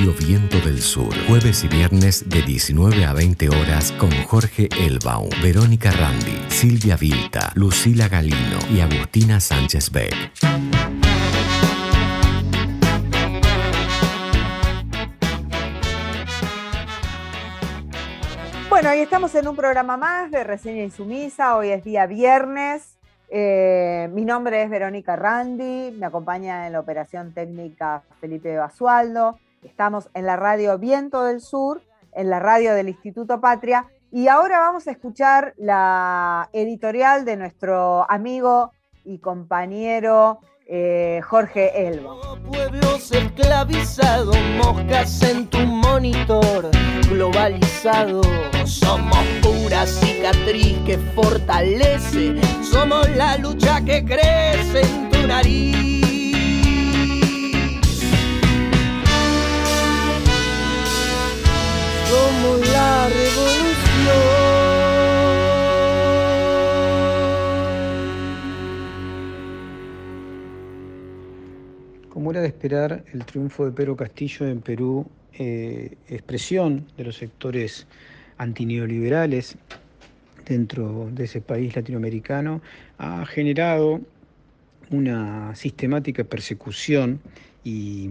Viento 0.00 0.58
del 0.60 0.80
Sur. 0.80 1.12
Jueves 1.28 1.62
y 1.62 1.68
viernes 1.68 2.26
de 2.26 2.40
19 2.40 3.04
a 3.04 3.12
20 3.12 3.50
horas 3.50 3.92
con 3.92 4.10
Jorge 4.24 4.70
Elbaum, 4.78 5.28
Verónica 5.42 5.90
Randi, 5.90 6.42
Silvia 6.48 6.96
Vilta, 6.96 7.52
Lucila 7.54 8.08
Galino 8.08 8.58
y 8.72 8.80
Agustina 8.80 9.40
Sánchez 9.40 9.90
Beck. 9.92 10.14
Bueno, 18.70 18.90
hoy 18.90 19.00
estamos 19.00 19.34
en 19.34 19.48
un 19.48 19.54
programa 19.54 19.98
más 19.98 20.30
de 20.30 20.44
Reseña 20.44 20.82
Insumisa. 20.82 21.56
Hoy 21.56 21.68
es 21.68 21.84
día 21.84 22.06
viernes. 22.06 22.96
Eh, 23.28 24.08
mi 24.12 24.24
nombre 24.24 24.62
es 24.62 24.70
Verónica 24.70 25.14
Randi. 25.14 25.90
Me 25.90 26.06
acompaña 26.06 26.66
en 26.66 26.72
la 26.72 26.80
operación 26.80 27.34
técnica 27.34 28.02
Felipe 28.18 28.56
Basualdo. 28.56 29.38
Estamos 29.62 30.08
en 30.14 30.24
la 30.24 30.36
radio 30.36 30.78
Viento 30.78 31.24
del 31.24 31.40
Sur, 31.40 31.82
en 32.12 32.30
la 32.30 32.38
radio 32.38 32.74
del 32.74 32.88
Instituto 32.88 33.40
Patria. 33.40 33.86
Y 34.10 34.28
ahora 34.28 34.58
vamos 34.58 34.88
a 34.88 34.90
escuchar 34.90 35.54
la 35.58 36.48
editorial 36.52 37.24
de 37.24 37.36
nuestro 37.36 38.10
amigo 38.10 38.72
y 39.04 39.18
compañero 39.18 40.40
eh, 40.66 41.20
Jorge 41.22 41.88
Elbo. 41.88 42.38
Pueblos 42.50 43.12
esclavizados, 43.12 44.36
moscas 44.56 45.22
en 45.22 45.46
tu 45.48 45.58
monitor 45.58 46.70
globalizado. 47.10 48.22
Somos 48.64 49.18
pura 49.42 49.86
cicatriz 49.86 50.78
que 50.86 50.96
fortalece, 51.14 52.40
somos 52.62 53.08
la 53.10 53.36
lucha 53.36 53.84
que 53.84 54.04
crece 54.04 54.80
en 54.80 55.10
tu 55.10 55.26
nariz. 55.26 55.99
Somos 62.10 62.58
la 62.72 63.08
revolución. 63.08 63.70
Como 72.08 72.32
era 72.32 72.40
de 72.40 72.48
esperar, 72.48 73.04
el 73.12 73.24
triunfo 73.24 73.64
de 73.64 73.70
Pedro 73.70 73.94
Castillo 73.94 74.48
en 74.48 74.60
Perú, 74.60 75.06
eh, 75.34 75.94
expresión 76.08 76.88
de 76.96 77.04
los 77.04 77.14
sectores 77.16 77.86
antineoliberales 78.38 79.56
dentro 80.44 81.08
de 81.12 81.24
ese 81.26 81.40
país 81.40 81.76
latinoamericano, 81.76 82.60
ha 82.98 83.24
generado 83.24 84.00
una 84.90 85.54
sistemática 85.54 86.24
persecución 86.24 87.20
y 87.62 88.10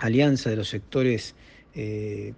alianza 0.00 0.50
de 0.50 0.56
los 0.56 0.68
sectores, 0.68 1.34
eh, 1.74 2.34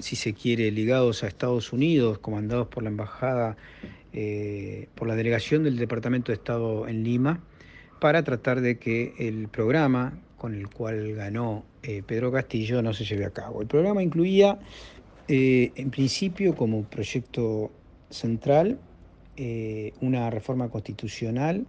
si 0.00 0.16
se 0.16 0.32
quiere, 0.32 0.70
ligados 0.70 1.22
a 1.22 1.26
Estados 1.26 1.72
Unidos, 1.72 2.18
comandados 2.18 2.68
por 2.68 2.82
la 2.82 2.88
embajada, 2.88 3.56
eh, 4.12 4.88
por 4.94 5.08
la 5.08 5.16
delegación 5.16 5.64
del 5.64 5.76
Departamento 5.76 6.32
de 6.32 6.36
Estado 6.36 6.88
en 6.88 7.04
Lima, 7.04 7.40
para 8.00 8.22
tratar 8.22 8.60
de 8.60 8.78
que 8.78 9.14
el 9.18 9.48
programa 9.48 10.18
con 10.38 10.54
el 10.54 10.68
cual 10.68 11.14
ganó 11.14 11.64
eh, 11.82 12.02
Pedro 12.06 12.32
Castillo 12.32 12.82
no 12.82 12.92
se 12.92 13.04
lleve 13.04 13.24
a 13.24 13.30
cabo. 13.30 13.62
El 13.62 13.68
programa 13.68 14.02
incluía, 14.02 14.58
eh, 15.28 15.72
en 15.76 15.90
principio, 15.90 16.54
como 16.54 16.84
proyecto 16.84 17.70
central, 18.10 18.78
una 20.00 20.30
reforma 20.30 20.70
constitucional 20.70 21.66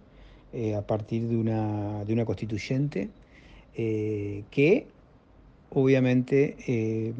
a 0.74 0.80
partir 0.86 1.28
de 1.28 1.36
una, 1.36 2.02
de 2.06 2.14
una 2.14 2.24
constituyente 2.24 3.10
que, 3.74 4.86
obviamente, 5.68 7.12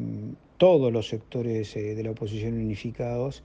todos 0.59 0.93
los 0.93 1.07
sectores 1.07 1.73
de 1.73 2.03
la 2.03 2.11
oposición 2.11 2.53
unificados 2.53 3.41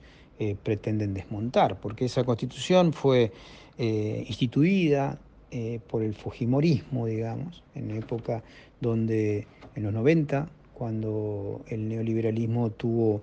pretenden 0.63 1.15
desmontar, 1.15 1.79
porque 1.79 2.05
esa 2.05 2.23
constitución 2.23 2.93
fue 2.93 3.31
instituida 3.79 5.17
eh, 5.57 5.79
por 5.87 6.03
el 6.03 6.15
Fujimorismo, 6.15 7.05
digamos, 7.05 7.63
en 7.75 7.91
época 7.91 8.43
donde 8.81 9.47
en 9.75 9.83
los 9.83 9.93
90, 9.93 10.49
cuando 10.73 11.63
el 11.67 11.87
neoliberalismo 11.87 12.71
tuvo, 12.71 13.21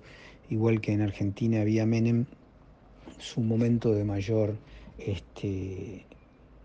igual 0.49 0.81
que 0.81 0.93
en 0.93 1.01
Argentina 1.01 1.61
había 1.61 1.85
Menem, 1.85 2.25
su 3.19 3.41
momento 3.41 3.93
de 3.93 4.03
mayor 4.03 4.55
este, 4.97 6.07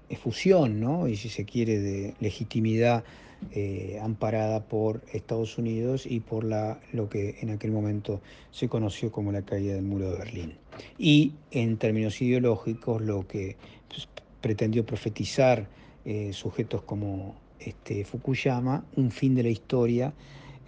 efusión, 0.09 0.81
¿no? 0.81 1.06
y 1.06 1.17
si 1.17 1.28
se 1.28 1.44
quiere, 1.44 1.81
de 1.81 2.15
legitimidad 2.19 3.05
eh, 3.53 3.99
amparada 4.03 4.65
por 4.65 5.03
Estados 5.12 5.59
Unidos 5.59 6.06
y 6.06 6.21
por 6.21 6.44
la, 6.44 6.81
lo 6.93 7.09
que 7.09 7.37
en 7.41 7.50
aquel 7.50 7.71
momento 7.71 8.21
se 8.50 8.69
conoció 8.69 9.12
como 9.12 9.32
la 9.32 9.43
caída 9.43 9.75
del 9.75 9.84
muro 9.84 10.10
de 10.10 10.19
Berlín. 10.19 10.54
Y 10.99 11.34
en 11.50 11.76
términos 11.76 12.21
ideológicos, 12.21 13.00
lo 13.00 13.26
que 13.26 13.56
pues, 13.88 14.09
pretendió 14.41 14.84
profetizar 14.84 15.69
eh, 16.04 16.32
sujetos 16.32 16.82
como 16.82 17.37
este, 17.60 18.04
Fukuyama, 18.04 18.84
un 18.97 19.10
fin 19.10 19.34
de 19.34 19.44
la 19.44 19.50
historia 19.50 20.12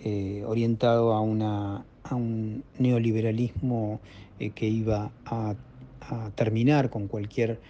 eh, 0.02 0.42
orientado 0.46 1.12
a, 1.12 1.20
una, 1.20 1.84
a, 2.04 2.14
un 2.14 2.64
neoliberalismo 2.78 4.00
que 4.54 4.66
iba 4.66 5.12
a, 5.26 5.54
terminar 6.34 6.88
con 6.88 7.08
cualquier 7.08 7.60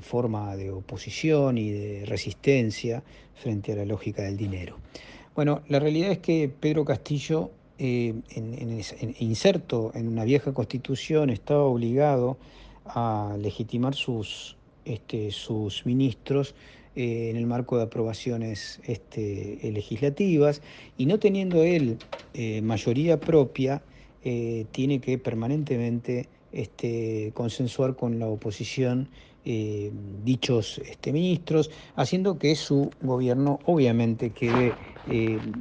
forma 0.00 0.56
de 0.56 0.70
oposición 0.70 1.58
y 1.58 1.70
de 1.70 2.06
resistencia 2.06 3.02
frente 3.34 3.72
a 3.72 3.76
la 3.76 3.84
lógica 3.84 4.22
del 4.22 4.36
dinero. 4.36 4.76
Bueno, 5.34 5.62
la 5.68 5.78
realidad 5.78 6.10
es 6.10 6.18
que 6.18 6.48
Pedro 6.48 6.84
Castillo, 6.84 7.50
inserto 7.78 9.92
en 9.94 10.08
una 10.08 10.24
vieja 10.24 10.54
constitución, 10.54 11.30
estaba 11.30 11.64
obligado 11.64 12.38
a 12.86 13.36
legitimar 13.38 13.94
sus 13.94 14.56
este, 14.86 15.32
sus 15.32 15.84
ministros 15.84 16.54
eh, 16.94 17.30
en 17.30 17.36
el 17.36 17.46
marco 17.46 17.76
de 17.76 17.82
aprobaciones 17.82 18.80
este, 18.84 19.58
legislativas 19.72 20.62
y 20.96 21.06
no 21.06 21.18
teniendo 21.18 21.64
él 21.64 21.98
eh, 22.34 22.62
mayoría 22.62 23.18
propia, 23.18 23.82
eh, 24.22 24.64
tiene 24.70 25.00
que 25.00 25.18
permanentemente 25.18 26.28
este, 26.52 27.32
consensuar 27.34 27.96
con 27.96 28.20
la 28.20 28.28
oposición 28.28 29.08
dichos 30.24 30.78
este, 30.78 31.12
ministros, 31.12 31.70
haciendo 31.94 32.36
que 32.38 32.56
su 32.56 32.90
gobierno 33.00 33.60
obviamente 33.64 34.30
quede 34.30 34.74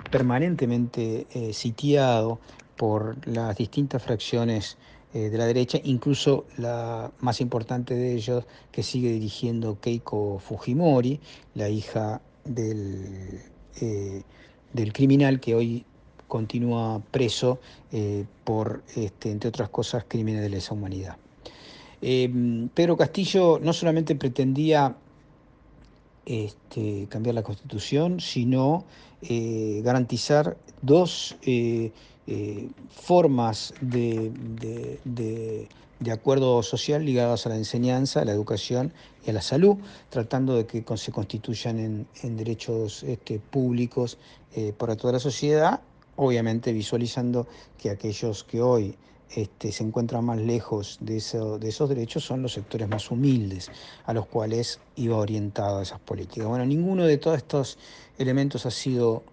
permanentemente 0.09 1.27
sitiado 1.53 2.39
por 2.75 3.27
las 3.27 3.55
distintas 3.57 4.01
fracciones 4.01 4.77
eh, 5.15 5.29
de 5.29 5.37
la 5.37 5.45
derecha, 5.45 5.79
incluso 5.85 6.45
la 6.57 7.09
más 7.19 7.39
importante 7.39 7.95
de 7.95 8.15
ellos 8.15 8.43
que 8.69 8.83
sigue 8.83 9.11
dirigiendo 9.13 9.79
Keiko 9.79 10.39
Fujimori, 10.39 11.21
la 11.53 11.69
hija 11.69 12.21
del, 12.43 13.39
eh, 13.79 14.23
del 14.73 14.91
criminal 14.91 15.39
que 15.39 15.55
hoy 15.55 15.85
continúa 16.27 17.01
preso 17.11 17.61
eh, 17.93 18.25
por, 18.43 18.83
este, 18.97 19.31
entre 19.31 19.47
otras 19.47 19.69
cosas, 19.69 20.03
crímenes 20.05 20.41
de 20.41 20.49
lesa 20.49 20.73
humanidad. 20.73 21.15
Pedro 22.73 22.97
Castillo 22.97 23.59
no 23.59 23.73
solamente 23.73 24.15
pretendía 24.15 24.95
este, 26.25 27.07
cambiar 27.09 27.33
la 27.33 27.41
constitución, 27.41 28.19
sino 28.19 28.85
garantizar 29.83 30.55
dos 30.83 31.35
eh, 32.27 32.69
formas 32.89 33.71
de, 33.81 34.31
acuerdo 36.11 36.63
social 36.63 37.05
ligadas 37.05 37.45
a 37.45 37.49
la 37.49 37.55
enseñanza, 37.55 38.21
a 38.21 38.25
la 38.25 38.31
educación 38.31 38.93
y 39.25 39.29
a 39.29 39.33
la 39.33 39.43
salud, 39.43 39.77
tratando 40.09 40.55
de 40.55 40.65
que 40.65 40.83
se 40.97 41.11
constituyan 41.11 42.07
en, 42.23 42.37
derechos 42.37 43.03
este, 43.03 43.37
públicos 43.37 44.17
eh, 44.55 44.73
para 44.75 44.95
toda 44.95 45.13
la 45.13 45.19
sociedad, 45.19 45.81
obviamente 46.15 46.73
visualizando 46.73 47.47
que 47.77 47.91
aquellos 47.91 48.43
que 48.43 48.59
hoy 48.59 48.95
este, 49.35 49.71
se 49.73 49.83
encuentran 49.83 50.23
más 50.23 50.39
lejos 50.39 50.97
de, 51.01 51.17
esos 51.17 51.89
derechos 51.89 52.23
son 52.23 52.41
los 52.41 52.53
sectores 52.53 52.87
más 52.87 53.11
humildes 53.11 53.69
a 54.05 54.13
los 54.13 54.27
cuales 54.27 54.79
iba 54.95 55.17
orientado 55.17 55.81
esas 55.81 55.99
políticas. 55.99 56.47
Bueno, 56.47 56.65
ninguno 56.65 57.03
de 57.03 57.17
todos 57.17 57.37
estos 57.37 57.77
elementos 58.17 58.65
ha 58.65 58.71
sido 58.71 59.23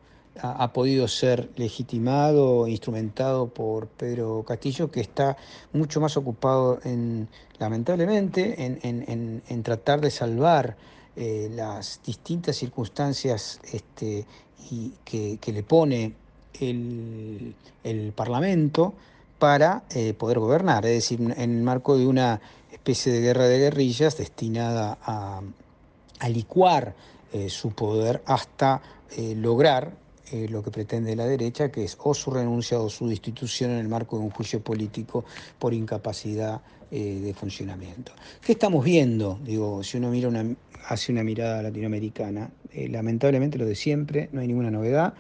ha, 0.40 0.72
podido 0.72 1.08
ser 1.08 1.50
legitimado, 1.56 2.66
instrumentado 2.66 3.49
por 3.49 3.87
Pedro 3.87 4.44
Castillo, 4.44 4.90
que 4.90 5.00
está 5.00 5.37
mucho 5.72 6.00
más 6.00 6.16
ocupado 6.16 6.81
en, 6.84 7.28
lamentablemente, 7.58 8.56
en, 8.58 9.62
tratar 9.62 10.00
de 10.00 10.10
salvar 10.10 10.76
eh, 11.14 11.50
las 11.55 12.00
distintas 12.05 12.56
circunstancias 12.56 13.60
este, 13.72 14.26
que, 15.05 15.52
le 15.52 15.62
pone 15.62 16.14
el, 16.58 17.55
Parlamento 18.16 18.94
para 19.43 19.83
eh, 19.93 20.15
poder 20.15 20.39
gobernar, 20.39 20.87
es 20.87 20.93
decir, 20.93 21.21
en 21.21 21.56
el 21.56 21.62
marco 21.62 21.99
de 21.99 22.06
una 22.06 22.41
especie 22.71 23.12
de 23.12 23.21
guerra 23.21 23.49
de 23.49 23.59
guerrillas 23.59 24.17
destinada 24.17 24.99
a, 25.03 25.41
licuar 26.29 26.94
eh, 27.33 27.49
su 27.49 27.73
poder 27.73 28.23
hasta 28.27 28.81
lograr 29.35 29.97
eh, 30.31 30.47
lo 30.49 30.62
que 30.62 30.71
pretende 30.71 31.17
la 31.17 31.27
derecha, 31.27 31.73
que 31.73 31.83
es 31.83 31.99
o 32.05 32.15
su 32.15 32.31
renuncia 32.31 32.79
o 32.79 32.89
su 32.89 33.09
destitución 33.09 33.73
en 33.73 33.79
el 33.79 33.89
marco 33.89 34.17
de 34.17 34.23
un 34.23 34.31
juicio 34.31 34.62
político 34.62 35.25
por 35.59 35.75
incapacidad 35.75 36.61
de 36.93 37.35
funcionamiento. 37.35 38.12
¿Qué 38.41 38.53
estamos 38.53 38.85
viendo? 38.85 39.41
Digo, 39.43 39.83
si 39.83 39.97
uno 39.97 40.11
mira 40.11 40.31
hace 40.87 41.11
una 41.11 41.25
mirada 41.25 41.62
latinoamericana, 41.62 42.49
lamentablemente 42.73 43.59
lo 43.59 43.67
de 43.67 43.75
siempre, 43.75 44.29
no 44.31 44.41
hay 44.41 44.47
ninguna 44.47 44.71
novedad. 44.71 45.15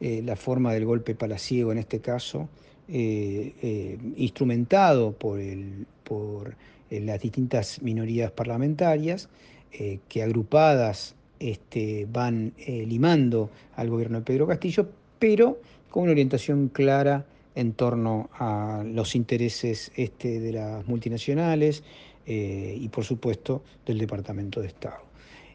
la 0.00 0.36
forma 0.36 0.72
del 0.72 0.86
golpe 0.86 1.14
palaciego 1.14 1.72
en 1.72 1.78
este 1.78 2.00
caso, 2.00 2.48
instrumentado 2.88 5.12
por, 5.12 5.40
el, 5.40 5.86
por 6.04 6.54
las 6.90 7.20
distintas 7.20 7.82
minorías 7.82 8.30
parlamentarias, 8.30 9.28
que 10.08 10.22
agrupadas 10.22 11.16
este, 11.38 12.06
van 12.10 12.52
eh, 12.58 12.84
limando 12.86 13.50
al 13.76 13.90
gobierno 13.90 14.18
de 14.18 14.24
Pedro 14.24 14.46
Castillo, 14.46 14.88
pero 15.18 15.58
con 15.90 16.04
una 16.04 16.12
orientación 16.12 16.68
clara 16.68 17.26
en 17.54 17.72
torno 17.72 18.28
a 18.38 18.84
los 18.86 19.14
intereses 19.14 19.92
este, 19.96 20.40
de 20.40 20.52
las 20.52 20.86
multinacionales 20.86 21.82
eh, 22.26 22.76
y 22.78 22.88
por 22.88 23.04
supuesto 23.04 23.62
del 23.84 23.98
Departamento 23.98 24.60
de 24.60 24.68
Estado. 24.68 24.98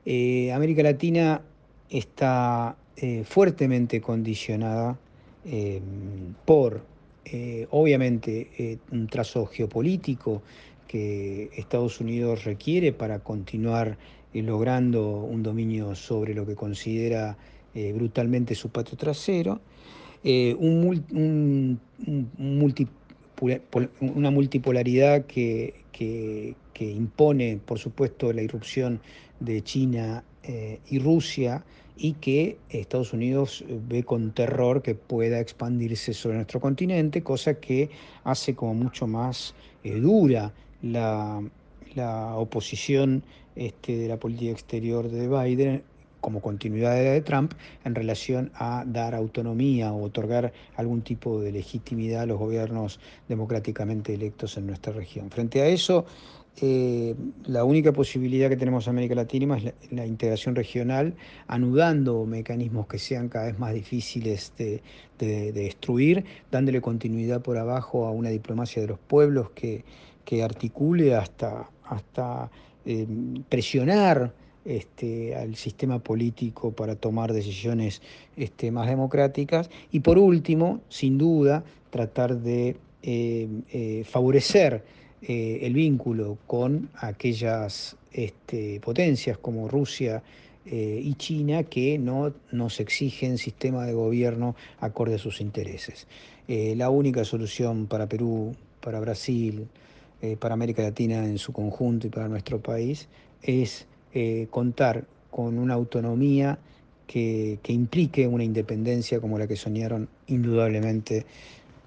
Eh, 0.06 0.52
América 0.52 0.84
Latina 0.84 1.42
está 1.90 2.76
fuertemente 3.26 4.00
condicionada 4.00 4.96
por, 6.46 6.84
obviamente, 7.70 8.80
un 8.92 9.08
trazo 9.08 9.46
geopolítico 9.46 10.42
que 10.88 11.50
Estados 11.56 12.02
Unidos 12.02 12.44
requiere 12.44 12.92
para 12.92 13.20
continuar 13.20 13.98
logrando 14.34 15.20
un 15.20 15.44
dominio 15.44 15.96
sobre 15.96 16.34
lo 16.34 16.46
que 16.46 16.56
considera 16.56 17.38
eh, 17.74 17.94
brutalmente 17.94 18.56
su 18.56 18.70
patio 18.70 18.98
trasero, 18.98 19.62
eh, 20.24 20.54
una 20.60 21.80
multipolaridad 24.32 25.26
que, 25.26 25.74
impone, 26.80 27.60
por 27.64 27.80
supuesto, 27.80 28.34
la 28.34 28.42
irrupción 28.42 29.00
de 29.40 29.62
China 29.64 30.24
eh, 30.44 30.80
y 30.90 31.00
Rusia 31.00 31.64
y 32.04 32.14
que 32.14 32.58
Estados 32.70 33.14
Unidos 33.14 33.64
ve 33.88 34.04
con 34.04 34.32
terror 34.32 34.82
que 34.82 34.96
pueda 34.96 35.40
expandirse 35.40 36.16
sobre 36.16 36.38
nuestro 36.38 36.60
continente, 36.60 37.22
cosa 37.22 37.60
que 37.60 37.92
hace 38.24 38.56
como 38.56 38.74
mucho 38.74 39.06
más 39.06 39.54
dura 39.84 40.52
la, 40.82 41.44
la 41.94 42.36
oposición 42.38 43.24
este, 43.56 43.98
de 43.98 44.08
la 44.08 44.18
política 44.18 44.52
exterior 44.52 45.10
de 45.10 45.28
Biden 45.28 45.84
como 46.22 46.42
continuidad 46.42 46.96
de 46.96 47.04
la 47.04 47.12
de 47.12 47.22
Trump 47.22 47.54
en 47.84 47.94
relación 47.94 48.52
a 48.56 48.84
dar 48.88 49.14
autonomía 49.14 49.92
o 49.92 50.04
otorgar 50.04 50.54
algún 50.76 51.02
tipo 51.04 51.40
de 51.40 51.52
legitimidad 51.52 52.22
a 52.22 52.26
los 52.26 52.40
gobiernos 52.40 53.00
democráticamente 53.28 54.14
electos 54.14 54.58
en 54.58 54.68
nuestra 54.68 54.94
región. 54.94 55.30
Frente 55.30 55.62
a 55.62 55.68
eso, 55.68 56.06
eh, 56.58 57.16
la 57.46 57.64
única 57.64 57.92
posibilidad 57.94 58.50
que 58.50 58.58
tenemos 58.58 58.86
en 58.86 58.92
América 58.92 59.16
Latina 59.16 59.58
es 59.58 59.74
la, 59.92 60.06
integración 60.06 60.56
regional, 60.56 61.16
anudando 61.48 62.26
mecanismos 62.26 62.88
que 62.88 63.00
sean 63.00 63.30
cada 63.30 63.46
vez 63.46 63.58
más 63.58 63.74
difíciles 63.74 64.54
de, 64.58 64.82
destruir, 65.18 66.26
dándole 66.52 66.82
continuidad 66.82 67.42
por 67.42 67.58
abajo 67.58 68.06
a 68.06 68.12
una 68.12 68.30
diplomacia 68.30 68.82
de 68.82 68.88
los 68.88 69.00
pueblos 69.00 69.52
que, 69.52 69.84
que 70.26 70.44
articule 70.44 71.16
hasta, 71.16 71.70
hasta 71.84 72.50
eh, 72.86 73.08
presionar 73.48 74.34
este, 74.66 75.36
al 75.36 75.56
sistema 75.56 76.00
político 76.00 76.72
para 76.72 76.96
tomar 76.96 77.34
decisiones 77.34 78.02
este, 78.36 78.72
más 78.72 78.88
democráticas. 78.88 79.70
Y 79.92 80.02
por 80.02 80.18
último, 80.18 80.82
sin 80.90 81.18
duda, 81.18 81.64
tratar 81.92 82.38
de 82.38 82.78
eh, 83.04 84.04
eh, 85.22 85.60
el 85.62 85.74
vínculo 85.74 86.38
con 86.48 86.90
aquellas 86.96 87.96
este, 88.12 88.80
potencias 88.80 89.38
como 89.38 89.68
Rusia 89.68 90.24
y 90.64 91.16
China 91.16 91.64
que 91.64 91.98
no 91.98 92.36
nos 92.52 92.80
exigen 92.80 93.40
sistema 93.40 93.84
de 93.88 93.94
gobierno 93.94 94.56
acorde 94.80 95.16
a 95.16 95.18
sus 95.18 95.42
intereses. 95.42 96.06
la 96.48 96.92
única 96.92 97.26
solución 97.26 97.88
para 97.88 98.08
Perú, 98.08 98.56
para 98.80 99.00
Brasil, 99.00 99.68
eh, 100.24 100.38
para 100.38 100.54
América 100.54 100.84
Latina 100.84 101.26
en 101.26 101.40
su 101.40 101.52
conjunto 101.52 102.06
y 102.06 102.12
para 102.12 102.28
nuestro 102.28 102.60
país 102.60 103.08
es 103.42 103.88
eh, 104.14 104.46
contar 104.52 105.06
con 105.32 105.58
una 105.58 105.74
autonomía 105.74 106.60
que, 107.08 107.58
implique 107.68 108.28
una 108.28 108.44
independencia 108.44 109.20
como 109.20 109.40
la 109.40 109.48
que 109.48 109.56
soñaron 109.56 110.10
indudablemente 110.28 111.26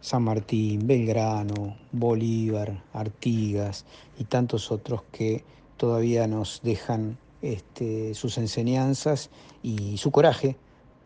San 0.04 0.22
Martín, 0.22 0.86
Belgrano, 0.86 1.78
Bolívar, 1.90 2.84
Artigas 2.92 3.86
y 4.18 4.24
tantos 4.24 4.70
otros 4.70 5.00
que 5.10 5.42
todavía 5.78 6.26
nos 6.26 6.60
dejan 6.62 7.16
este, 7.40 8.12
sus 8.12 8.36
enseñanzas 8.36 9.30
y 9.62 9.96
su 9.96 10.10
coraje 10.10 10.56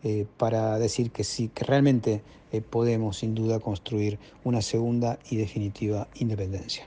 eh, 0.03 0.25
para 0.37 0.77
decir 0.79 1.11
que 1.11 1.23
sí, 1.23 1.47
que 1.47 1.63
realmente 1.63 2.21
podemos 2.69 3.19
sin 3.19 3.35
duda 3.35 3.61
construir 3.61 4.19
una 4.43 4.61
segunda 4.61 5.17
y 5.29 5.37
definitiva 5.37 6.09
independencia. 6.15 6.83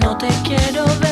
Sé 0.00 0.28
que 0.44 0.56
va 0.80 1.09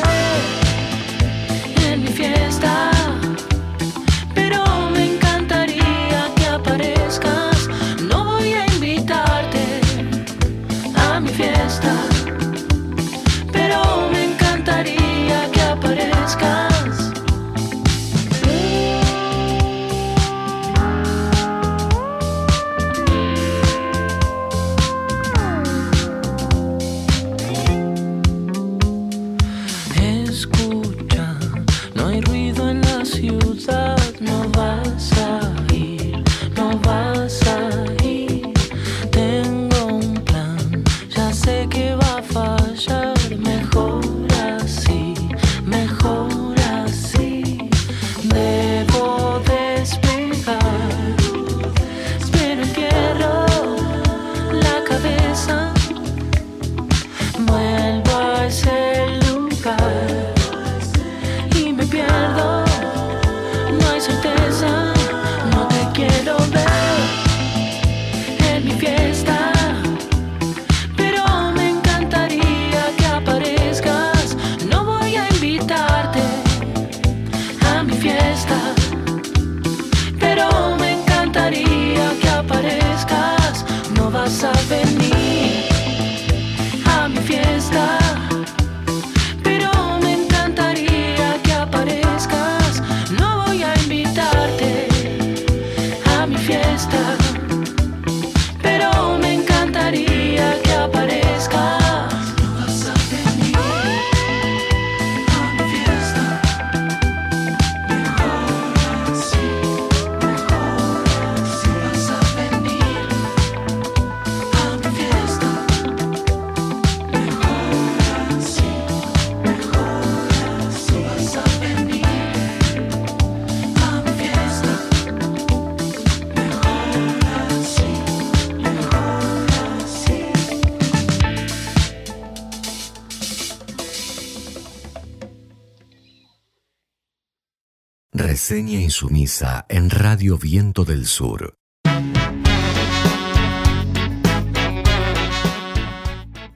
Reseña 138.49 138.81
insumisa 138.81 139.67
en 139.69 139.91
Radio 139.91 140.35
Viento 140.35 140.83
del 140.83 141.05
Sur. 141.05 141.53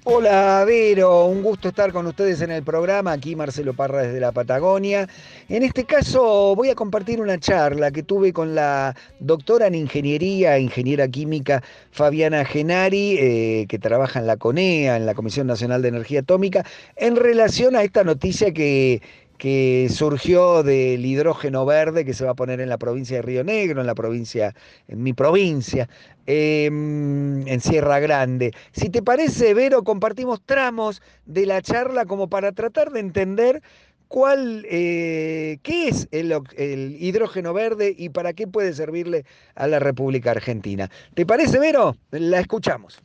Hola 0.06 0.64
Vero, 0.66 1.26
un 1.26 1.44
gusto 1.44 1.70
estar 1.70 1.94
con 1.94 2.08
ustedes 2.08 2.42
en 2.42 2.52
el 2.52 2.64
programa, 2.64 3.12
aquí 3.12 3.36
Marcelo 3.36 3.74
Parra 3.74 4.02
desde 4.02 4.20
la 4.20 4.32
Patagonia. 4.32 5.08
En 5.50 5.62
este 5.64 5.86
caso 5.86 6.56
voy 6.56 6.70
a 6.70 6.76
compartir 6.76 7.22
una 7.22 7.40
charla 7.40 7.92
que 7.92 8.04
tuve 8.04 8.34
con 8.34 8.56
la 8.56 8.96
doctora 9.20 9.68
en 9.68 9.76
ingeniería, 9.76 10.58
ingeniera 10.58 11.08
química 11.08 11.64
Fabiana 11.92 12.44
Genari, 12.44 13.18
eh, 13.20 13.66
que 13.70 13.80
trabaja 13.80 14.20
en 14.20 14.28
la 14.28 14.38
CONEA, 14.38 14.98
en 14.98 15.06
la 15.06 15.14
Comisión 15.14 15.46
Nacional 15.46 15.82
de 15.82 15.90
Energía 15.90 16.22
Atómica, 16.22 16.66
en 16.96 17.16
relación 17.16 17.76
a 17.76 17.84
esta 17.84 18.04
noticia 18.04 18.52
que 18.52 19.02
que 19.38 19.88
surgió 19.90 20.64
del 20.64 21.06
hidrógeno 21.06 21.66
verde 21.66 22.06
que 22.06 22.14
se 22.14 22.26
va 22.26 22.32
a 22.32 22.36
poner 22.36 22.62
en 22.62 22.70
la 22.70 22.78
provincia 22.78 23.18
de 23.18 23.22
Río 23.22 23.44
Negro, 23.44 23.82
en 23.82 23.88
la 23.88 23.96
provincia, 23.96 24.54
en 24.88 25.04
mi 25.04 25.14
provincia, 25.14 25.90
em, 26.26 27.48
en 27.48 27.60
Sierra 27.60 28.00
Grande. 28.00 28.54
Si 28.72 28.90
te 28.90 29.02
parece, 29.02 29.54
Vero, 29.54 29.84
compartimos 29.84 30.42
tramos 30.46 31.02
de 31.26 31.46
la 31.46 31.62
charla 31.62 32.06
como 32.06 32.28
para 32.28 32.52
tratar 32.52 32.92
de 32.92 33.00
entender 33.00 33.62
cuál, 34.08 34.66
eh, 34.70 35.58
qué 35.64 35.88
es 35.88 36.08
el, 36.12 36.32
el, 36.56 36.98
hidrógeno 37.00 37.52
verde 37.54 37.96
y 37.98 38.10
para 38.10 38.34
qué 38.34 38.48
puede 38.48 38.74
servirle 38.74 39.26
a 39.56 39.68
la 39.68 39.80
República 39.80 40.32
Argentina. 40.32 40.90
¿Te 41.16 41.26
parece, 41.26 41.60
Vero? 41.60 41.96
La 42.12 42.40
escuchamos. 42.40 43.02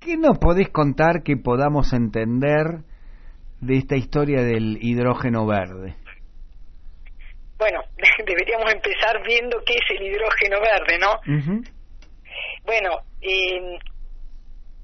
¿Qué 0.00 0.16
nos 0.16 0.38
podés 0.38 0.68
contar 0.70 1.22
que 1.22 1.36
podamos 1.36 1.92
entender? 1.92 2.82
De 3.60 3.76
esta 3.76 3.96
historia 3.96 4.42
del 4.42 4.78
hidrógeno 4.80 5.46
verde? 5.46 5.94
Bueno, 7.58 7.80
deberíamos 8.26 8.72
empezar 8.72 9.22
viendo 9.26 9.62
qué 9.64 9.74
es 9.74 9.98
el 9.98 10.06
hidrógeno 10.06 10.60
verde, 10.60 10.98
¿no? 10.98 11.20
Bueno, 12.64 12.90
eh, 13.20 13.78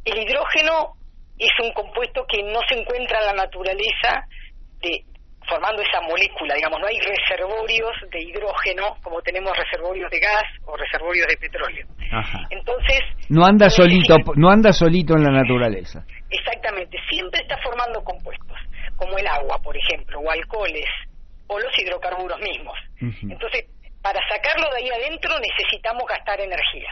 el 0.04 0.18
hidrógeno 0.18 0.96
es 1.38 1.50
un 1.62 1.72
compuesto 1.72 2.24
que 2.28 2.42
no 2.42 2.60
se 2.68 2.78
encuentra 2.78 3.18
en 3.20 3.26
la 3.26 3.44
naturaleza 3.44 4.26
de, 4.80 5.04
formando 5.48 5.82
esa 5.82 6.00
molécula, 6.00 6.54
digamos, 6.54 6.80
no 6.80 6.86
hay 6.86 6.98
reservorios 6.98 7.92
de 8.10 8.20
hidrógeno 8.20 8.96
como 9.02 9.20
tenemos 9.22 9.56
reservorios 9.56 10.10
de 10.10 10.18
gas 10.20 10.44
o 10.64 10.76
reservorios 10.76 11.26
de 11.26 11.36
petróleo. 11.36 11.86
Entonces, 12.50 13.00
no 13.28 13.44
anda 13.44 13.68
solito, 13.68 14.16
no 14.36 14.50
anda 14.50 14.72
solito 14.72 15.14
en 15.14 15.24
la 15.24 15.30
naturaleza. 15.30 16.04
Exactamente, 16.30 16.98
siempre 17.10 17.40
está 17.42 17.56
formando 17.62 18.02
compuestos, 18.02 18.58
como 18.96 19.18
el 19.18 19.26
agua, 19.26 19.58
por 19.62 19.76
ejemplo, 19.76 20.20
o 20.20 20.30
alcoholes, 20.30 20.88
o 21.46 21.58
los 21.58 21.78
hidrocarburos 21.78 22.38
mismos. 22.40 22.76
Entonces, 23.00 23.66
para 24.02 24.20
sacarlo 24.28 24.68
de 24.70 24.82
ahí 24.82 24.90
adentro 24.90 25.32
necesitamos 25.40 26.04
gastar 26.08 26.40
energía. 26.40 26.90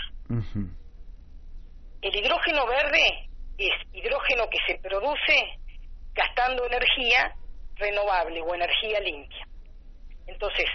El 2.03 2.17
hidrógeno 2.17 2.67
verde 2.67 3.29
es 3.59 3.73
hidrógeno 3.93 4.49
que 4.51 4.59
se 4.67 4.79
produce 4.81 5.59
gastando 6.15 6.67
energía 6.67 7.33
renovable 7.83 8.41
o 8.41 8.55
energía 8.55 9.01
limpia. 9.01 9.45
Entonces, 10.27 10.67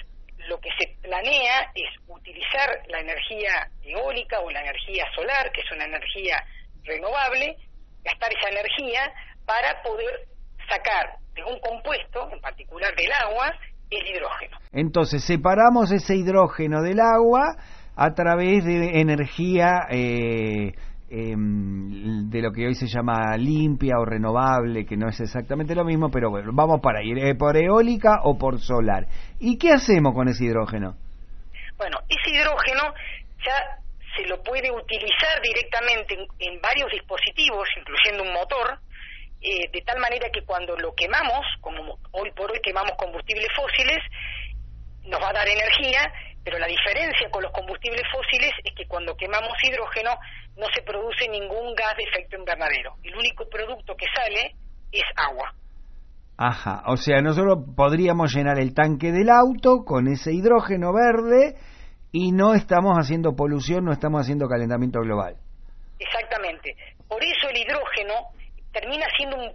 lo 0.47 0.59
que 0.59 0.69
se 0.77 0.95
planea 1.01 1.71
es 1.73 1.89
utilizar 2.07 2.69
la 2.89 2.99
energía 2.99 3.69
eólica 3.81 4.39
o 4.41 4.51
la 4.51 4.61
energía 4.61 5.05
solar, 5.15 5.51
que 5.51 5.61
es 5.61 5.71
una 5.71 5.85
energía 5.85 6.43
renovable, 6.83 7.55
gastar 8.03 8.29
esa 8.33 8.49
energía 8.49 9.11
para 9.45 9.81
poder 9.81 10.27
sacar 10.69 11.17
de 11.33 11.43
un 11.43 11.59
compuesto, 11.59 12.29
en 12.31 12.39
particular 12.41 12.95
del 12.95 13.11
agua, 13.11 13.53
el 13.89 14.07
hidrógeno. 14.07 14.57
Entonces, 14.71 15.23
separamos 15.23 15.91
ese 15.91 16.15
hidrógeno 16.15 16.81
del 16.81 16.99
agua 16.99 17.55
a 17.95 18.13
través 18.13 18.63
de 18.65 18.99
energía 18.99 19.87
eh, 19.89 20.73
em, 21.09 22.29
de 22.29 22.41
lo 22.41 22.51
que 22.51 22.67
hoy 22.67 22.75
se 22.75 22.87
llama 22.87 23.35
limpia 23.37 23.99
o 23.99 24.05
renovable, 24.05 24.85
que 24.85 24.97
no 24.97 25.07
es 25.07 25.19
exactamente 25.19 25.75
lo 25.75 25.85
mismo, 25.85 26.09
pero 26.11 26.29
bueno, 26.29 26.51
vamos 26.53 26.81
para 26.81 27.03
ir, 27.03 27.17
eh, 27.17 27.35
por 27.35 27.55
eólica 27.57 28.21
o 28.23 28.37
por 28.37 28.59
solar. 28.59 29.07
¿Y 29.39 29.57
qué 29.57 29.71
hacemos 29.71 30.13
con 30.13 30.27
ese 30.27 30.45
hidrógeno? 30.45 30.95
Bueno, 31.77 31.97
ese 32.09 32.35
hidrógeno 32.35 32.93
ya 33.45 33.79
se 34.15 34.27
lo 34.27 34.41
puede 34.41 34.71
utilizar 34.71 35.41
directamente 35.41 36.17
en, 36.39 36.61
varios 36.61 36.91
dispositivos, 36.91 37.67
incluyendo 37.77 38.23
un 38.23 38.33
motor, 38.33 38.79
eh, 39.41 39.69
de 39.71 39.81
tal 39.81 39.99
manera 39.99 40.29
que 40.33 40.43
cuando 40.43 40.75
lo 40.75 40.93
quemamos, 40.95 41.45
como 41.61 41.99
hoy 42.11 42.31
por 42.31 42.51
hoy 42.51 42.59
quemamos 42.63 42.93
combustibles 42.97 43.47
fósiles, 43.55 43.99
nos 45.03 45.21
va 45.21 45.29
a 45.29 45.33
dar 45.33 45.47
energía, 45.47 46.11
pero 46.47 46.59
la 46.59 46.67
diferencia 46.67 47.29
con 47.29 47.43
los 47.43 47.51
combustibles 47.51 48.03
fósiles 48.09 48.51
es 48.63 48.73
que 48.73 48.87
cuando 48.87 49.17
quemamos 49.17 49.51
hidrógeno 49.61 50.11
no 50.55 50.65
se 50.73 50.81
produce 50.81 51.27
ningún 51.27 51.75
gas 51.75 51.97
de 51.97 52.03
efecto 52.03 52.37
invernadero. 52.37 52.95
El 53.03 53.17
único 53.17 53.49
producto 53.49 53.97
que 53.97 54.05
sale 54.15 54.55
es 54.89 55.03
agua. 55.17 55.53
Ajá, 56.37 56.83
o 56.85 56.95
sea, 56.95 57.21
nosotros 57.21 57.57
podríamos 57.75 58.33
llenar 58.33 58.59
el 58.59 58.73
tanque 58.73 59.11
del 59.11 59.27
auto 59.29 59.83
con 59.83 60.07
ese 60.07 60.31
hidrógeno 60.31 60.93
verde 60.93 61.57
y 62.13 62.31
no 62.31 62.53
estamos 62.53 62.95
haciendo 62.97 63.35
polución, 63.35 63.83
no 63.83 63.91
estamos 63.91 64.21
haciendo 64.21 64.47
calentamiento 64.47 65.01
global. 65.01 65.35
Exactamente. 65.99 66.77
Por 67.09 67.21
eso 67.25 67.49
el 67.49 67.57
hidrógeno 67.57 68.13
termina 68.71 69.05
siendo 69.17 69.35
un, 69.35 69.51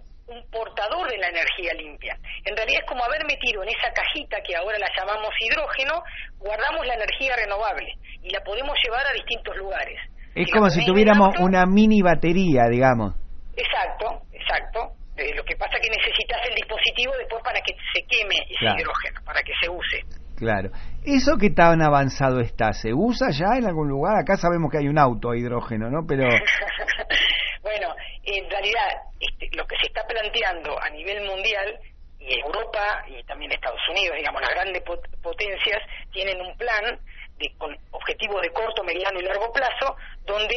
portador 0.51 1.09
de 1.09 1.17
la 1.17 1.27
energía 1.29 1.73
limpia. 1.73 2.17
En 2.45 2.55
realidad 2.55 2.81
es 2.81 2.89
como 2.89 3.03
haber 3.03 3.25
metido 3.25 3.63
en 3.63 3.69
esa 3.69 3.91
cajita 3.91 4.37
que 4.41 4.55
ahora 4.55 4.77
la 4.79 4.87
llamamos 4.97 5.29
hidrógeno, 5.39 6.03
guardamos 6.39 6.85
la 6.87 6.95
energía 6.95 7.35
renovable 7.35 7.93
y 8.21 8.29
la 8.29 8.39
podemos 8.41 8.75
llevar 8.83 9.05
a 9.07 9.13
distintos 9.13 9.55
lugares. 9.57 9.99
Es 10.35 10.49
como 10.51 10.69
si 10.69 10.85
tuviéramos 10.85 11.35
una 11.39 11.65
mini 11.65 12.01
batería, 12.01 12.63
digamos. 12.69 13.13
Exacto, 13.55 14.21
exacto. 14.31 14.93
Eh, 15.15 15.33
lo 15.35 15.43
que 15.43 15.55
pasa 15.55 15.77
es 15.77 15.81
que 15.81 15.95
necesitas 15.95 16.39
el 16.49 16.55
dispositivo 16.55 17.13
después 17.19 17.43
para 17.43 17.61
que 17.61 17.75
se 17.93 18.01
queme 18.07 18.33
ese 18.49 18.65
hidrógeno, 18.65 19.21
para 19.23 19.43
que 19.43 19.53
se 19.61 19.69
use. 19.69 20.01
Claro. 20.35 20.71
¿Eso 21.05 21.37
qué 21.39 21.51
tan 21.51 21.81
avanzado 21.83 22.39
está? 22.39 22.73
¿Se 22.73 22.93
usa 22.93 23.29
ya 23.29 23.57
en 23.57 23.65
algún 23.65 23.89
lugar? 23.89 24.15
Acá 24.17 24.37
sabemos 24.37 24.71
que 24.71 24.79
hay 24.79 24.87
un 24.87 24.97
auto 24.97 25.29
a 25.29 25.37
hidrógeno, 25.37 25.91
¿no? 25.91 25.99
Pero... 26.07 26.23
bueno, 27.61 27.93
en 28.23 28.49
realidad 28.49 29.03
este, 29.19 29.49
lo 29.55 29.65
que 29.67 29.75
se 29.77 29.87
está 29.87 30.05
planteando 30.07 30.79
a 30.81 30.89
nivel 30.89 31.25
mundial 31.25 31.79
y 32.19 32.39
Europa 32.39 33.03
y 33.07 33.21
también 33.23 33.51
Estados 33.51 33.81
Unidos, 33.89 34.15
digamos, 34.15 34.41
las 34.41 34.51
grandes 34.51 34.81
potencias 35.21 35.81
tienen 36.11 36.39
un 36.41 36.55
plan 36.57 36.99
de, 37.37 37.53
con 37.57 37.77
objetivos 37.91 38.41
de 38.41 38.51
corto, 38.51 38.83
mediano 38.83 39.19
y 39.19 39.23
largo 39.23 39.51
plazo, 39.51 39.97
donde 40.25 40.55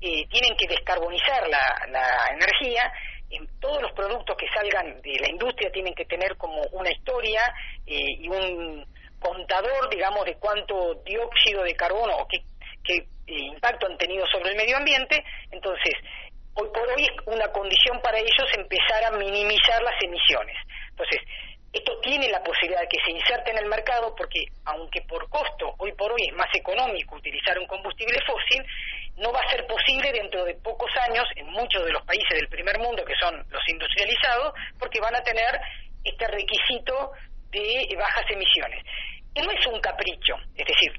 eh, 0.00 0.26
tienen 0.28 0.56
que 0.56 0.68
descarbonizar 0.68 1.48
la, 1.48 1.86
la 1.88 2.34
energía 2.34 2.92
en 3.30 3.46
todos 3.60 3.82
los 3.82 3.92
productos 3.92 4.36
que 4.36 4.46
salgan 4.54 5.00
de 5.02 5.18
la 5.20 5.28
industria 5.28 5.70
tienen 5.70 5.94
que 5.94 6.04
tener 6.06 6.36
como 6.36 6.62
una 6.72 6.90
historia 6.90 7.42
eh, 7.86 8.16
y 8.18 8.28
un 8.28 8.86
contador, 9.18 9.90
digamos, 9.90 10.24
de 10.24 10.36
cuánto 10.36 10.94
dióxido 11.04 11.62
de 11.62 11.74
carbono 11.74 12.16
o 12.16 12.28
qué, 12.28 12.38
qué 12.84 12.94
eh, 13.26 13.40
impacto 13.52 13.86
han 13.86 13.98
tenido 13.98 14.26
sobre 14.28 14.50
el 14.50 14.56
medio 14.56 14.76
ambiente. 14.76 15.22
Entonces, 15.50 15.94
hoy 16.60 16.68
por 16.74 16.88
hoy 16.88 17.04
es 17.04 17.26
una 17.26 17.46
condición 17.52 18.00
para 18.02 18.18
ellos 18.18 18.48
empezar 18.56 19.04
a 19.04 19.16
minimizar 19.16 19.82
las 19.82 20.02
emisiones. 20.02 20.56
Entonces, 20.90 21.20
esto 21.72 22.00
tiene 22.00 22.28
la 22.28 22.42
posibilidad 22.42 22.80
de 22.80 22.88
que 22.88 22.98
se 23.04 23.12
inserte 23.12 23.50
en 23.50 23.58
el 23.58 23.66
mercado 23.66 24.14
porque, 24.16 24.40
aunque 24.64 25.02
por 25.02 25.28
costo 25.28 25.74
hoy 25.78 25.92
por 25.92 26.10
hoy 26.10 26.22
es 26.28 26.34
más 26.34 26.52
económico 26.54 27.16
utilizar 27.16 27.58
un 27.58 27.66
combustible 27.66 28.18
fósil, 28.26 28.64
no 29.16 29.32
va 29.32 29.40
a 29.40 29.50
ser 29.50 29.66
posible 29.66 30.10
dentro 30.12 30.44
de 30.44 30.54
pocos 30.54 30.90
años 31.08 31.24
en 31.36 31.46
muchos 31.46 31.84
de 31.84 31.92
los 31.92 32.02
países 32.02 32.38
del 32.38 32.48
primer 32.48 32.78
mundo, 32.78 33.04
que 33.04 33.14
son 33.20 33.36
los 33.50 33.68
industrializados, 33.68 34.54
porque 34.78 35.00
van 35.00 35.14
a 35.14 35.22
tener 35.22 35.60
este 36.02 36.26
requisito 36.26 37.12
de 37.50 37.96
bajas 37.98 38.30
emisiones. 38.30 38.82
Y 39.34 39.42
no 39.42 39.50
es 39.50 39.66
un 39.66 39.80
capricho, 39.80 40.34
es 40.56 40.66
decir, 40.66 40.92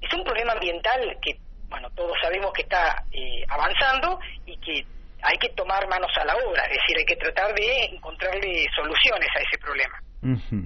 es 0.00 0.12
un 0.12 0.22
problema 0.22 0.52
ambiental 0.52 1.16
que, 1.22 1.32
bueno, 1.74 1.90
todos 1.94 2.16
sabemos 2.22 2.52
que 2.52 2.62
está 2.62 3.04
eh, 3.12 3.44
avanzando 3.48 4.18
y 4.46 4.56
que 4.58 4.86
hay 5.22 5.38
que 5.38 5.48
tomar 5.50 5.88
manos 5.88 6.10
a 6.20 6.24
la 6.24 6.34
obra, 6.34 6.64
es 6.64 6.78
decir, 6.78 6.98
hay 6.98 7.04
que 7.04 7.16
tratar 7.16 7.54
de 7.54 7.96
encontrarle 7.96 8.66
soluciones 8.74 9.28
a 9.34 9.40
ese 9.40 9.58
problema. 9.58 10.64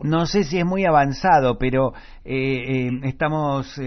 No 0.00 0.26
sé 0.26 0.44
si 0.44 0.58
es 0.58 0.64
muy 0.64 0.84
avanzado, 0.84 1.58
pero 1.58 1.92
eh, 2.24 2.88
eh, 2.88 2.90
estamos 3.04 3.78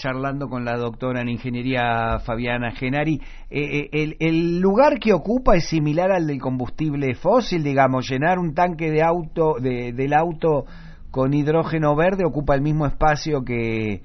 charlando 0.00 0.48
con 0.48 0.64
la 0.64 0.78
doctora 0.78 1.20
en 1.20 1.28
ingeniería 1.28 2.18
Fabiana 2.24 2.72
Genari. 2.72 3.20
Eh, 3.50 3.90
eh, 3.92 4.16
el, 4.18 4.58
lugar 4.58 4.98
que 4.98 5.12
ocupa 5.12 5.56
es 5.56 5.68
similar 5.68 6.10
al 6.10 6.26
del 6.26 6.40
combustible 6.40 7.14
fósil, 7.14 7.62
digamos, 7.62 8.08
llenar 8.08 8.38
un 8.38 8.54
tanque 8.54 8.90
de 8.90 9.02
auto 9.02 9.56
de, 9.60 9.92
del 9.92 10.14
auto 10.14 10.64
con 11.10 11.34
hidrógeno 11.34 11.94
verde 11.94 12.24
ocupa 12.24 12.54
el 12.54 12.62
mismo 12.62 12.86
espacio 12.86 13.44
que 13.44 13.92
eh, 13.92 14.02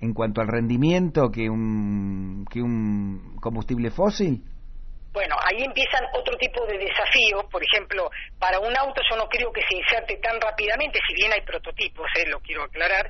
en 0.00 0.14
cuanto 0.14 0.40
al 0.40 0.48
rendimiento 0.48 1.30
que 1.30 1.48
un 1.48 2.46
que 2.50 2.60
un 2.62 3.36
combustible 3.40 3.90
fósil. 3.90 4.42
bueno, 5.12 5.36
ahí 5.44 5.62
empiezan 5.62 6.04
otro 6.14 6.36
tipo 6.38 6.64
de 6.66 6.78
desafíos. 6.78 7.44
Por 7.50 7.62
ejemplo, 7.62 8.10
para 8.38 8.60
un 8.60 8.76
auto 8.76 9.02
yo 9.10 9.16
no 9.16 9.28
creo 9.28 9.52
que 9.52 9.62
se 9.68 9.76
inserte 9.76 10.16
tan 10.16 10.40
rápidamente, 10.40 11.00
si 11.06 11.14
bien 11.14 11.32
hay 11.32 11.42
prototipos, 11.42 12.06
eh, 12.16 12.28
lo 12.28 12.40
quiero 12.40 12.64
aclarar. 12.64 13.08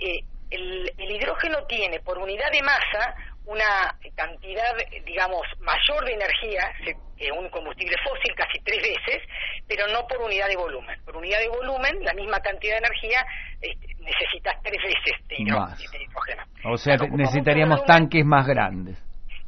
Eh, 0.00 0.20
el, 0.52 0.92
hidrógeno 0.98 1.64
tiene 1.66 2.00
por 2.00 2.18
unidad 2.18 2.50
de 2.52 2.62
masa 2.62 3.14
una 3.44 3.94
cantidad, 4.14 4.76
digamos, 5.04 5.42
mayor 5.60 6.04
de 6.04 6.14
energía 6.14 6.72
que 7.16 7.30
un 7.30 7.48
combustible 7.50 7.94
fósil, 8.04 8.34
casi 8.36 8.58
tres 8.64 8.82
veces, 8.82 9.22
pero 9.68 9.86
no 9.88 10.06
por 10.06 10.22
unidad 10.22 10.48
de 10.48 10.56
volumen. 10.56 10.98
Por 11.04 11.16
unidad 11.16 11.38
de 11.40 11.48
volumen, 11.48 12.04
la 12.04 12.14
misma 12.14 12.40
cantidad 12.40 12.74
de 12.74 12.86
energía 12.86 13.24
este, 13.60 13.94
necesitas 13.98 14.56
tres 14.62 14.82
veces 14.82 15.28
de, 15.28 15.36
hidrógeno. 15.38 16.42
O 16.64 16.76
sea, 16.76 16.96
necesitaríamos 16.96 17.84
tanques 17.84 18.24
más 18.24 18.46
grandes. 18.46 18.98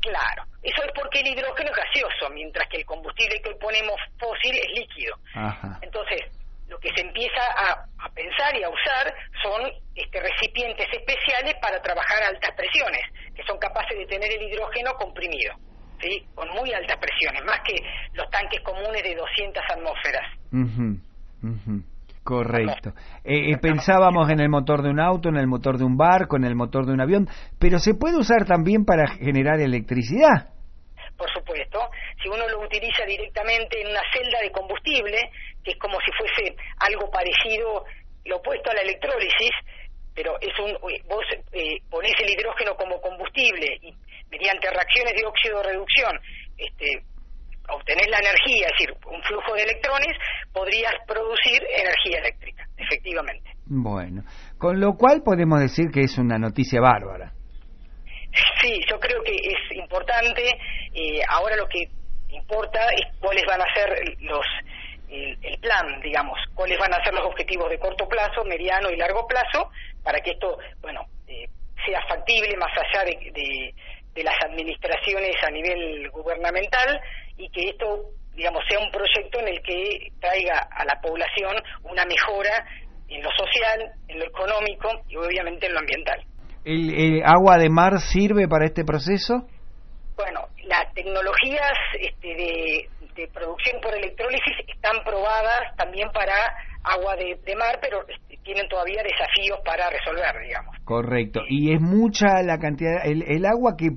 Claro. 0.01 0.45
Eso 0.63 0.83
es 0.85 0.93
porque 0.95 1.21
el 1.21 1.29
hidrógeno 1.29 1.71
es 1.71 1.77
gaseoso, 1.77 2.31
mientras 2.33 2.69
que 2.69 2.79
el 2.79 2.87
combustible 2.87 3.41
que 3.43 3.55
ponemos 3.57 3.97
fósil 4.19 4.55
es 4.55 4.79
líquido. 4.79 5.17
Entonces, 5.83 6.23
lo 6.69 6.79
que 6.79 6.91
se 6.95 7.03
empieza 7.03 7.43
a, 7.57 7.87
pensar 8.15 8.55
y 8.57 8.63
a 8.63 8.69
usar 8.69 9.15
son 9.43 9.63
este, 9.95 10.21
recipientes 10.21 10.87
especiales 10.93 11.55
para 11.61 11.81
trabajar 11.83 12.23
a 12.23 12.29
altas 12.29 12.53
presiones, 12.57 13.01
que 13.35 13.43
son 13.45 13.59
capaces 13.59 13.99
de 13.99 14.07
tener 14.07 14.31
el 14.33 14.43
hidrógeno 14.43 14.93
comprimido, 14.95 15.55
¿sí? 16.01 16.25
con 16.35 16.49
muy 16.51 16.73
altas 16.73 16.97
presiones, 16.99 17.43
más 17.45 17.61
que 17.61 17.75
los 18.13 18.29
tanques 18.31 18.61
comunes 18.63 19.03
de 19.03 19.15
200 19.15 19.63
atmósferas. 19.69 20.27
Correcto. 22.23 22.95
Eh, 23.23 23.53
eh, 23.53 23.59
pensábamos 23.61 24.31
en 24.31 24.41
el 24.41 24.49
motor 24.49 24.83
de 24.83 24.89
un 24.89 24.99
auto, 24.99 25.29
en 25.29 25.37
el 25.37 25.47
motor 25.47 25.77
de 25.77 25.85
un 25.85 25.99
barco, 25.99 26.37
en 26.37 26.45
el 26.45 26.55
motor 26.55 26.87
de 26.87 26.93
un 26.93 27.01
avión, 27.01 27.29
pero 27.59 27.79
se 27.79 27.95
puede 27.95 28.17
usar 28.17 28.47
también 28.47 28.87
para 28.87 29.07
generar 29.09 29.61
electricidad. 29.61 30.49
Por 31.19 31.31
supuesto, 31.31 31.79
si 32.23 32.29
uno 32.29 32.49
lo 32.49 32.61
utiliza 32.65 33.05
directamente 33.05 33.81
en 33.81 33.89
una 33.89 34.01
celda 34.13 34.41
de 34.41 34.51
combustible, 34.51 35.31
que 35.65 35.73
es 35.73 35.79
como 35.79 35.99
si 36.01 36.13
fuese 36.13 36.57
algo 36.79 37.11
parecido, 37.11 37.85
lo 38.25 38.37
opuesto 38.37 38.71
a 38.71 38.75
la 38.75 38.83
electrólisis, 38.83 39.51
pero 40.15 40.39
es 40.41 40.57
un 40.59 40.73
vos 41.09 41.25
eh, 41.53 41.81
ponés 41.91 42.15
el 42.21 42.31
hidrógeno 42.31 42.77
como 42.77 43.01
combustible 43.01 43.79
y 43.83 43.93
mediante 44.31 44.71
reacciones 44.71 45.15
de 45.15 45.27
óxido 45.27 45.63
reducción 45.63 46.13
este, 46.57 47.03
obtenés 47.69 48.09
la 48.09 48.19
energía, 48.19 48.67
es 48.67 48.73
decir, 48.79 48.95
un 49.07 49.23
flujo 49.23 49.55
de 49.55 49.63
electrones, 49.63 50.17
podrías 50.53 50.93
producir 51.07 51.63
energía 51.79 52.19
eléctrica, 52.19 52.67
efectivamente. 52.77 53.51
Bueno, 53.67 54.23
con 54.59 54.81
lo 54.81 54.95
cual 54.95 55.23
podemos 55.25 55.61
decir 55.61 55.87
que 55.93 56.01
es 56.01 56.19
una 56.19 56.39
noticia 56.39 56.81
bárbara. 56.81 57.33
Sí, 58.61 58.81
yo 58.91 58.99
creo 58.99 59.23
que 59.23 59.33
es 59.33 59.77
importante. 59.77 60.43
Eh, 60.93 61.21
ahora 61.29 61.57
lo 61.57 61.67
que 61.69 61.89
importa 62.29 62.89
es 62.89 63.17
cuáles 63.21 63.45
van 63.47 63.61
a 63.61 63.75
ser 63.75 63.89
los 64.21 64.45
el, 65.43 65.59
plan, 65.61 66.01
digamos, 66.03 66.39
cuáles 66.55 66.79
van 66.79 66.93
a 66.93 67.03
ser 67.03 67.15
los 67.15 67.27
objetivos 67.27 67.71
de 67.71 67.79
corto 67.79 68.07
plazo, 68.09 68.45
mediano 68.45 68.91
y 68.91 68.97
largo 68.97 69.27
plazo, 69.27 69.71
para 70.03 70.21
que 70.21 70.33
esto, 70.33 70.59
bueno, 70.81 71.07
eh, 71.27 71.47
sea 71.87 72.01
factible 72.09 72.57
más 72.57 72.73
allá 72.77 73.05
de, 73.05 73.75
de 74.15 74.23
las 74.23 74.37
administraciones 74.45 75.35
a 75.43 75.51
nivel 75.51 76.09
gubernamental 76.11 77.01
y 77.37 77.49
que 77.51 77.71
esto, 77.71 78.11
digamos, 78.35 78.63
sea 78.69 78.79
un 78.79 78.91
proyecto 78.91 79.41
en 79.41 79.49
el 79.49 79.61
que 79.63 80.13
traiga 80.21 80.69
a 80.71 80.85
la 80.85 81.01
población 81.01 81.57
una 81.83 82.05
mejora 82.05 82.65
en 83.09 83.23
lo 83.23 83.31
social, 83.31 83.93
en 84.09 84.19
lo 84.19 84.25
económico 84.25 84.89
y 85.09 85.17
obviamente 85.17 85.67
en 85.67 85.73
lo 85.73 85.81
ambiental. 85.81 86.25
¿El, 86.65 87.23
agua 87.25 87.59
de 87.59 87.69
mar 87.69 88.01
sirve 88.01 88.49
para 88.49 88.67
este 88.67 88.85
proceso? 88.85 89.47
Bueno, 90.17 90.49
las 90.65 90.93
tecnologías 90.95 91.73
este, 92.01 92.29
de, 92.29 92.89
producción 93.33 93.81
por 93.81 93.95
electrólisis 93.95 94.55
están 94.69 95.03
probadas 95.05 95.75
también 95.77 96.11
para 96.13 96.35
agua 96.83 97.17
de, 97.17 97.57
mar, 97.57 97.79
pero 97.81 98.07
este, 98.09 98.37
tienen 98.43 98.69
todavía 98.69 99.03
desafíos 99.03 99.59
para 99.65 99.89
resolver, 99.91 100.43
digamos. 100.43 100.77
Correcto. 100.85 101.41
Y 101.49 101.73
es 101.73 101.81
mucha 101.81 102.43
la 102.43 102.59
cantidad, 102.59 103.05
el, 103.05 103.23
el 103.23 103.47
agua 103.47 103.75
que, 103.77 103.91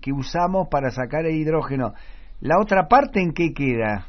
que 0.00 0.12
usamos 0.12 0.68
para 0.70 0.90
sacar 0.90 1.26
el 1.26 1.34
hidrógeno, 1.34 1.94
¿La 2.40 2.58
otra 2.58 2.88
parte 2.88 3.20
en 3.20 3.32
qué 3.32 3.52
queda? 3.52 4.06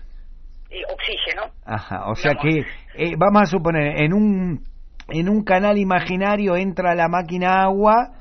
Eh, 0.69 0.81
oxígeno. 0.91 1.51
Ajá, 1.65 2.09
o 2.09 2.15
sea 2.15 2.35
que 2.41 2.59
eh, 2.95 3.15
vamos 3.17 3.41
a 3.41 3.45
suponer, 3.45 4.01
en 4.01 4.13
un, 4.13 4.63
en 5.09 5.27
un 5.27 5.43
canal 5.43 5.77
imaginario 5.77 6.55
entra 6.55 6.95
la 6.95 7.09
máquina 7.09 7.61
agua 7.63 8.13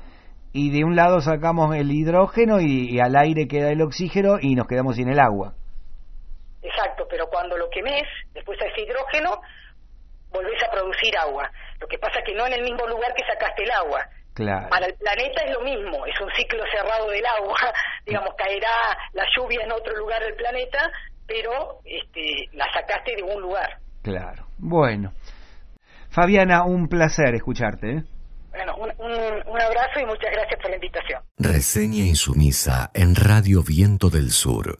y 0.51 0.69
de 0.71 0.83
un 0.83 0.97
lado 0.97 1.21
sacamos 1.21 1.73
el 1.75 1.91
hidrógeno 1.91 2.59
y, 2.59 2.99
al 2.99 3.15
aire 3.15 3.47
queda 3.47 3.71
el 3.71 3.81
oxígeno 3.81 4.37
y 4.41 4.55
nos 4.55 4.67
quedamos 4.67 4.97
sin 4.97 5.07
el 5.07 5.19
agua. 5.19 5.53
Exacto, 6.61 7.07
pero 7.09 7.27
cuando 7.27 7.57
lo 7.57 7.69
quemes, 7.69 8.03
después 8.33 8.59
a 8.61 8.65
ese 8.65 8.81
hidrógeno, 8.81 9.41
volvés 10.31 10.63
a 10.63 10.71
producir 10.71 11.17
agua. 11.17 11.51
Lo 11.79 11.87
que 11.87 11.97
pasa 11.97 12.19
es 12.19 12.25
que 12.25 12.35
no 12.35 12.45
en 12.47 12.53
el 12.53 12.63
mismo 12.63 12.87
lugar 12.87 13.13
que 13.13 13.23
sacaste 13.25 13.63
el 13.63 13.71
agua. 13.71 14.07
Para 14.33 14.85
el 14.85 14.93
planeta 14.95 15.43
es 15.43 15.51
lo 15.51 15.61
mismo, 15.61 16.05
es 16.05 16.19
un 16.21 16.29
ciclo 16.35 16.63
cerrado 16.71 17.09
del 17.09 17.25
agua, 17.25 17.57
digamos, 18.05 18.33
caerá 18.37 18.97
la 19.13 19.25
lluvia 19.35 19.59
en 19.63 19.71
otro 19.71 19.95
lugar 19.95 20.21
del 20.23 20.35
planeta, 20.35 20.91
pero 21.27 21.79
este, 21.83 22.49
la 22.53 22.65
sacaste 22.73 23.15
de 23.17 23.23
un 23.23 23.41
lugar. 23.41 23.77
Claro, 24.01 24.47
bueno. 24.57 25.13
Fabiana, 26.09 26.63
un 26.63 26.87
placer 26.87 27.35
escucharte. 27.35 27.89
¿eh? 27.91 28.03
Bueno, 28.49 28.75
un, 28.77 28.89
un 28.89 29.61
abrazo 29.61 29.99
y 29.99 30.05
muchas 30.05 30.31
gracias 30.31 30.59
por 30.61 30.69
la 30.69 30.75
invitación. 30.75 31.21
Reseña 31.37 32.03
insumisa 32.03 32.89
en 32.93 33.15
Radio 33.15 33.63
Viento 33.63 34.09
del 34.09 34.31
Sur. 34.31 34.79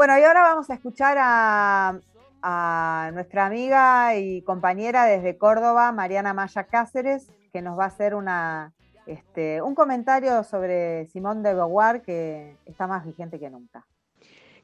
Bueno, 0.00 0.18
y 0.18 0.22
ahora 0.22 0.40
vamos 0.40 0.70
a 0.70 0.72
escuchar 0.72 1.18
a, 1.20 3.10
nuestra 3.12 3.44
amiga 3.44 4.16
y 4.16 4.40
compañera 4.40 5.04
desde 5.04 5.36
Córdoba, 5.36 5.92
Mariana 5.92 6.32
Maya 6.32 6.64
Cáceres, 6.64 7.30
que 7.52 7.60
nos 7.60 7.78
va 7.78 7.84
a 7.84 7.88
hacer 7.88 8.14
una, 8.14 8.72
este, 9.04 9.60
un 9.60 9.74
comentario 9.74 10.42
sobre 10.42 11.04
Simón 11.08 11.42
de 11.42 11.52
Beauvoir 11.52 12.00
que 12.00 12.56
está 12.64 12.86
más 12.86 13.04
vigente 13.04 13.38
que 13.38 13.50
nunca. 13.50 13.84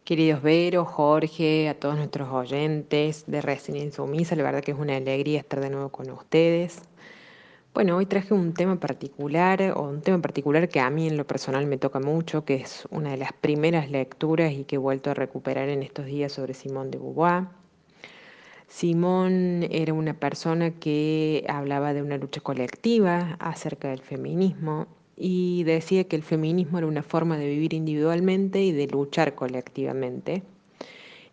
Queridos 0.05 0.41
Vero, 0.41 0.87
Jorge, 0.87 1.69
a 1.69 1.79
todos 1.79 1.99
nuestros 1.99 2.33
oyentes 2.33 3.27
de 3.27 3.43
Recién 3.43 3.77
Insumisa, 3.77 4.37
la 4.37 4.43
verdad 4.43 4.63
que 4.63 4.73
es 4.73 4.79
una 4.79 4.97
alegría 4.97 5.41
estar 5.41 5.61
de 5.61 5.69
nuevo 5.69 5.91
con 5.91 6.11
ustedes. 6.13 6.81
Bueno, 7.77 7.99
hoy 7.99 8.07
traje 8.07 8.33
un 8.33 8.55
tema 8.55 8.81
particular, 8.81 9.75
o 9.77 9.83
un 9.83 10.01
tema 10.01 10.23
particular 10.23 10.67
que 10.67 10.81
a 10.81 10.89
mí 10.89 11.09
en 11.09 11.19
lo 11.19 11.27
personal 11.27 11.67
me 11.67 11.77
toca 11.77 12.01
mucho, 12.01 12.43
que 12.43 12.55
es 12.55 12.89
una 12.91 13.11
de 13.11 13.19
las 13.19 13.35
primeras 13.35 13.91
lecturas 13.91 14.51
y 14.55 14.65
que 14.65 14.77
he 14.77 14.79
vuelto 14.79 15.11
a 15.11 15.15
recuperar 15.15 15.69
en 15.69 15.83
estos 15.83 16.07
días 16.07 16.33
sobre 16.33 16.55
Simón 16.55 16.91
de 16.91 16.97
Beauvoir. 16.97 17.49
Simón 18.67 19.67
era 19.71 19.93
una 19.93 20.15
persona 20.15 20.71
que 20.71 21.45
hablaba 21.51 21.93
de 21.93 22.01
una 22.01 22.17
lucha 22.17 22.41
colectiva 22.41 23.37
acerca 23.41 23.89
del 23.89 24.01
feminismo 24.01 24.87
y 25.15 25.63
decía 25.65 26.05
que 26.05 26.17
el 26.17 26.23
feminismo 26.23 26.79
era 26.79 26.87
una 26.87 27.03
forma 27.03 27.37
de 27.37 27.47
vivir 27.47 27.75
individualmente 27.75 28.63
y 28.63 28.73
de 28.73 28.87
luchar 28.87 29.35
colectivamente. 29.35 30.43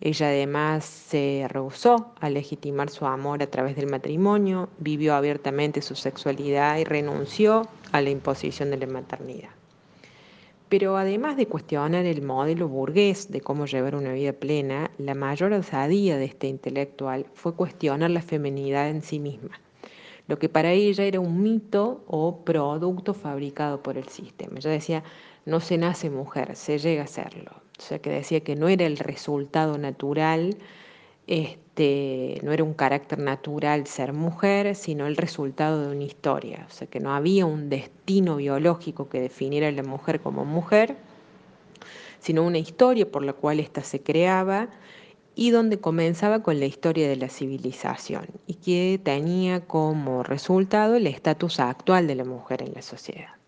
Ella 0.06 0.28
además 0.28 0.84
se 0.84 1.48
rehusó 1.48 2.12
a 2.20 2.30
legitimar 2.30 2.90
su 2.90 3.06
amor 3.06 3.42
a 3.42 3.48
través 3.48 3.78
del 3.78 3.90
matrimonio, 3.90 4.68
vivió 4.78 5.16
abiertamente 5.16 5.82
su 5.82 5.96
sexualidad 5.96 6.78
y 6.78 6.84
renunció 6.84 7.70
a 7.94 8.02
la 8.02 8.10
imposición 8.10 8.70
de 8.72 8.80
la 8.80 8.88
maternidad. 8.88 9.52
Pero 10.68 10.98
además 10.98 11.38
de 11.38 11.48
cuestionar 11.48 12.06
el 12.06 12.22
modelo 12.22 12.68
burgués 12.68 13.32
de 13.32 13.40
cómo 13.40 13.66
llevar 13.66 13.96
una 13.96 14.12
vida 14.12 14.34
plena, 14.34 14.92
la 14.98 15.16
mayor 15.16 15.54
osadía 15.54 16.18
de 16.18 16.26
este 16.26 16.48
intelectual 16.48 17.26
fue 17.34 17.56
cuestionar 17.56 18.12
la 18.12 18.22
feminidad 18.22 18.90
en 18.90 19.04
sí 19.04 19.20
misma, 19.20 19.62
lo 20.28 20.38
que 20.38 20.50
para 20.50 20.74
ella 20.74 21.06
era 21.06 21.22
un 21.22 21.42
mito 21.42 22.04
o 22.08 22.44
producto 22.44 23.14
fabricado 23.14 23.82
por 23.82 23.98
el 23.98 24.10
sistema. 24.10 24.58
Ella 24.58 24.72
decía, 24.72 25.04
no 25.46 25.62
se 25.62 25.78
nace 25.78 26.10
mujer, 26.10 26.58
se 26.58 26.78
llega 26.78 27.04
a 27.04 27.08
serlo 27.08 27.63
o 27.78 27.82
sea 27.82 28.00
que 28.00 28.10
decía 28.10 28.42
que 28.42 28.56
no 28.56 28.68
era 28.68 28.86
el 28.86 28.98
resultado 28.98 29.78
natural, 29.78 30.58
este, 31.28 32.40
no 32.44 32.52
era 32.52 32.64
un 32.64 32.74
carácter 32.74 33.20
natural 33.20 33.88
ser 33.88 34.14
mujer, 34.14 34.76
sino 34.76 35.08
el 35.08 35.16
resultado 35.18 35.82
de 35.82 35.96
una 35.96 36.04
historia, 36.04 36.68
o 36.70 36.74
sea 36.74 36.88
que 36.88 37.00
no 37.00 37.14
había 37.14 37.46
un 37.46 37.70
destino 37.70 38.36
biológico 38.38 39.10
que 39.10 39.22
definiera 39.22 39.70
a 39.70 39.72
la 39.72 39.84
mujer 39.84 40.20
como 40.22 40.46
mujer, 40.46 40.98
sino 42.20 42.44
una 42.44 42.58
historia 42.58 43.10
por 43.10 43.24
la 43.24 43.34
cual 43.34 43.60
ésta 43.60 43.84
se 43.84 44.02
creaba 44.02 44.70
y 45.36 45.50
donde 45.50 45.80
comenzaba 45.80 46.44
con 46.44 46.60
la 46.60 46.66
historia 46.66 47.08
de 47.10 47.16
la 47.16 47.30
civilización 47.30 48.28
y 48.46 48.56
que 48.56 49.00
tenía 49.04 49.62
como 49.62 50.24
resultado 50.24 50.96
el 50.96 51.08
estatus 51.08 51.60
actual 51.60 52.08
de 52.08 52.16
la 52.16 52.24
mujer 52.24 52.62
en 52.62 52.74
la 52.74 52.82
sociedad. 52.82 53.43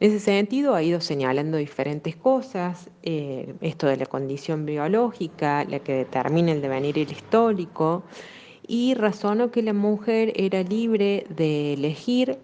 En 0.00 0.12
ese 0.12 0.20
sentido 0.20 0.76
ha 0.76 0.82
ido 0.84 1.00
señalando 1.00 1.56
diferentes 1.56 2.14
cosas, 2.14 2.88
eh, 3.02 3.54
esto 3.60 3.88
de 3.88 3.96
la 3.96 4.06
condición 4.06 4.64
biológica, 4.64 5.64
la 5.64 5.80
que 5.80 5.92
determina 5.92 6.52
el 6.52 6.62
devenir 6.62 6.96
histórico, 6.98 8.04
y 8.68 8.94
razonó 8.94 9.50
que 9.50 9.60
la 9.60 9.72
mujer 9.72 10.32
era 10.36 10.62
libre 10.62 11.26
de 11.30 11.72
elegir 11.72 12.38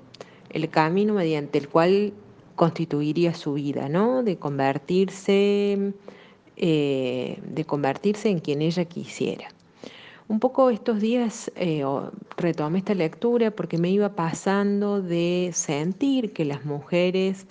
el 0.50 0.68
camino 0.68 1.14
mediante 1.14 1.58
el 1.58 1.68
cual 1.68 2.12
constituiría 2.56 3.34
su 3.34 3.54
vida, 3.54 3.88
¿no? 3.88 4.24
De 4.24 4.36
convertirse, 4.36 5.92
eh, 6.56 7.38
de 7.40 7.64
convertirse 7.64 8.30
en 8.30 8.40
quien 8.40 8.62
ella 8.62 8.84
quisiera. 8.84 9.53
Un 10.26 10.40
poco 10.40 10.70
estos 10.70 11.00
días 11.00 11.52
eh, 11.54 11.84
retomé 12.38 12.78
esta 12.78 12.94
lectura 12.94 13.50
porque 13.50 13.76
me 13.76 13.90
iba 13.90 14.16
pasando 14.16 15.02
de 15.02 15.50
sentir 15.52 16.32
que 16.32 16.46
las 16.46 16.64
mujeres 16.64 17.46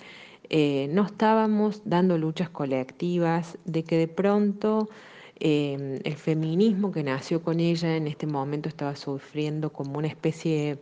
eh, 0.50 0.88
no 0.90 1.06
estábamos 1.06 1.82
dando 1.84 2.18
luchas 2.18 2.50
colectivas, 2.50 3.58
de 3.64 3.84
que 3.84 3.96
de 3.96 4.08
pronto 4.08 4.88
el 5.36 6.16
feminismo 6.16 6.90
que 6.92 7.02
nació 7.02 7.42
con 7.42 7.60
ella 7.60 7.96
en 7.96 8.06
este 8.06 8.26
momento 8.26 8.68
estaba 8.68 8.96
sufriendo 8.96 9.72
como 9.72 9.98
una 9.98 10.06
especie 10.08 10.56
de 10.56 10.78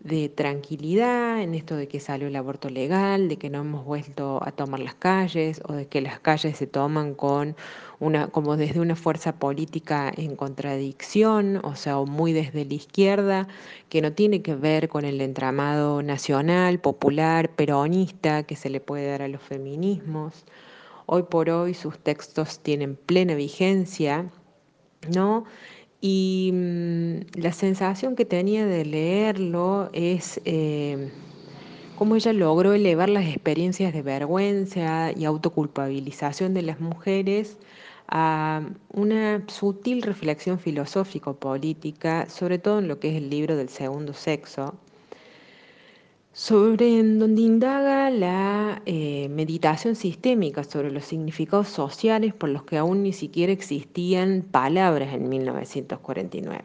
de 0.00 0.28
tranquilidad 0.28 1.42
en 1.42 1.54
esto 1.54 1.76
de 1.76 1.88
que 1.88 1.98
salió 1.98 2.28
el 2.28 2.36
aborto 2.36 2.70
legal, 2.70 3.28
de 3.28 3.36
que 3.36 3.50
no 3.50 3.60
hemos 3.60 3.84
vuelto 3.84 4.40
a 4.44 4.52
tomar 4.52 4.80
las 4.80 4.94
calles 4.94 5.60
o 5.66 5.72
de 5.72 5.86
que 5.86 6.00
las 6.00 6.20
calles 6.20 6.56
se 6.56 6.66
toman 6.66 7.14
con 7.14 7.56
una 8.00 8.28
como 8.28 8.56
desde 8.56 8.80
una 8.80 8.94
fuerza 8.94 9.38
política 9.38 10.12
en 10.16 10.36
contradicción, 10.36 11.60
o 11.64 11.74
sea, 11.74 11.98
o 11.98 12.06
muy 12.06 12.32
desde 12.32 12.64
la 12.64 12.74
izquierda, 12.74 13.48
que 13.88 14.00
no 14.00 14.12
tiene 14.12 14.40
que 14.42 14.54
ver 14.54 14.88
con 14.88 15.04
el 15.04 15.20
entramado 15.20 16.02
nacional, 16.02 16.78
popular, 16.78 17.50
peronista 17.50 18.44
que 18.44 18.54
se 18.56 18.70
le 18.70 18.80
puede 18.80 19.08
dar 19.08 19.22
a 19.22 19.28
los 19.28 19.42
feminismos. 19.42 20.44
Hoy 21.06 21.24
por 21.24 21.50
hoy 21.50 21.74
sus 21.74 21.98
textos 21.98 22.60
tienen 22.60 22.94
plena 22.94 23.34
vigencia, 23.34 24.30
¿no? 25.12 25.44
Y 26.00 26.50
mm, 26.52 27.40
la 27.40 27.52
sensación 27.52 28.14
que 28.16 28.24
tenía 28.24 28.66
de 28.66 28.84
leerlo 28.84 29.90
es 29.92 30.40
eh, 30.44 31.10
cómo 31.96 32.14
ella 32.16 32.32
logró 32.32 32.72
elevar 32.72 33.08
las 33.08 33.26
experiencias 33.26 33.92
de 33.92 34.02
vergüenza 34.02 35.12
y 35.12 35.24
autoculpabilización 35.24 36.54
de 36.54 36.62
las 36.62 36.80
mujeres 36.80 37.58
a 38.08 38.62
una 38.92 39.44
sutil 39.48 40.02
reflexión 40.02 40.58
filosófico-política, 40.58 42.28
sobre 42.28 42.58
todo 42.58 42.78
en 42.78 42.88
lo 42.88 43.00
que 43.00 43.10
es 43.10 43.16
el 43.16 43.28
libro 43.30 43.56
del 43.56 43.68
segundo 43.68 44.14
sexo, 44.14 44.74
sobre 46.32 46.98
en 46.98 47.18
donde 47.18 47.42
indaga 47.42 48.10
la 48.10 48.82
eh, 48.86 49.28
meditación 49.28 49.96
sistémica 49.96 50.62
sobre 50.64 50.90
los 50.90 51.04
significados 51.04 51.68
sociales 51.68 52.34
por 52.34 52.50
los 52.50 52.62
que 52.64 52.78
aún 52.78 53.02
ni 53.02 53.12
siquiera 53.12 53.52
existían 53.52 54.42
palabras 54.42 55.14
en 55.14 55.28
1949. 55.28 56.64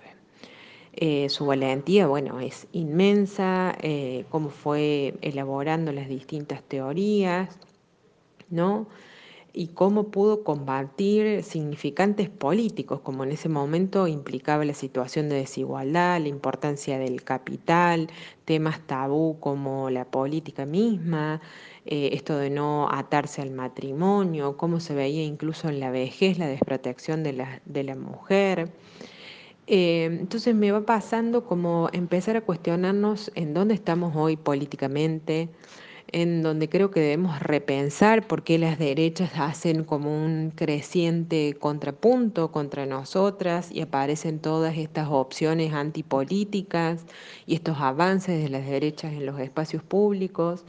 Eh, 0.96 1.28
su 1.30 1.48
valentía, 1.48 2.06
bueno, 2.06 2.40
es 2.40 2.68
inmensa, 2.72 3.76
eh, 3.82 4.26
cómo 4.30 4.50
fue 4.50 5.16
elaborando 5.22 5.92
las 5.92 6.08
distintas 6.08 6.62
teorías, 6.64 7.58
¿no? 8.50 8.88
Y 9.56 9.68
cómo 9.68 10.10
pudo 10.10 10.44
combatir 10.44 11.44
significantes 11.44 12.28
políticos, 12.28 13.02
como 13.02 13.24
en 13.24 13.32
ese 13.32 13.50
momento 13.50 14.08
implicaba 14.08 14.66
la 14.66 14.74
situación 14.74 15.30
de 15.30 15.36
desigualdad, 15.36 16.20
la 16.20 16.28
importancia 16.28 16.98
del 16.98 17.24
capital, 17.24 18.08
temas 18.46 18.80
tabú 18.88 19.40
como 19.40 19.92
la 19.92 20.06
política 20.06 20.66
misma, 20.66 21.40
eh, 21.86 22.10
esto 22.14 22.36
de 22.38 22.50
no 22.50 22.90
atarse 22.92 23.44
al 23.44 23.52
matrimonio, 23.52 24.58
cómo 24.58 24.80
se 24.80 24.96
veía 24.96 25.24
incluso 25.24 25.70
en 25.70 25.80
la 25.80 25.92
vejez 25.92 26.40
la 26.40 26.48
desprotección 26.48 27.22
de 27.22 27.34
la, 27.34 27.62
de 27.66 27.84
la 27.84 27.96
mujer. 27.96 28.72
Eh, 29.68 30.06
entonces 30.20 30.56
me 30.56 30.72
va 30.72 30.82
pasando 30.86 31.46
como 31.46 31.90
empezar 31.94 32.36
a 32.38 32.42
cuestionarnos 32.42 33.32
en 33.36 33.54
dónde 33.54 33.76
estamos 33.76 34.16
hoy 34.16 34.36
políticamente, 34.36 35.50
en 36.14 36.44
donde 36.44 36.70
creo 36.70 36.92
que 36.92 37.00
debemos 37.02 37.40
repensar 37.42 38.28
por 38.28 38.44
qué 38.44 38.58
las 38.60 38.78
derechas 38.80 39.32
hacen 39.36 39.84
como 39.84 40.10
un 40.24 40.52
creciente 40.56 41.56
contrapunto 41.60 42.52
contra 42.52 42.86
nosotras 42.86 43.72
y 43.72 43.82
aparecen 43.82 44.40
todas 44.40 44.78
estas 44.78 45.10
opciones 45.10 45.74
antipolíticas 45.74 47.04
y 47.48 47.56
estos 47.56 47.80
avances 47.80 48.42
de 48.42 48.50
las 48.50 48.66
derechas 48.66 49.12
en 49.14 49.26
los 49.26 49.40
espacios 49.40 49.84
públicos 49.84 50.64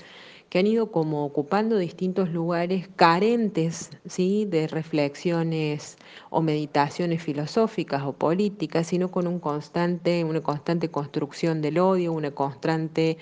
que 0.48 0.61
han 0.61 0.66
ido 0.66 0.90
como 0.90 1.26
ocupando 1.26 1.76
distintos 1.76 2.30
lugares 2.30 2.88
carentes 2.96 3.90
¿sí? 4.07 4.46
de 4.48 4.66
reflexiones 4.66 5.98
o 6.30 6.40
meditaciones 6.40 7.22
filosóficas 7.22 8.02
o 8.04 8.12
políticas, 8.12 8.87
sino 8.87 9.11
con 9.11 9.40
constante, 9.40 10.24
una 10.24 10.40
constante 10.40 10.90
construcción 10.90 11.61
del 11.61 11.78
odio, 11.78 12.12
una 12.12 12.30
constante 12.30 13.18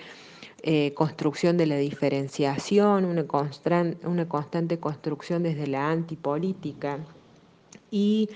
eh, 0.65 0.93
construcción 0.93 1.57
de 1.57 1.65
la 1.65 1.75
diferenciación, 1.75 3.03
una, 3.03 3.27
constante 3.27 4.79
construcción 4.79 5.43
desde 5.43 5.67
la 5.67 5.91
antipolítica 5.91 6.99
y 7.91 8.29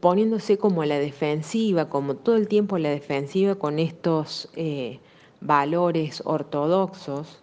poniéndose 0.00 0.58
como 0.58 0.84
la 0.84 0.98
defensiva, 0.98 1.88
como 1.88 2.16
todo 2.16 2.36
el 2.36 2.46
tiempo 2.46 2.76
la 2.76 2.90
defensiva 2.90 3.54
con 3.54 3.78
estos 3.78 4.50
eh, 4.54 4.98
valores 5.40 6.22
ortodoxos. 6.26 7.40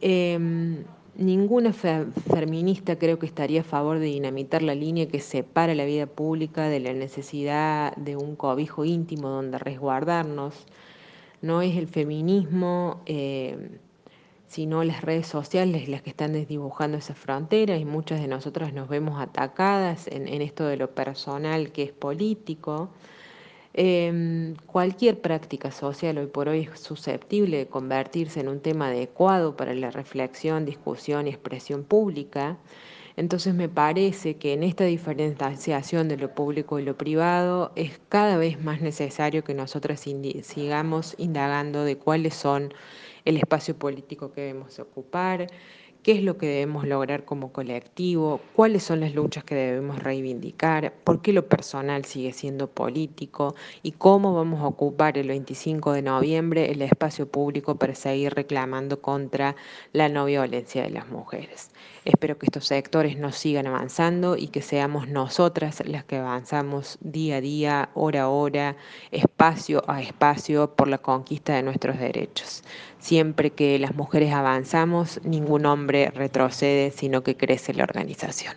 Em, 0.00 0.84
ninguna 1.14 1.74
feminista 1.74 2.96
creo 2.96 3.18
que 3.18 3.26
estaría 3.26 3.60
a 3.60 3.64
favor 3.64 3.98
de 3.98 4.06
dinamitar 4.06 4.62
la 4.62 4.74
línea 4.74 5.06
que 5.06 5.20
separa 5.20 5.74
la 5.74 5.84
vida 5.84 6.06
pública 6.06 6.70
de 6.70 6.80
la 6.80 6.94
necesidad 6.94 7.94
de 7.96 8.16
un 8.16 8.36
cobijo 8.36 8.86
íntimo 8.86 9.28
donde 9.28 9.58
resguardarnos 9.58 10.66
no 11.44 11.60
es 11.60 11.76
el 11.76 11.86
feminismo, 11.88 13.02
eh, 13.04 13.78
sino 14.46 14.82
las 14.82 15.02
redes 15.02 15.26
sociales 15.26 15.88
las 15.88 16.00
que 16.00 16.10
están 16.10 16.32
desdibujando 16.32 16.96
esa 16.96 17.14
frontera 17.14 17.76
y 17.76 17.84
muchas 17.84 18.20
de 18.20 18.28
nosotras 18.28 18.72
nos 18.72 18.88
vemos 18.88 19.20
atacadas 19.20 20.06
en, 20.08 20.28
esto 20.40 20.64
de 20.64 20.76
lo 20.76 20.94
personal 20.94 21.70
que 21.70 21.82
es 21.82 21.92
político. 21.92 22.88
Em, 23.74 24.54
cualquier 24.66 25.20
práctica 25.20 25.70
social 25.70 26.16
hoy 26.18 26.26
por 26.26 26.48
hoy 26.48 26.68
es 26.72 26.80
susceptible 26.80 27.58
de 27.58 27.66
convertirse 27.66 28.40
en 28.40 28.48
un 28.48 28.60
tema 28.60 28.86
adecuado 28.86 29.56
para 29.56 29.74
la 29.74 29.90
reflexión, 29.90 30.64
discusión 30.64 31.26
y 31.26 31.30
expresión 31.30 31.84
pública. 31.84 32.56
Entonces 33.16 33.54
me 33.54 33.68
parece 33.68 34.36
que 34.38 34.52
en 34.54 34.64
esta 34.64 34.84
diferenciación 34.84 36.08
de 36.08 36.16
lo 36.16 36.34
público 36.34 36.80
y 36.80 36.84
lo 36.84 36.96
privado 36.98 37.72
es 37.76 38.00
cada 38.08 38.36
vez 38.36 38.60
más 38.62 38.80
necesario 38.80 39.44
que 39.44 39.54
nosotras 39.54 40.00
sigamos 40.42 41.14
indagando 41.18 41.84
de 41.84 41.96
cuáles 41.96 42.34
son 42.34 42.74
el 43.24 43.36
espacio 43.36 43.78
político 43.78 44.32
que 44.32 44.42
debemos 44.42 44.78
ocupar, 44.80 45.46
qué 46.04 46.12
es 46.12 46.22
lo 46.22 46.36
que 46.36 46.46
debemos 46.46 46.86
lograr 46.86 47.24
como 47.24 47.50
colectivo, 47.50 48.38
cuáles 48.54 48.82
son 48.82 49.00
las 49.00 49.14
luchas 49.14 49.42
que 49.42 49.54
debemos 49.54 50.02
reivindicar, 50.02 50.92
por 51.02 51.22
qué 51.22 51.32
lo 51.32 51.48
personal 51.48 52.04
sigue 52.04 52.32
siendo 52.32 52.68
político 52.68 53.54
y 53.82 53.92
cómo 53.92 54.34
vamos 54.34 54.60
a 54.60 54.66
ocupar 54.66 55.16
el 55.16 55.28
25 55.28 55.92
de 55.92 56.02
noviembre 56.02 56.70
el 56.70 56.82
espacio 56.82 57.26
público 57.26 57.76
para 57.76 57.94
seguir 57.94 58.34
reclamando 58.34 59.00
contra 59.00 59.56
la 59.94 60.10
no 60.10 60.26
violencia 60.26 60.82
de 60.82 60.90
las 60.90 61.08
mujeres. 61.08 61.70
Espero 62.04 62.36
que 62.36 62.44
estos 62.46 62.66
sectores 62.66 63.16
nos 63.16 63.36
sigan 63.36 63.66
avanzando 63.66 64.36
y 64.36 64.48
que 64.48 64.60
seamos 64.60 65.08
nosotras 65.08 65.82
las 65.86 66.04
que 66.04 66.16
avanzamos 66.18 66.98
día 67.00 67.36
a 67.36 67.40
día, 67.40 67.88
hora 67.94 68.24
a 68.24 68.28
hora, 68.28 68.76
espacio 69.10 69.82
a 69.88 70.02
espacio 70.02 70.74
por 70.76 70.88
la 70.88 70.98
conquista 70.98 71.54
de 71.54 71.62
nuestros 71.62 71.98
derechos. 71.98 72.62
Siempre 73.04 73.50
que 73.50 73.78
las 73.78 73.94
mujeres 73.94 74.32
avanzamos, 74.32 75.20
ningún 75.24 75.66
hombre 75.66 76.10
retrocede, 76.14 76.90
sino 76.90 77.22
que 77.22 77.36
crece 77.36 77.74
la 77.74 77.84
organización. 77.84 78.54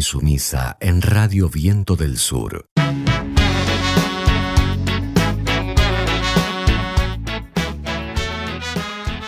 Insumisa 0.00 0.78
en 0.80 1.02
Radio 1.02 1.50
Viento 1.50 1.94
del 1.94 2.16
Sur. 2.16 2.64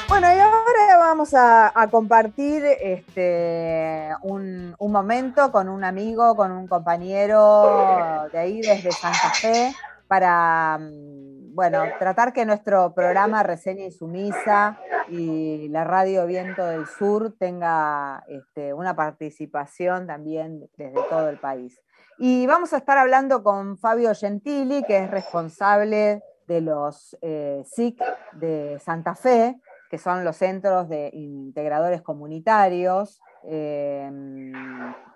Bueno, 0.08 0.26
y 0.34 0.40
ahora 0.40 0.96
vamos 0.98 1.34
a, 1.34 1.74
compartir 1.90 2.64
este, 2.80 4.08
un, 4.22 4.74
un, 4.78 4.92
momento 4.92 5.52
con 5.52 5.68
un 5.68 5.84
amigo, 5.84 6.34
con 6.34 6.50
un 6.50 6.66
compañero 6.66 8.30
de 8.32 8.38
ahí 8.38 8.62
desde 8.62 8.92
Santa 8.92 9.28
Fe, 9.34 9.74
para 10.08 10.78
mm, 10.78 11.11
bueno, 11.52 11.82
tratar 11.98 12.32
que 12.32 12.46
nuestro 12.46 12.94
programa 12.94 13.42
Reseña 13.42 13.84
Insumisa 13.84 14.78
y 15.08 15.68
la 15.68 15.84
Radio 15.84 16.26
Viento 16.26 16.64
del 16.64 16.86
Sur 16.86 17.34
tenga 17.38 18.24
este, 18.26 18.72
una 18.72 18.96
participación 18.96 20.06
también 20.06 20.68
desde 20.76 21.02
todo 21.10 21.28
el 21.28 21.38
país. 21.38 21.80
Y 22.18 22.46
vamos 22.46 22.72
a 22.72 22.78
estar 22.78 22.96
hablando 22.96 23.42
con 23.42 23.76
Fabio 23.76 24.14
Gentili, 24.14 24.82
que 24.84 24.98
es 24.98 25.10
responsable 25.10 26.22
de 26.46 26.60
los 26.60 27.16
eh, 27.20 27.62
SIC 27.66 28.02
de 28.32 28.78
Santa 28.80 29.14
Fe, 29.14 29.60
que 29.90 29.98
son 29.98 30.24
los 30.24 30.36
centros 30.36 30.88
de 30.88 31.10
integradores 31.12 32.00
comunitarios, 32.00 33.20
eh, 33.44 34.10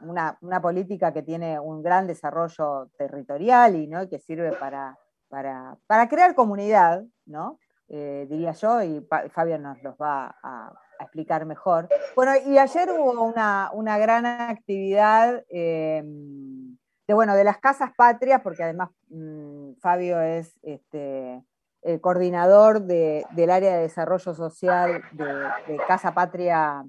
una, 0.01 0.61
política 0.61 1.13
que 1.13 1.23
tiene 1.23 1.59
un 1.59 1.83
gran 1.83 2.07
desarrollo 2.07 2.91
territorial 2.99 3.77
y 3.77 3.89
que 4.11 4.19
sirve 4.19 4.53
para, 4.53 4.99
para, 5.29 5.77
para 5.87 6.09
crear 6.09 6.35
comunidad, 6.35 7.05
¿no? 7.25 7.59
Eh, 7.89 8.27
diría 8.29 8.53
yo, 8.53 8.83
y 8.83 9.07
Fabio 9.31 9.59
nos 9.59 9.81
los 9.83 9.95
va 9.95 10.37
a, 10.43 10.73
explicar 10.99 11.45
mejor. 11.45 11.89
Bueno, 12.15 12.33
y 12.47 12.57
ayer 12.57 12.89
hubo 12.91 13.23
una, 13.23 13.99
gran 13.99 14.25
actividad 14.25 15.45
em, 15.51 16.79
de, 17.07 17.15
bueno, 17.15 17.37
de 17.37 17.45
las 17.45 17.59
casas 17.59 17.91
patrias, 17.95 18.41
porque 18.41 18.63
además 18.63 18.89
mm, 19.09 19.75
Fabio 19.79 20.23
es 20.23 20.59
este, 20.63 21.45
el 21.83 22.01
coordinador 22.01 22.81
del 22.81 23.51
área 23.51 23.77
de 23.77 23.83
desarrollo 23.83 24.35
social 24.35 25.03
de, 25.13 25.77
Casa 25.87 26.15
Patria 26.15 26.83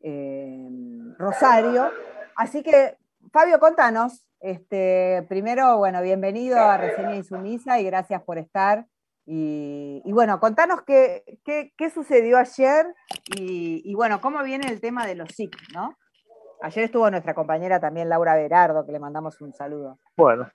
em, 0.00 1.14
Rosario. 1.16 1.90
Así 2.36 2.62
que, 2.62 2.98
Fabio, 3.32 3.58
contanos, 3.58 4.26
este, 4.44 5.24
primero, 5.26 5.78
bueno, 5.78 6.02
bienvenido 6.02 6.58
a 6.58 6.76
Reseña 6.76 7.16
Insumisa 7.16 7.80
y 7.80 7.84
gracias 7.84 8.22
por 8.22 8.36
estar. 8.36 8.84
Y, 9.24 10.02
bueno, 10.12 10.38
contanos 10.38 10.82
qué, 10.82 11.24
qué, 11.46 11.90
sucedió 11.90 12.36
ayer 12.36 12.84
y, 13.38 13.94
bueno, 13.94 14.20
cómo 14.20 14.42
viene 14.42 14.68
el 14.68 14.82
tema 14.82 15.06
de 15.06 15.14
los 15.14 15.30
SIC, 15.30 15.56
¿no? 15.72 15.96
Ayer 16.60 16.84
estuvo 16.84 17.10
nuestra 17.10 17.32
compañera 17.32 17.80
también 17.80 18.10
Laura 18.10 18.36
Berardo, 18.36 18.84
que 18.84 18.92
le 18.92 18.98
mandamos 18.98 19.40
un 19.40 19.54
saludo. 19.54 19.98
Bueno, 20.14 20.50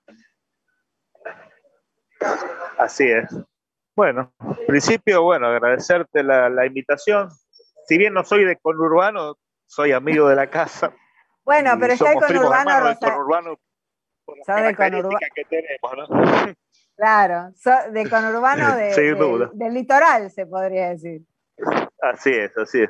así 2.78 3.10
es. 3.10 3.36
Bueno, 3.95 4.32
en 4.39 4.67
principio, 4.67 5.23
bueno, 5.23 5.47
agradecerte 5.47 6.21
la, 6.21 6.63
invitación. 6.63 7.30
Si 7.88 7.97
bien 7.97 8.13
no 8.13 8.23
soy 8.23 8.45
de 8.45 8.56
conurbano, 8.58 9.39
soy 9.65 9.93
amigo 9.93 10.30
de 10.30 10.36
la 10.36 10.47
casa. 10.47 10.93
Bueno, 11.43 11.71
pero 11.80 11.93
está 11.93 12.12
el 12.12 12.19
conurbano, 12.19 12.95
conurbano 12.99 13.58
por 14.46 15.20
que 15.36 15.46
tenemos, 15.46 16.10
¿no? 16.10 16.54
Claro, 17.00 17.54
de 17.94 18.10
conurbano 18.10 18.76
de, 18.76 19.50
del 19.54 19.74
litoral, 19.74 20.30
se 20.30 20.46
podría 20.46 20.89
decir. 20.89 21.22
Así 22.02 22.30
es, 22.30 22.58
así 22.58 22.82
es. 22.82 22.89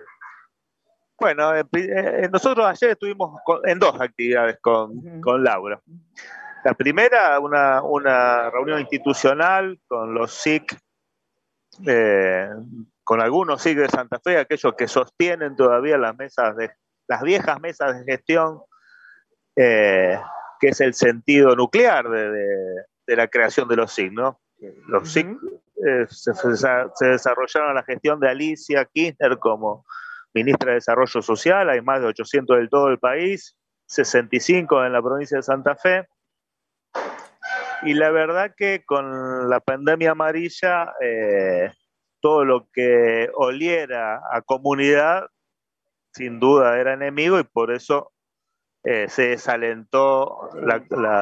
Bueno, 1.20 1.56
eh, 1.56 1.64
eh, 1.74 2.30
nosotros 2.32 2.66
ayer 2.66 2.92
estuvimos 2.92 3.40
en 3.66 3.78
dos 3.78 4.02
actividades 4.02 4.58
con, 4.62 5.22
con 5.22 5.44
Laura. 5.44 5.80
La 6.64 6.74
primera, 6.74 7.40
una, 7.40 7.84
una, 7.84 8.50
reunión 8.50 8.80
institucional 8.80 9.80
con 9.88 10.16
los 10.16 10.34
SIC, 10.34 10.76
eh, 11.86 12.50
con 13.04 13.22
algunos 13.22 13.62
SIC 13.62 13.78
de 13.78 13.90
Santa 13.90 14.20
Fe, 14.24 14.40
aquellos 14.40 14.74
que 14.76 14.88
sostienen 14.88 15.56
todavía 15.56 16.00
las 16.00 16.16
mesas 16.18 16.56
de 16.56 16.72
las 17.08 17.22
viejas 17.22 17.60
mesas 17.60 17.98
de 17.98 18.12
gestión, 18.12 18.62
que 20.60 20.70
es 20.70 20.82
el 20.82 20.94
sentido 20.94 21.56
nuclear 21.56 22.10
de, 22.10 22.30
de 23.08 23.16
la 23.16 23.28
creación 23.28 23.68
de 23.68 23.76
los 23.76 23.92
SIC, 23.94 24.12
¿no? 24.12 24.40
Los 24.88 25.12
SIC 25.12 25.28
eh, 25.28 26.06
se, 26.10 26.34
desarrollaron 27.06 27.74
la 27.74 27.84
gestión 27.84 28.20
de 28.20 28.30
Alicia 28.30 28.86
Kirchner 28.86 29.40
como 29.40 29.86
ministra 30.34 30.72
de 30.72 30.76
Desarrollo 30.76 31.22
Social, 31.22 31.70
hay 31.70 31.82
más 31.82 32.02
de 32.02 32.08
800 32.08 32.58
del 32.58 32.70
todo 32.70 32.90
el 32.90 33.00
país, 33.00 33.58
65 33.88 34.86
en 34.86 34.94
la 34.94 35.02
provincia 35.02 35.38
de 35.38 35.44
Santa 35.44 35.76
Fe. 35.76 36.08
Y 37.84 37.94
la 37.94 38.12
verdad 38.12 38.54
que 38.56 38.84
con 38.86 39.50
la 39.50 39.62
pandemia 39.62 40.12
amarilla, 40.12 40.94
eh, 41.02 41.72
todo 42.20 42.44
lo 42.44 42.68
que 42.72 43.32
oliera 43.34 44.22
a 44.32 44.42
comunidad, 44.42 45.28
sin 46.14 46.40
duda 46.40 46.78
era 46.78 46.94
enemigo 46.94 47.40
y 47.40 47.44
por 47.44 47.72
eso 47.72 48.12
eh, 48.84 49.08
se 49.10 49.30
desalentó 49.30 50.50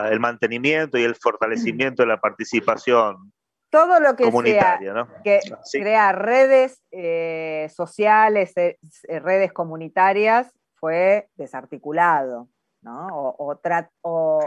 el 0.09 0.19
mantenimiento 0.19 0.97
y 0.97 1.03
el 1.03 1.15
fortalecimiento 1.15 2.03
de 2.03 2.07
la 2.07 2.19
participación 2.19 3.31
todo 3.69 3.99
lo 3.99 4.15
que 4.15 4.23
comunitaria, 4.23 4.93
¿no? 4.93 5.07
que 5.23 5.39
crea 5.71 6.11
redes 6.11 6.81
eh, 6.91 7.67
sociales, 7.73 8.53
eh, 8.55 8.77
redes 9.07 9.51
comunitarias, 9.51 10.53
fue 10.75 11.27
desarticulado, 11.35 12.47
¿no? 12.81 13.07
O, 13.11 13.59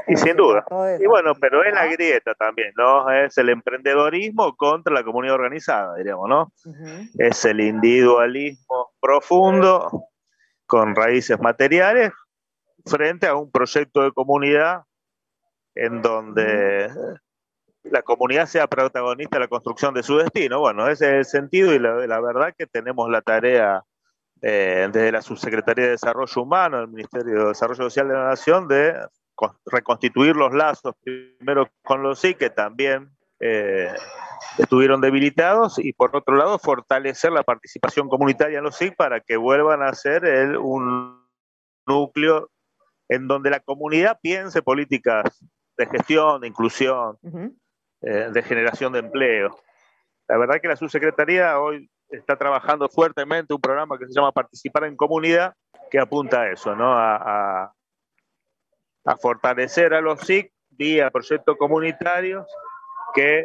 y 0.07 0.17
sin 0.17 0.37
duda. 0.37 0.65
Y 0.99 1.07
bueno, 1.07 1.35
pero 1.41 1.65
es 1.65 1.75
la 1.75 1.87
grieta 1.87 2.35
también, 2.35 2.73
¿no? 2.77 3.11
Es 3.11 3.37
el 3.37 3.49
emprendedorismo 3.51 4.57
contra 4.57 4.95
la 4.95 5.03
comunidad 5.03 5.35
organizada, 5.35 5.97
diríamos, 5.97 6.29
¿no? 6.29 6.53
Es 7.19 7.45
el 7.45 7.61
individualismo 7.61 8.93
profundo 9.01 10.09
con 10.67 10.95
raíces 10.95 11.39
materiales 11.41 12.13
frente 12.87 13.27
a 13.27 13.35
un 13.35 13.51
proyecto 13.51 14.03
de 14.03 14.13
comunidad 14.13 14.85
en 15.75 16.03
donde 16.03 16.91
la 17.85 18.03
comunidad 18.03 18.47
sea 18.47 18.67
protagonista 18.67 19.37
de 19.37 19.45
la 19.45 19.49
construcción 19.49 19.95
de 19.95 20.03
su 20.03 20.17
destino. 20.19 20.61
Bueno, 20.61 20.89
ese 20.89 21.07
es 21.07 21.13
el 21.13 21.25
sentido 21.25 21.75
y 21.75 21.79
la, 21.79 22.21
verdad 22.21 22.55
que 22.57 22.67
tenemos 22.67 23.09
la 23.11 23.23
tarea 23.23 23.83
eh, 24.43 24.89
desde 24.93 25.13
la 25.13 25.23
Subsecretaría 25.23 25.87
de 25.87 25.91
Desarrollo 25.93 26.43
Humano, 26.43 26.79
del 26.79 26.89
Ministerio 26.89 27.41
de 27.41 27.49
Desarrollo 27.49 27.85
Social 27.85 28.09
de 28.09 28.15
la 28.15 28.25
Nación, 28.25 28.69
de 28.69 28.95
reconstituir 29.67 30.37
los 30.37 30.53
lazos 30.53 30.95
primero 31.03 31.69
con 31.83 32.03
los 32.03 32.21
sí, 32.21 32.35
que 32.35 32.51
también 32.51 33.11
eh, 33.39 33.95
estuvieron 34.59 35.01
debilitados, 35.01 35.79
y 35.79 35.93
por 35.93 36.15
otro 36.15 36.37
lado, 36.37 36.59
fortalecer 36.59 37.33
la 37.33 37.43
participación 37.43 38.09
comunitaria 38.09 38.59
en 38.59 38.65
los 38.65 38.77
SIC 38.77 38.97
para 38.97 39.21
que 39.21 39.37
vuelvan 39.37 39.83
a 39.83 39.95
ser 39.95 40.27
el, 40.27 40.57
un 40.57 41.27
núcleo 41.87 42.51
en 43.11 43.29
donde 43.29 43.51
la 43.51 43.61
comunidad 43.61 44.19
piense 44.23 44.63
políticas 44.63 45.45
de 45.77 45.87
gestión, 45.87 46.41
de 46.41 46.49
inclusión, 46.49 47.19
eh, 48.01 48.29
de 48.33 48.43
generación 48.43 48.93
de 48.93 49.01
empleo. 49.01 49.59
La 50.29 50.39
verdad 50.39 50.61
que 50.63 50.69
la 50.69 50.77
subsecretaría 50.77 51.59
hoy 51.59 51.91
está 52.09 52.37
trabajando 52.37 52.89
fuertemente 52.89 53.53
un 53.53 53.61
programa 53.61 53.99
que 53.99 54.07
se 54.07 54.15
llama 54.15 54.33
Participar 54.33 54.85
en 54.85 54.97
Comunidad, 54.97 55.55
que 55.91 55.99
apunta 55.99 56.43
a 56.43 56.53
eso, 56.53 56.75
¿no? 56.75 56.97
a, 56.97 57.75
a 59.05 59.17
fortalecer 59.17 59.93
a 59.95 60.01
los 60.01 60.21
SIC 60.21 60.53
vía 60.71 61.11
proyectos 61.11 61.57
comunitarios 61.57 62.47
que 63.15 63.45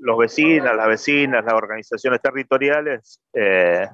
los 0.00 0.16
vecinos, 0.16 0.74
las 0.74 0.88
vecinas, 0.88 1.44
las 1.44 1.54
organizaciones 1.54 2.20
territoriales 2.22 3.20
eh, 3.34 3.86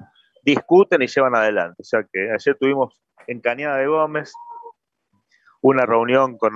discuten 0.43 1.01
y 1.01 1.07
llevan 1.07 1.35
adelante. 1.35 1.81
O 1.81 1.83
sea 1.83 2.05
que 2.11 2.31
ayer 2.31 2.55
tuvimos 2.59 3.01
en 3.27 3.41
Cañada 3.41 3.77
de 3.77 3.87
Gómez 3.87 4.31
una 5.61 5.85
reunión 5.85 6.37
con, 6.37 6.53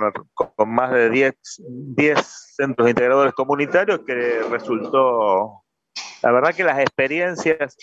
más 0.66 0.92
de 0.92 1.10
10, 1.10 1.34
10 1.58 2.54
centros 2.56 2.88
integradores 2.88 3.34
comunitarios 3.34 4.00
que 4.06 4.42
resultó, 4.50 5.64
la 6.22 6.32
verdad 6.32 6.54
que 6.54 6.64
las 6.64 6.78
experiencias 6.78 7.76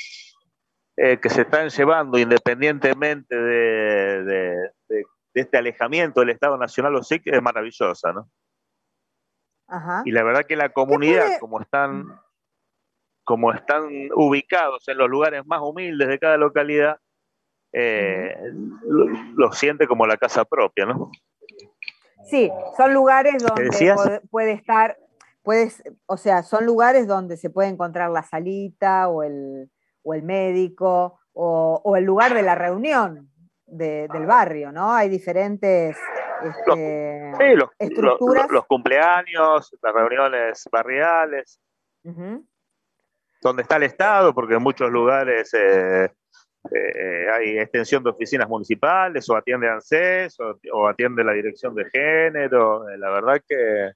eh, 0.98 1.20
que 1.20 1.30
se 1.30 1.42
están 1.42 1.70
llevando 1.70 2.18
independientemente 2.18 3.36
de, 3.36 4.24
de 4.24 5.42
este 5.42 5.58
alejamiento 5.58 6.20
del 6.20 6.32
Estado 6.32 6.58
Nacional 6.58 6.96
o 6.96 7.04
SIC 7.04 7.28
es 7.28 7.42
maravillosa, 7.42 8.14
¿no? 8.14 8.30
Y 10.06 10.12
la 10.12 10.24
verdad 10.24 10.46
que 10.46 10.56
la 10.56 10.70
comunidad, 10.70 11.40
como 11.40 11.62
están, 11.62 12.20
como 13.24 13.54
están 13.54 13.84
ubicados 14.16 14.88
en 14.88 14.98
los 14.98 15.08
lugares 15.08 15.46
más 15.46 15.62
humildes 15.62 16.08
de 16.08 16.18
cada 16.18 16.38
localidad, 16.38 17.00
eh, 17.74 18.36
lo, 18.84 19.52
siente 19.52 19.88
como 19.88 20.08
la 20.08 20.18
casa 20.18 20.46
propia, 20.46 20.86
¿no? 20.86 21.12
Sí, 22.30 22.52
son 22.78 22.94
lugares 22.94 23.44
donde 23.44 24.22
puede, 24.30 24.52
estar, 24.52 24.98
puedes, 25.42 25.82
o 26.06 26.18
sea, 26.18 26.44
son 26.44 26.66
lugares 26.66 27.08
donde 27.08 27.38
se 27.38 27.50
puede 27.50 27.70
encontrar 27.70 28.12
la 28.12 28.24
salita 28.24 29.08
o 29.08 29.24
el, 29.24 29.70
o 30.04 30.14
el 30.14 30.24
médico 30.24 31.20
o, 31.34 31.82
o 31.84 31.96
el 31.96 32.04
lugar 32.04 32.34
de 32.34 32.44
la 32.44 32.56
reunión, 32.56 33.30
del 33.72 34.26
barrio, 34.26 34.72
¿no? 34.72 34.94
Hay 34.94 35.10
diferentes 35.10 35.98
este, 36.44 37.34
estructuras. 37.78 38.50
Los, 38.50 38.66
cumpleaños, 38.66 39.76
las 39.82 39.94
reuniones 39.94 40.68
barriales, 40.72 41.60
donde 43.42 43.62
está 43.62 43.78
el 43.78 43.84
Estado, 43.84 44.34
porque 44.34 44.56
en 44.56 44.64
muchos 44.64 44.90
lugares 44.90 45.54
eh, 45.54 46.12
eh, 46.72 47.28
hay 47.34 47.58
extensión 47.58 48.04
de 48.04 48.10
oficinas 48.10 48.48
municipales, 48.48 49.30
o 49.30 49.36
atiende 49.36 49.70
ANSES, 49.70 50.38
o, 50.74 50.88
atiende 50.88 51.24
la 51.24 51.34
Dirección 51.34 51.74
de 51.76 51.86
Género, 51.90 52.90
eh, 52.90 52.98
la 52.98 53.10
verdad 53.10 53.42
que... 53.48 53.92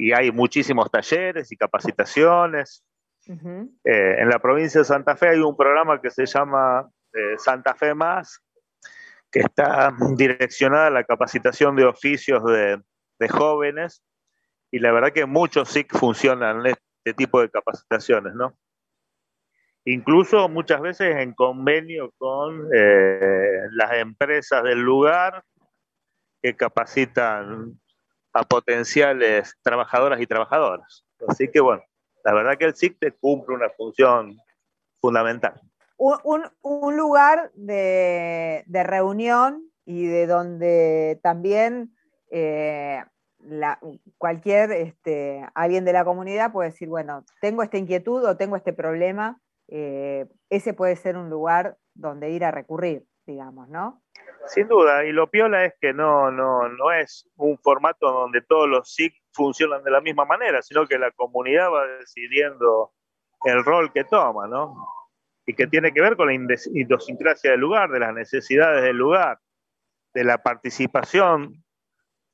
Y 0.00 0.12
hay 0.12 0.30
muchísimos 0.30 0.88
talleres 0.90 1.50
y 1.50 1.56
capacitaciones. 1.56 2.84
en 3.26 4.28
la 4.28 4.38
provincia 4.38 4.80
de 4.80 4.84
Santa 4.84 5.16
Fe 5.16 5.30
hay 5.30 5.40
un 5.40 5.56
programa 5.56 6.00
que 6.00 6.08
se 6.08 6.24
llama 6.24 6.88
Santa 7.36 7.74
Fe 7.74 7.94
Más, 7.94 8.40
que 9.30 9.40
está 9.40 9.92
direccionada 10.16 10.86
a 10.86 10.90
la 10.90 11.04
capacitación 11.04 11.76
de 11.76 11.84
oficios 11.84 12.42
de, 12.44 12.80
jóvenes 13.28 14.02
y 14.70 14.78
la 14.78 14.92
verdad 14.92 15.12
que 15.12 15.26
muchos 15.26 15.70
SIC 15.70 15.92
funcionan 15.96 16.64
en 16.64 16.66
este 16.66 17.14
tipo 17.14 17.40
de 17.40 17.50
capacitaciones, 17.50 18.34
¿no? 18.34 18.56
Incluso 19.90 20.48
muchas 20.48 20.80
veces 20.80 21.16
en 21.16 21.32
convenio 21.34 22.12
con 22.18 22.68
eh, 22.74 23.60
las 23.72 23.92
empresas 23.94 24.62
del 24.62 24.80
lugar 24.80 25.42
que 26.42 26.54
capacitan 26.54 27.78
a 28.32 28.42
potenciales 28.42 29.54
trabajadoras 29.62 30.20
y 30.20 30.26
trabajadoras. 30.26 31.04
Así 31.26 31.48
que 31.50 31.60
bueno, 31.60 31.82
la 32.24 32.34
verdad 32.34 32.58
que 32.58 32.66
el 32.66 32.74
SIC 32.74 32.98
te 32.98 33.12
cumple 33.12 33.54
una 33.54 33.70
función 33.70 34.36
fundamental 35.00 35.60
un, 35.98 36.96
lugar 36.96 37.50
de, 37.54 38.64
reunión 38.84 39.70
y 39.84 40.06
de 40.06 40.26
donde 40.26 41.18
también 41.22 41.94
eh, 42.30 43.02
cualquier 44.16 44.72
este, 44.72 45.46
alguien 45.54 45.84
de 45.84 45.92
la 45.92 46.04
comunidad 46.04 46.52
puede 46.52 46.70
decir, 46.70 46.88
bueno, 46.88 47.24
tengo 47.40 47.62
esta 47.62 47.78
inquietud 47.78 48.24
o 48.24 48.36
tengo 48.36 48.56
este 48.56 48.72
problema, 48.72 49.40
eh, 49.68 50.26
ese 50.50 50.74
puede 50.74 50.96
ser 50.96 51.16
un 51.16 51.30
lugar 51.30 51.76
donde 51.94 52.30
ir 52.30 52.44
a 52.44 52.50
recurrir, 52.50 53.04
digamos, 53.26 53.68
¿no? 53.68 54.02
Sin 54.46 54.66
duda, 54.66 55.04
y 55.04 55.12
lo 55.12 55.30
piola 55.30 55.64
es 55.64 55.74
que 55.80 55.92
no, 55.92 56.30
no, 56.30 56.68
no 56.68 56.92
es 56.92 57.28
un 57.36 57.58
formato 57.58 58.10
donde 58.10 58.40
todos 58.40 58.68
los 58.68 58.94
SIC 58.94 59.14
funcionan 59.32 59.84
de 59.84 59.90
la 59.90 60.00
misma 60.00 60.24
manera, 60.24 60.62
sino 60.62 60.86
que 60.86 60.98
la 60.98 61.10
comunidad 61.10 61.70
va 61.70 61.86
decidiendo 61.86 62.92
el 63.44 63.62
rol 63.64 63.92
que 63.92 64.04
toma, 64.04 64.46
¿no? 64.46 64.74
y 65.48 65.54
que 65.54 65.66
tiene 65.66 65.92
que 65.92 66.02
ver 66.02 66.14
con 66.14 66.26
la 66.26 66.34
idiosincrasia 66.34 67.52
del 67.52 67.60
lugar, 67.60 67.88
de 67.88 68.00
las 68.00 68.12
necesidades 68.12 68.82
del 68.82 68.98
lugar, 68.98 69.38
de 70.12 70.22
la 70.22 70.42
participación 70.42 71.64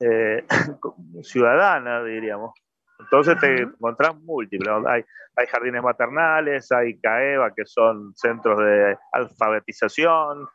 eh, 0.01 0.45
ciudadana, 1.23 2.03
diríamos. 2.03 2.51
Entonces 2.99 3.39
te 3.39 3.61
encontrás 3.63 4.15
múltiples. 4.21 4.69
Hay, 4.87 5.03
hay 5.35 5.47
jardines 5.47 5.83
maternales, 5.83 6.71
hay 6.71 6.97
CAEVA, 6.99 7.53
que 7.53 7.65
son 7.65 8.15
centros 8.15 8.57
de 8.59 8.97
alfabetización. 9.11 10.47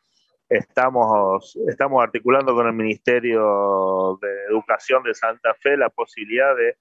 Estamos, 0.49 1.57
estamos 1.68 2.03
articulando 2.03 2.55
con 2.55 2.66
el 2.66 2.72
Ministerio 2.72 4.18
de 4.20 4.45
Educación 4.49 5.03
de 5.05 5.14
Santa 5.14 5.55
Fe 5.55 5.76
la 5.76 5.91
posibilidad 5.91 6.57
de, 6.57 6.76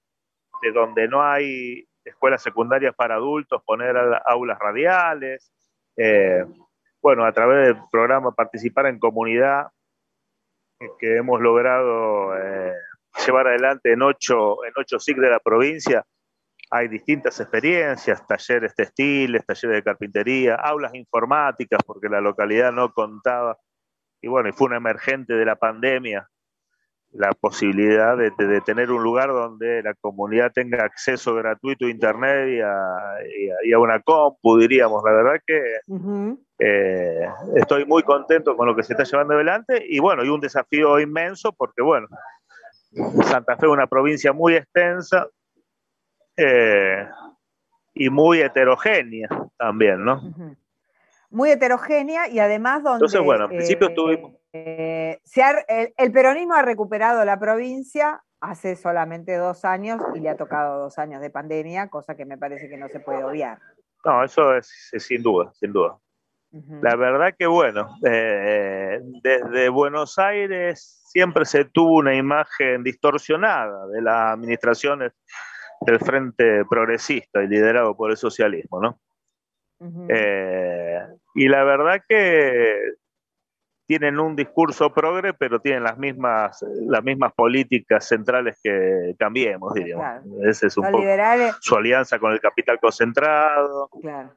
de 0.62 0.72
donde 0.72 1.08
no 1.08 1.22
hay 1.22 1.88
escuelas 2.04 2.42
secundarias 2.42 2.96
para 2.96 3.16
adultos, 3.16 3.62
poner 3.64 3.96
aulas 4.26 4.58
radiales. 4.60 5.54
Eh, 5.96 6.44
bueno, 7.02 7.26
a 7.26 7.32
través 7.32 7.68
del 7.68 7.78
programa 7.92 8.32
Participar 8.32 8.88
en 8.88 9.00
Comunidad, 9.00 9.68
que 10.98 11.18
hemos 11.18 11.42
logrado 11.42 12.38
eh, 12.38 12.74
llevar 13.26 13.48
adelante 13.48 13.94
en 13.94 14.02
ocho, 14.02 14.64
en 14.66 14.74
ocho 14.78 15.00
SIC 15.00 15.18
de 15.18 15.30
la 15.30 15.40
provincia, 15.40 16.06
hay 16.72 16.88
distintas 16.88 17.40
experiencias, 17.40 18.26
talleres 18.28 18.76
textiles, 18.76 19.46
talleres 19.46 19.78
de 19.78 19.84
carpintería, 19.84 20.56
aulas 20.56 20.94
informáticas, 20.94 21.80
porque 21.86 22.10
la 22.10 22.22
localidad 22.22 22.72
no 22.72 22.94
contaba, 22.94 23.58
y 24.22 24.28
bueno, 24.28 24.50
y 24.50 24.52
fue 24.52 24.68
un 24.68 24.76
emergente 24.76 25.34
de 25.34 25.46
la 25.46 25.56
pandemia, 25.56 26.30
la 27.12 27.32
posibilidad 27.32 28.16
de, 28.18 28.32
tener 28.62 28.92
un 28.92 29.02
lugar 29.02 29.30
donde 29.30 29.82
la 29.82 29.96
comunidad 29.96 30.52
tenga 30.54 30.84
acceso 30.84 31.34
gratuito 31.34 31.86
a 31.86 31.90
internet 31.90 32.50
y 32.50 33.74
a, 33.74 33.80
una 33.80 34.00
compu, 34.02 34.58
diríamos. 34.58 35.02
La 35.04 35.14
verdad 35.14 35.42
que 35.46 35.60
eh, 36.60 37.28
estoy 37.56 37.86
muy 37.86 38.04
contento 38.04 38.56
con 38.56 38.68
lo 38.68 38.76
que 38.76 38.84
se 38.84 38.94
está 38.94 39.06
llevando 39.06 39.34
adelante 39.34 39.84
y 39.88 40.00
bueno, 40.00 40.24
y 40.24 40.30
un 40.30 40.40
desafío 40.40 41.00
inmenso 41.00 41.52
porque 41.54 41.82
bueno, 41.82 42.08
Santa 42.92 43.56
Fe 43.58 43.66
es 43.66 43.72
una 43.72 43.88
provincia 43.88 44.34
muy 44.34 44.56
extensa 44.56 45.28
eh, 46.36 47.08
y 47.94 48.10
muy 48.10 48.42
heterogénea 48.42 49.30
también, 49.58 50.04
¿no? 50.04 50.22
Muy 51.30 51.52
heterogénea 51.52 52.28
y 52.28 52.40
además 52.40 52.84
donde... 52.84 52.98
Entonces, 53.06 53.22
bueno, 53.22 53.44
al 53.44 53.50
principio 53.50 53.90
estuvimos 53.90 54.40
eh, 54.52 55.20
el, 55.98 56.12
peronismo 56.12 56.56
ha 56.56 56.64
recuperado 56.64 57.24
la 57.24 57.40
provincia 57.40 58.24
hace 58.42 58.76
solamente 58.76 59.36
dos 59.36 59.64
años 59.66 60.02
y 60.16 60.20
le 60.20 60.30
ha 60.30 60.38
tocado 60.38 60.80
dos 60.80 60.98
años 60.98 61.22
de 61.22 61.30
pandemia, 61.30 61.90
cosa 61.90 62.16
que 62.16 62.26
me 62.26 62.38
parece 62.38 62.70
que 62.70 62.78
no 62.78 62.88
se 62.88 63.00
puede 63.00 63.24
obviar. 63.24 63.60
No, 64.06 64.24
eso 64.24 64.56
es, 64.56 64.72
sin 64.98 65.22
duda, 65.22 65.52
sin 65.54 65.74
duda. 65.74 65.98
La 66.52 66.96
verdad 66.96 67.36
que 67.38 67.46
bueno, 67.46 67.96
eh, 68.04 69.00
desde 69.22 69.70
Buenos 69.70 70.18
Aires 70.18 71.04
siempre 71.06 71.46
se 71.46 71.66
tuvo 71.66 71.98
una 71.98 72.16
imagen 72.16 72.84
distorsionada 72.84 73.88
de 73.88 74.02
las 74.02 74.34
administraciones 74.34 75.14
del 75.82 76.00
Frente 76.00 76.66
Progresista 76.66 77.44
y 77.44 77.48
liderado 77.48 77.96
por 77.96 78.10
el 78.10 78.18
socialismo, 78.18 78.82
¿no? 78.82 79.00
Eh, 80.10 81.00
y 81.36 81.48
la 81.48 81.64
verdad 81.64 82.02
que 82.08 82.96
tienen 83.86 84.20
un 84.20 84.36
discurso 84.36 84.92
progre, 84.94 85.34
pero 85.34 85.62
tienen 85.62 85.84
las 85.84 85.98
mismas, 85.98 86.64
las 86.88 87.04
mismas 87.04 87.34
políticas 87.34 88.08
centrales 88.08 88.60
que 88.62 89.16
cambiemos, 89.18 89.74
diríamos. 89.74 90.26
Ese 90.44 90.68
es 90.68 90.78
un 90.78 90.92
poco 90.92 91.04
su 91.62 91.76
alianza 91.76 92.20
con 92.20 92.34
el 92.34 92.42
capital 92.42 92.80
concentrado. 92.80 93.90
Claro. 94.02 94.36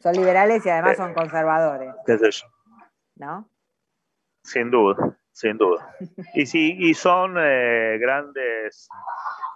Son 0.00 0.12
liberales 0.14 0.64
y 0.64 0.70
además 0.70 0.96
son 0.96 1.14
conservadores. 1.14 1.94
¿Qué 2.06 2.18
sé 2.18 2.30
yo? 2.30 2.46
¿No? 3.16 3.50
Sin 4.42 4.70
duda, 4.70 5.18
sin 5.32 5.58
duda. 5.58 5.94
Y 6.34 6.46
sí, 6.46 6.76
y 6.78 6.94
son 6.94 7.36
eh, 7.38 7.98
grandes, 8.00 8.88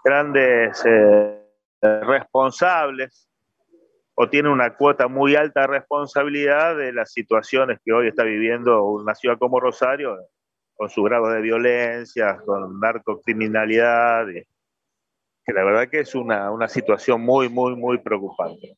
grandes 0.05 0.83
eh, 0.85 1.43
responsables 1.81 3.29
o 4.15 4.29
tiene 4.29 4.51
una 4.51 4.77
cuota 4.77 5.09
muy 5.09 5.37
alta 5.37 5.63
de 5.63 5.67
responsabilidad 5.69 6.77
de 6.77 6.93
las 6.93 7.13
situaciones 7.13 7.79
que 7.85 7.93
hoy 7.93 8.09
está 8.09 8.25
viviendo 8.25 8.85
una 8.85 9.15
ciudad 9.15 9.39
como 9.39 9.59
Rosario, 9.59 10.19
con 10.75 10.91
su 10.91 11.03
grado 11.03 11.31
de 11.31 11.41
violencia, 11.41 12.39
con 12.45 12.79
narcocriminalidad, 12.79 14.27
que 14.27 15.53
la 15.53 15.65
verdad 15.65 15.89
que 15.89 16.01
es 16.01 16.15
una, 16.15 16.69
situación 16.69 17.23
muy, 17.23 17.49
muy, 17.49 17.75
muy 17.75 17.99
preocupante. 17.99 18.77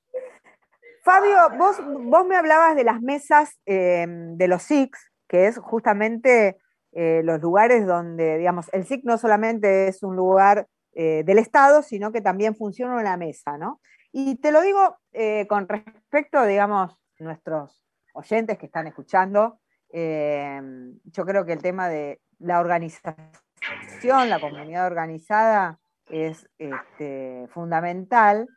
Fabio, 1.04 1.36
vos, 1.58 1.76
vos 1.86 2.26
me 2.26 2.34
hablabas 2.34 2.74
de 2.74 2.82
las 2.82 3.02
mesas 3.02 3.60
eh, 3.66 4.06
de 4.08 4.48
los 4.48 4.62
SICs, 4.62 5.12
que 5.28 5.48
es 5.48 5.58
justamente 5.58 6.56
eh, 6.92 7.20
los 7.24 7.42
lugares 7.42 7.86
donde, 7.86 8.38
digamos, 8.38 8.72
el 8.72 8.86
SIC 8.86 9.04
no 9.04 9.18
solamente 9.18 9.88
es 9.88 10.02
un 10.02 10.16
lugar 10.16 10.66
eh, 10.94 11.22
del 11.26 11.38
Estado, 11.38 11.82
sino 11.82 12.10
que 12.10 12.22
también 12.22 12.56
funciona 12.56 12.94
una 12.96 13.18
mesa, 13.18 13.58
¿no? 13.58 13.82
Y 14.12 14.36
te 14.36 14.50
lo 14.50 14.62
digo 14.62 14.96
eh, 15.12 15.46
con 15.46 15.68
respecto, 15.68 16.42
digamos, 16.44 16.96
nuestros 17.18 17.84
oyentes 18.14 18.56
que 18.56 18.66
están 18.66 18.86
escuchando. 18.86 19.60
Eh, 19.92 20.58
yo 21.04 21.26
creo 21.26 21.44
que 21.44 21.52
el 21.52 21.60
tema 21.60 21.90
de 21.90 22.22
la 22.38 22.60
organización, 22.60 24.30
la 24.30 24.40
comunidad 24.40 24.86
organizada 24.86 25.80
es 26.08 26.48
este, 26.56 27.46
fundamental. 27.52 28.48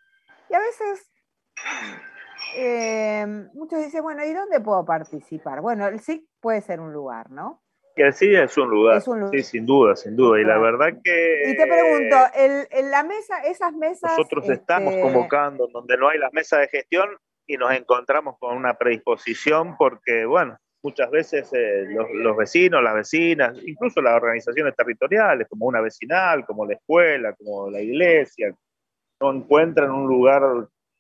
Y 0.50 0.54
a 0.54 0.60
veces 0.60 1.12
eh, 2.56 3.26
muchos 3.54 3.80
dicen, 3.80 4.04
bueno, 4.04 4.24
¿y 4.26 4.34
dónde 4.34 4.60
puedo 4.60 4.86
participar? 4.86 5.62
Bueno, 5.62 5.88
el 5.88 6.00
SIC 6.00 6.24
puede 6.40 6.62
ser 6.62 6.80
un 6.80 6.94
lugar, 6.94 7.30
¿no? 7.32 7.64
Que 7.96 8.12
sí 8.12 8.34
es 8.36 8.56
un 8.58 8.70
lugar. 8.70 9.02
Sí, 9.02 9.44
sin 9.44 9.66
duda, 9.66 9.96
sin 9.96 10.16
duda. 10.16 10.40
Y 10.40 10.44
la 10.44 10.60
verdad 10.60 10.90
que. 11.04 11.42
Y 11.48 11.58
te 11.58 11.66
pregunto, 11.66 12.16
en 12.36 12.92
la 12.92 13.04
mesa, 13.04 13.40
esas 13.40 13.74
mesas. 13.74 14.12
Nosotros 14.16 14.48
estamos 14.50 14.94
este, 14.94 15.02
convocando 15.02 15.68
donde 15.68 15.98
no 15.98 16.08
hay 16.08 16.20
las 16.20 16.32
mesas 16.32 16.60
de 16.60 16.68
gestión 16.68 17.10
y 17.48 17.58
nos 17.58 17.72
encontramos 17.72 18.38
con 18.38 18.56
una 18.56 18.76
predisposición 18.76 19.76
porque, 19.78 20.26
bueno, 20.26 20.60
muchas 20.84 21.10
veces 21.10 21.50
eh, 21.54 21.86
los, 22.14 22.38
vecinos, 22.38 22.84
las 22.84 22.94
vecinas, 22.94 23.58
incluso 23.66 24.02
las 24.02 24.16
organizaciones 24.16 24.76
territoriales, 24.76 25.48
como 25.50 25.66
una 25.66 25.82
vecinal, 25.82 26.46
como 26.46 26.66
la 26.66 26.74
escuela, 26.74 27.34
como 27.34 27.70
la 27.70 27.82
iglesia, 27.82 28.54
no 29.20 29.34
encuentran 29.34 29.92
un 29.92 30.08
lugar 30.08 30.44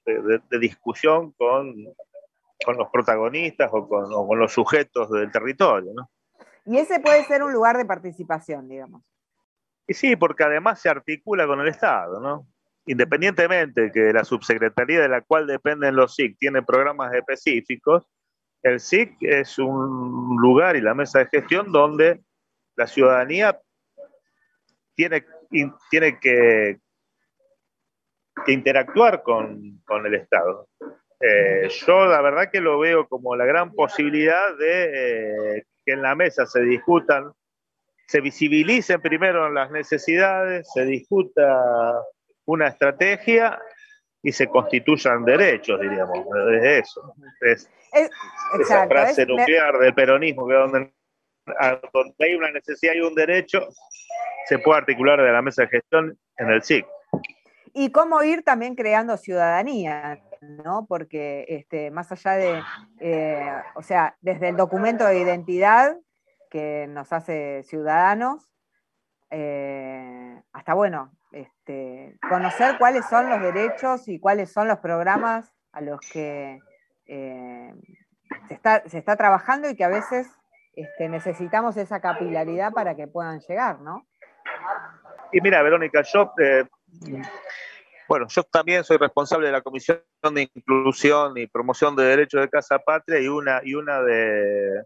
de, 0.07 0.59
discusión 0.59 1.31
con, 1.33 1.73
con, 2.63 2.77
los 2.77 2.89
protagonistas 2.89 3.69
o 3.71 3.87
con, 3.87 4.05
o 4.13 4.27
con 4.27 4.39
los 4.39 4.51
sujetos 4.51 5.11
del 5.11 5.31
territorio, 5.31 5.91
¿no? 5.93 6.09
Y 6.65 6.77
ese 6.77 6.99
puede 6.99 7.23
ser 7.25 7.43
un 7.43 7.53
lugar 7.53 7.77
de 7.77 7.85
participación, 7.85 8.67
digamos. 8.67 9.01
Y 9.87 9.93
sí, 9.93 10.15
porque 10.15 10.43
además 10.43 10.81
se 10.81 10.89
articula 10.89 11.47
con 11.47 11.61
el 11.61 11.69
Estado, 11.69 12.19
¿no? 12.19 12.45
Independientemente 12.85 13.91
que 13.91 14.11
la 14.11 14.23
subsecretaría 14.23 15.01
de 15.01 15.09
la 15.09 15.21
cual 15.21 15.47
dependen 15.47 15.95
los 15.95 16.15
SIC 16.15 16.37
tiene 16.37 16.61
programas 16.61 17.13
específicos, 17.13 18.05
el 18.63 18.79
SIC 18.79 19.17
es 19.21 19.59
un 19.59 20.35
lugar 20.41 20.75
y 20.75 20.81
la 20.81 20.93
mesa 20.93 21.19
de 21.19 21.27
gestión 21.27 21.71
donde 21.71 22.21
la 22.75 22.87
ciudadanía 22.87 23.59
tiene, 24.95 25.25
tiene 25.89 26.19
que, 26.19 26.79
interactuar 28.45 29.23
con, 29.23 29.81
el 30.05 30.15
Estado. 30.15 30.67
Eh, 31.19 31.67
yo 31.69 32.05
la 32.05 32.21
verdad 32.21 32.49
que 32.51 32.61
lo 32.61 32.77
veo 32.79 33.07
como 33.07 33.35
la 33.35 33.45
gran 33.45 33.73
posibilidad 33.73 34.55
de 34.57 35.57
eh, 35.57 35.65
que 35.83 35.93
en 35.93 36.03
la 36.03 36.13
mesa 36.13 36.45
se 36.45 36.61
discutan, 36.61 37.31
se 38.05 38.21
visibilicen 38.21 39.01
primero 39.01 39.49
las 39.49 39.71
necesidades, 39.71 40.69
se 40.71 40.85
discuta 40.85 42.01
una 42.45 42.67
estrategia 42.67 43.59
y 44.21 44.31
se 44.31 44.47
constituyan 44.47 45.23
derechos, 45.25 45.79
diríamos, 45.79 46.19
es 46.53 46.85
eso. 46.85 47.13
Es, 47.41 47.69
esa 48.59 48.87
frase 48.87 49.25
nuclear 49.25 49.77
del 49.79 49.93
peronismo, 49.93 50.47
que 50.47 50.53
donde, 50.53 50.93
donde 51.93 52.15
hay 52.19 52.35
una 52.35 52.51
necesidad 52.51 52.93
y 52.93 53.01
un 53.01 53.15
derecho, 53.15 53.67
se 54.47 54.59
puede 54.59 54.79
articular 54.79 55.21
de 55.21 55.31
la 55.31 55.41
mesa 55.41 55.63
de 55.63 55.69
gestión 55.69 56.17
en 56.37 56.49
el 56.49 56.63
SIC. 56.63 56.85
Y 57.79 57.91
cómo 57.91 58.23
ir 58.23 58.41
también 58.41 58.73
creando 58.73 59.17
ciudadanía, 59.17 60.19
¿no? 60.41 60.87
Porque 60.87 61.45
este, 61.47 61.91
más 61.91 62.11
allá 62.11 62.31
de, 62.31 62.63
eh, 62.99 63.51
o 63.75 63.83
sea, 63.83 64.17
desde 64.19 64.49
el 64.49 64.57
documento 64.57 65.05
de 65.05 65.19
identidad 65.19 65.95
que 66.49 66.87
nos 66.89 67.13
hace 67.13 67.61
ciudadanos, 67.65 68.51
eh, 69.29 70.41
hasta 70.53 70.73
bueno, 70.73 71.11
este, 71.31 72.17
conocer 72.27 72.79
cuáles 72.79 73.05
son 73.05 73.29
los 73.29 73.39
derechos 73.43 74.07
y 74.07 74.19
cuáles 74.19 74.51
son 74.51 74.67
los 74.67 74.79
programas 74.79 75.53
a 75.71 75.81
los 75.81 75.99
que 75.99 76.57
eh, 77.05 77.75
se, 78.47 78.97
está, 78.97 79.15
trabajando 79.17 79.69
y 79.69 79.75
que 79.75 79.83
a 79.83 79.89
veces 79.89 80.27
este, 80.73 81.09
necesitamos 81.09 81.77
esa 81.77 82.01
capilaridad 82.01 82.71
para 82.71 82.95
que 82.95 83.07
puedan 83.07 83.39
llegar, 83.41 83.81
¿no? 83.81 84.07
Y 85.31 85.41
mira, 85.41 85.61
Verónica, 85.61 86.01
yo 86.01 86.33
bueno, 88.07 88.27
yo 88.29 88.43
también 88.43 88.83
soy 88.83 88.97
responsable 88.97 89.47
de 89.47 89.53
la 89.53 89.61
Comisión 89.61 90.01
de 90.33 90.49
Inclusión 90.53 91.37
y 91.37 91.47
Promoción 91.47 91.95
de 91.95 92.05
Derechos 92.05 92.41
de 92.41 92.49
Casa 92.49 92.79
Patria 92.79 93.19
y 93.19 93.27
una, 93.27 93.61
y 93.63 93.73
una 93.73 94.01
de, 94.01 94.83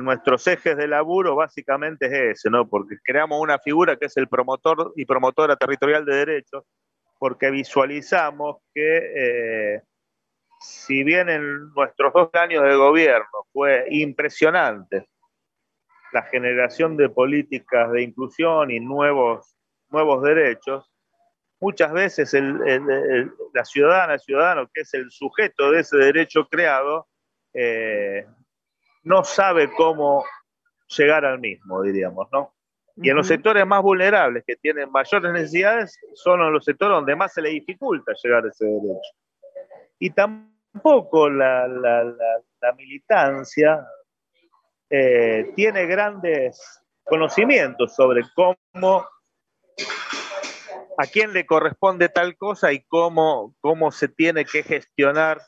nuestros 0.00 0.46
ejes 0.46 0.76
de 0.76 0.86
laburo 0.86 1.34
básicamente 1.34 2.06
es 2.06 2.38
ese, 2.38 2.50
¿no? 2.50 2.68
Porque 2.68 2.96
creamos 3.02 3.40
una 3.40 3.58
figura 3.58 3.96
que 3.96 4.06
es 4.06 4.16
el 4.16 4.28
promotor 4.28 4.92
y 4.96 5.04
promotora 5.04 5.56
territorial 5.56 6.04
de 6.04 6.14
derechos, 6.14 6.64
porque 7.18 7.50
visualizamos 7.50 8.58
que 8.72 9.74
eh, 9.76 9.82
si 10.60 11.02
bien 11.02 11.28
en 11.28 11.72
nuestros 11.74 12.12
dos 12.12 12.30
años 12.34 12.62
de 12.62 12.76
gobierno 12.76 13.46
fue 13.52 13.86
impresionante 13.90 15.08
la 16.12 16.22
generación 16.22 16.96
de 16.96 17.08
políticas 17.08 17.90
de 17.92 18.02
inclusión 18.02 18.70
y 18.70 18.80
nuevos, 18.80 19.56
nuevos 19.90 20.22
derechos, 20.22 20.90
muchas 21.60 21.92
veces 21.92 22.32
la 22.34 23.64
ciudadana, 23.64 24.14
el 24.14 24.20
ciudadano, 24.20 24.68
que 24.72 24.80
es 24.80 24.94
el 24.94 25.10
sujeto 25.10 25.70
de 25.70 25.80
ese 25.80 25.98
derecho 25.98 26.48
creado, 26.48 27.06
eh, 27.52 28.26
no 29.02 29.24
sabe 29.24 29.70
cómo 29.76 30.24
llegar 30.88 31.24
al 31.24 31.38
mismo, 31.38 31.82
diríamos, 31.82 32.28
¿no? 32.32 32.54
Y 32.96 33.08
en 33.08 33.16
los 33.16 33.28
sectores 33.28 33.66
más 33.66 33.82
vulnerables, 33.82 34.44
que 34.46 34.56
tienen 34.56 34.90
mayores 34.90 35.32
necesidades, 35.32 35.98
son 36.14 36.52
los 36.52 36.64
sectores 36.64 36.96
donde 36.96 37.16
más 37.16 37.32
se 37.32 37.40
le 37.40 37.50
dificulta 37.50 38.12
llegar 38.22 38.44
a 38.44 38.48
ese 38.48 38.66
derecho. 38.66 39.10
Y 39.98 40.10
tampoco 40.10 41.30
la, 41.30 41.66
militancia 42.76 43.86
eh, 44.90 45.52
tiene 45.56 45.86
grandes 45.86 46.82
conocimientos 47.04 47.94
sobre 47.94 48.22
cómo 48.34 49.06
a 51.00 51.06
quién 51.06 51.32
le 51.32 51.46
corresponde 51.46 52.10
tal 52.10 52.36
cosa 52.36 52.72
y 52.72 52.82
cómo, 52.82 53.54
cómo 53.60 53.90
se 53.90 54.08
tiene 54.08 54.44
que 54.44 54.62
gestionar. 54.62 55.40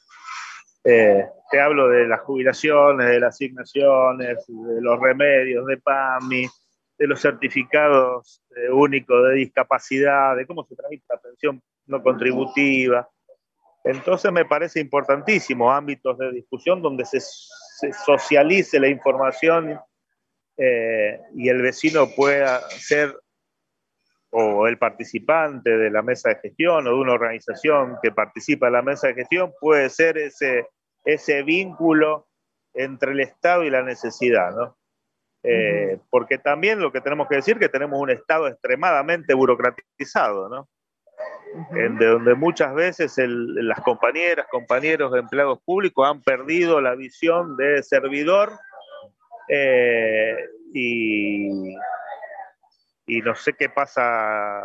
Eh, 0.83 1.27
te 1.51 1.61
hablo 1.61 1.89
de 1.89 2.09
las 2.09 2.21
jubilaciones, 2.23 3.07
de 3.07 3.21
las 3.21 3.35
asignaciones, 3.35 4.39
de 4.49 4.81
los 4.81 4.99
remedios, 4.99 5.67
de 5.67 5.77
PAMI, 5.77 6.49
de 6.99 7.07
los 7.07 7.21
certificados 7.21 8.43
eh, 8.57 8.71
únicos 8.71 9.29
de 9.29 9.35
discapacidad, 9.35 10.35
de 10.37 10.47
cómo 10.47 10.65
se 10.65 10.75
tramita 10.75 11.15
la 11.15 11.21
pensión 11.21 11.63
no 11.87 12.03
contributiva. 12.03 13.07
Entonces 13.85 14.33
me 14.33 14.47
parece 14.47 14.81
importantísimo 14.81 15.71
ámbitos 15.71 16.17
de 16.17 16.33
discusión 16.33 16.81
donde 16.81 17.05
se, 17.05 17.21
socialice 18.07 18.81
la 18.81 18.89
información 18.89 19.79
eh, 20.57 21.21
y 21.35 21.51
el 21.51 21.61
vecino 21.61 22.09
pueda 22.17 22.61
ser 22.71 23.15
o 24.33 24.67
el 24.67 24.79
participante 24.79 25.77
de 25.77 25.91
la 25.91 26.03
mesa 26.03 26.31
de 26.31 26.37
gestión 26.37 26.87
o 26.87 26.91
de 26.91 26.97
una 26.97 27.13
organización 27.13 27.99
que 28.03 28.13
participa 28.13 28.67
en 28.67 28.73
la 28.73 28.83
mesa 28.83 29.09
de 29.09 29.15
gestión 29.15 29.53
puede 29.61 29.89
ser 29.91 30.19
ese, 30.19 30.69
ese 31.05 31.43
vínculo 31.43 32.27
entre 32.75 33.13
el 33.13 33.21
Estado 33.21 33.65
y 33.65 33.71
la 33.71 33.83
necesidad, 33.83 34.55
¿no? 34.55 34.77
Eh, 35.45 35.99
porque 36.09 36.39
también 36.39 36.81
lo 36.81 36.93
que 36.93 37.01
tenemos 37.01 37.29
que 37.29 37.37
decir 37.37 37.55
es 37.55 37.61
que 37.61 37.69
tenemos 37.69 38.01
un 38.01 38.11
Estado 38.11 38.47
extremadamente 38.49 39.35
burocratizado, 39.35 40.49
¿no? 40.49 40.69
en 41.77 41.99
de 41.99 42.07
donde 42.07 42.35
muchas 42.35 42.75
veces 42.75 43.15
las 43.19 43.81
compañeras, 43.83 44.47
compañeros 44.51 45.13
de 45.13 45.21
empleados 45.21 45.61
públicos 45.63 46.09
han 46.09 46.23
perdido 46.23 46.81
la 46.81 46.95
visión 46.95 47.57
de 47.59 47.83
servidor 47.83 48.53
Eh, 49.49 50.37
y, 50.73 51.75
y 53.07 53.21
no 53.21 53.35
sé 53.35 53.55
qué 53.55 53.69
pasa 53.69 54.63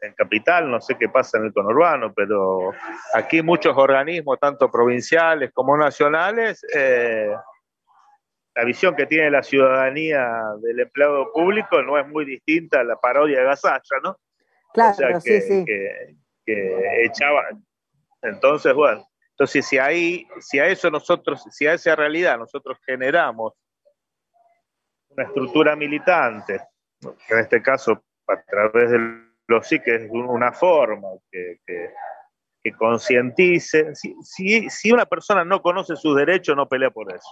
en, 0.00 0.14
Capital, 0.14 0.70
no 0.70 0.80
sé 0.80 0.96
qué 0.96 1.08
pasa 1.08 1.38
en 1.38 1.46
el 1.46 1.52
conurbano, 1.52 2.12
pero 2.14 2.72
aquí 3.12 3.42
muchos 3.42 3.76
organismos, 3.76 4.38
tanto 4.40 4.70
provinciales 4.70 5.52
como 5.52 5.76
nacionales, 5.76 6.64
eh, 6.74 7.34
la 8.54 8.64
visión 8.64 8.96
que 8.96 9.06
tiene 9.06 9.30
la 9.30 9.42
ciudadanía 9.42 10.26
del 10.62 10.80
empleado 10.80 11.30
público 11.32 11.82
no 11.82 11.98
es 11.98 12.08
muy 12.08 12.24
distinta 12.24 12.80
a 12.80 12.84
la 12.84 12.96
parodia 12.96 13.40
de 13.40 13.44
Gasalla, 13.44 13.80
¿no? 14.02 14.18
Claro, 14.72 15.20
que, 15.22 15.40
sí, 15.40 15.40
sí. 15.42 15.64
Que, 15.66 16.16
que 16.44 17.04
echaban. 17.04 17.62
Entonces, 18.22 18.72
bueno, 18.72 19.06
entonces 19.30 19.66
si 19.66 19.76
ahí, 19.76 20.26
si 20.40 20.58
a 20.58 20.66
eso 20.66 20.90
nosotros, 20.90 21.44
si 21.50 21.66
a 21.66 21.74
esa 21.74 21.94
realidad 21.94 22.38
nosotros 22.38 22.78
generamos 22.86 23.52
una 25.10 25.24
estructura 25.24 25.76
militante, 25.76 26.60
en 27.28 27.38
este 27.38 27.62
caso 27.62 28.02
a 28.28 28.42
través 28.42 28.90
de 28.90 28.98
los 29.46 29.66
sí, 29.66 29.78
que 29.80 29.94
es 29.94 30.10
una 30.10 30.52
forma 30.52 31.08
que, 31.30 31.60
que, 31.66 31.92
concientice. 32.78 33.94
Si, 33.94 34.16
si, 34.22 34.68
si, 34.68 34.90
una 34.90 35.06
persona 35.06 35.44
no 35.44 35.62
conoce 35.62 35.94
sus 35.94 36.16
derechos, 36.16 36.56
no 36.56 36.68
pelea 36.68 36.90
por 36.90 37.14
eso. 37.14 37.28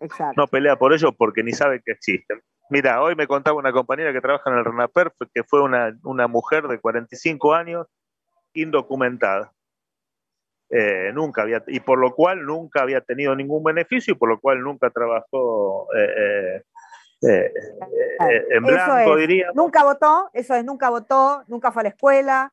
Exacto. 0.00 0.34
No 0.36 0.46
pelea 0.46 0.76
por 0.76 0.92
ellos 0.92 1.12
porque 1.18 1.42
ni 1.42 1.52
sabe 1.52 1.82
que 1.84 1.92
existen. 1.92 2.40
Mira, 2.70 3.02
hoy 3.02 3.16
me 3.16 3.26
contaba 3.26 3.58
una 3.58 3.72
compañera 3.72 4.12
que 4.12 4.20
trabaja 4.20 4.48
en 4.48 4.58
el 4.58 4.64
RENAPER 4.64 5.12
que 5.34 5.42
fue 5.42 5.60
una, 5.60 5.92
una 6.04 6.28
mujer 6.28 6.68
de 6.68 6.78
45 6.78 7.54
años 7.54 7.88
indocumentada. 8.54 9.52
Eh, 10.72 11.10
nunca 11.12 11.42
había, 11.42 11.64
y 11.66 11.80
por 11.80 11.98
lo 11.98 12.14
cual 12.14 12.46
nunca 12.46 12.82
había 12.82 13.00
tenido 13.00 13.34
ningún 13.34 13.64
beneficio 13.64 14.14
y 14.14 14.16
por 14.16 14.28
lo 14.28 14.38
cual 14.38 14.62
nunca 14.62 14.88
trabajó 14.90 15.88
eh, 15.96 16.14
eh, 16.16 16.62
en 17.20 18.62
blanco, 18.64 19.16
diría. 19.16 19.50
Nunca 19.54 19.84
votó, 19.84 20.30
eso 20.32 20.54
es, 20.54 20.64
nunca 20.64 20.90
votó, 20.90 21.42
nunca 21.46 21.72
fue 21.72 21.82
a 21.82 21.84
la 21.84 21.88
escuela, 21.90 22.52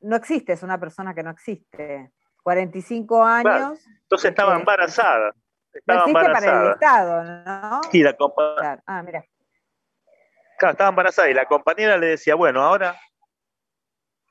no 0.00 0.16
existe, 0.16 0.52
es 0.52 0.62
una 0.62 0.78
persona 0.78 1.14
que 1.14 1.22
no 1.22 1.30
existe. 1.30 2.12
45 2.42 3.24
años. 3.24 3.78
entonces 4.02 4.30
estaba 4.30 4.56
embarazada. 4.56 5.34
Estaba 5.70 6.00
no 6.00 6.06
existe 6.06 6.32
para 6.32 6.62
el 6.62 6.72
Estado, 6.72 7.24
¿no? 7.24 7.80
Y 7.92 8.02
la 8.02 8.14
compañera. 8.14 8.82
Ah, 8.86 9.02
mira. 9.02 9.24
Claro, 10.58 10.72
estaba 10.72 10.88
embarazada 10.88 11.28
y 11.28 11.34
la 11.34 11.44
compañera 11.44 11.98
le 11.98 12.06
decía, 12.06 12.34
bueno, 12.34 12.62
ahora 12.62 12.96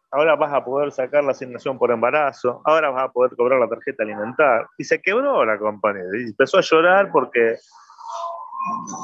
ahora 0.09 0.35
vas 0.35 0.51
a 0.51 0.63
poder 0.63 0.91
sacar 0.91 1.23
la 1.23 1.31
asignación 1.31 1.77
por 1.77 1.91
embarazo, 1.91 2.61
ahora 2.65 2.89
vas 2.89 3.03
a 3.03 3.11
poder 3.11 3.35
cobrar 3.35 3.59
la 3.59 3.69
tarjeta 3.69 4.03
alimentar. 4.03 4.67
Y 4.77 4.83
se 4.83 5.01
quebró 5.01 5.45
la 5.45 5.59
compañía. 5.59 6.03
Y 6.17 6.23
empezó 6.23 6.57
a 6.57 6.61
llorar 6.61 7.11
porque 7.11 7.57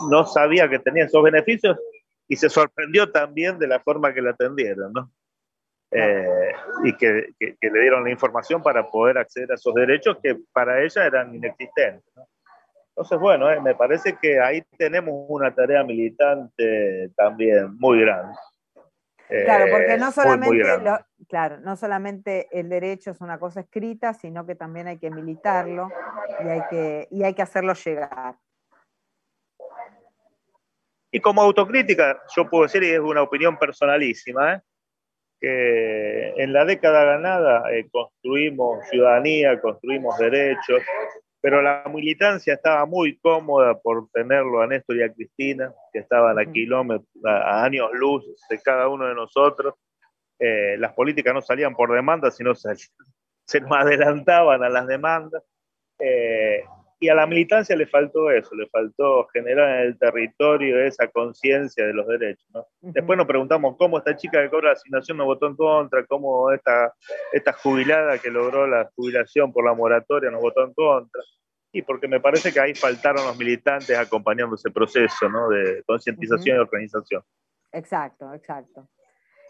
no 0.10 0.26
sabía 0.26 0.70
que 0.70 0.80
tenía 0.80 1.06
esos 1.06 1.24
beneficios 1.24 1.78
y 2.28 2.36
se 2.36 2.50
sorprendió 2.50 3.12
también 3.12 3.60
de 3.60 3.68
la 3.68 3.80
forma 3.80 4.14
que 4.14 4.22
la 4.22 4.32
atendieron, 4.32 4.94
¿no? 4.94 5.12
Eh, 5.92 6.54
y 6.86 6.98
que, 6.98 7.34
le 7.40 7.82
dieron 7.82 8.04
la 8.04 8.10
información 8.10 8.64
para 8.64 8.90
poder 8.90 9.20
acceder 9.20 9.52
a 9.52 9.56
esos 9.56 9.76
derechos 9.76 10.18
que 10.24 10.38
para 10.52 10.82
ella 10.82 11.06
eran 11.06 11.36
inexistentes. 11.36 12.04
Entonces, 12.90 13.20
bueno, 13.20 13.52
eh, 13.52 13.62
me 13.62 13.76
parece 13.76 14.18
que 14.20 14.40
ahí 14.40 14.64
tenemos 14.78 15.14
una 15.30 15.54
tarea 15.54 15.84
militante 15.84 17.12
también 17.16 17.78
muy 17.78 18.02
grande. 18.02 18.36
Claro, 19.28 19.66
porque 19.72 19.98
no 19.98 20.12
solamente, 20.12 20.64
claro, 21.28 21.60
no 21.62 21.76
solamente 21.76 22.48
el 22.52 22.70
derecho 22.70 23.12
es 23.12 23.22
una 23.22 23.40
cosa 23.40 23.62
escrita, 23.62 24.14
sino 24.14 24.46
que 24.46 24.54
también 24.54 24.88
hay 24.88 25.00
que 25.00 25.10
militarlo 25.10 25.90
y 26.44 26.48
hay 26.50 26.62
que, 26.70 27.08
y 27.10 27.24
hay 27.24 27.34
que 27.34 27.42
hacerlo 27.42 27.74
llegar. 27.74 28.36
Y 31.16 31.20
como 31.20 31.44
autocrítica, 31.44 32.24
yo 32.36 32.50
puedo 32.50 32.64
decir, 32.64 32.82
y 32.82 32.90
es 32.90 33.00
una 33.00 33.22
opinión 33.22 33.56
personalísima, 33.56 34.56
¿eh? 34.56 34.62
que 35.40 36.30
en 36.42 36.52
la 36.52 36.66
década 36.66 37.04
ganada 37.04 37.72
eh, 37.72 37.88
construimos 37.92 38.84
ciudadanía, 38.90 39.62
construimos 39.62 40.18
derechos, 40.18 40.82
pero 41.40 41.62
la 41.62 41.84
militancia 41.94 42.56
estaba 42.56 42.88
muy 42.88 43.20
cómoda 43.20 43.80
por 43.80 44.10
tenerlo 44.12 44.64
a 44.64 44.66
Néstor 44.66 44.98
y 44.98 45.04
a 45.04 45.14
Cristina, 45.14 45.72
que 45.92 46.00
estaban 46.00 46.40
a 46.40 46.52
kilómetros, 46.52 47.08
a, 47.24 47.64
años 47.64 47.92
luz 47.94 48.26
de 48.50 48.60
cada 48.60 48.88
uno 48.88 49.06
de 49.06 49.14
nosotros. 49.14 49.76
Eh, 50.40 50.78
las 50.80 50.94
políticas 50.94 51.32
no 51.36 51.44
salían 51.44 51.76
por 51.76 51.94
demanda, 51.94 52.32
sino 52.32 52.56
se, 52.56 52.74
se 53.46 53.62
nos 53.62 53.72
adelantaban 53.72 54.64
a 54.64 54.70
las 54.70 54.88
demandas. 54.88 55.44
Eh, 56.00 56.64
y 57.04 57.10
a 57.10 57.16
la 57.16 57.28
militancia 57.28 57.76
le 57.76 57.86
faltó 57.86 58.32
eso, 58.32 58.56
le 58.56 58.66
faltó 58.68 59.28
generar 59.34 59.82
en 59.82 59.88
el 59.88 60.00
territorio 60.00 60.80
esa 60.80 61.06
conciencia 61.10 61.86
de 61.86 61.94
los 61.94 62.08
derechos. 62.08 62.48
Después 62.80 63.18
nos 63.18 63.28
preguntamos 63.28 63.76
cómo 63.78 63.98
esta 63.98 64.16
chica 64.16 64.42
que 64.42 64.50
cobra 64.50 64.70
la 64.70 64.74
asignación 64.76 65.18
no 65.18 65.26
votó 65.26 65.48
en 65.48 65.58
contra, 65.58 66.06
cómo 66.06 66.50
esta, 66.54 66.94
esta 67.34 67.52
jubilada 67.52 68.20
que 68.20 68.32
logró 68.32 68.66
la 68.68 68.90
jubilación 68.96 69.52
por 69.52 69.66
la 69.66 69.74
moratoria 69.74 70.32
nos 70.32 70.42
votó 70.42 70.64
en 70.64 70.74
contra. 70.74 71.22
Y 71.74 71.82
porque 71.82 72.08
me 72.08 72.22
parece 72.22 72.54
que 72.54 72.62
ahí 72.62 72.74
faltaron 72.74 73.26
los 73.26 73.38
militantes 73.38 73.98
acompañando 73.98 74.56
ese 74.56 74.72
proceso 74.72 75.28
de 75.50 75.84
concientización 75.86 76.56
y 76.56 76.60
organización. 76.62 77.22
Exacto, 77.74 78.34
exacto. 78.34 78.88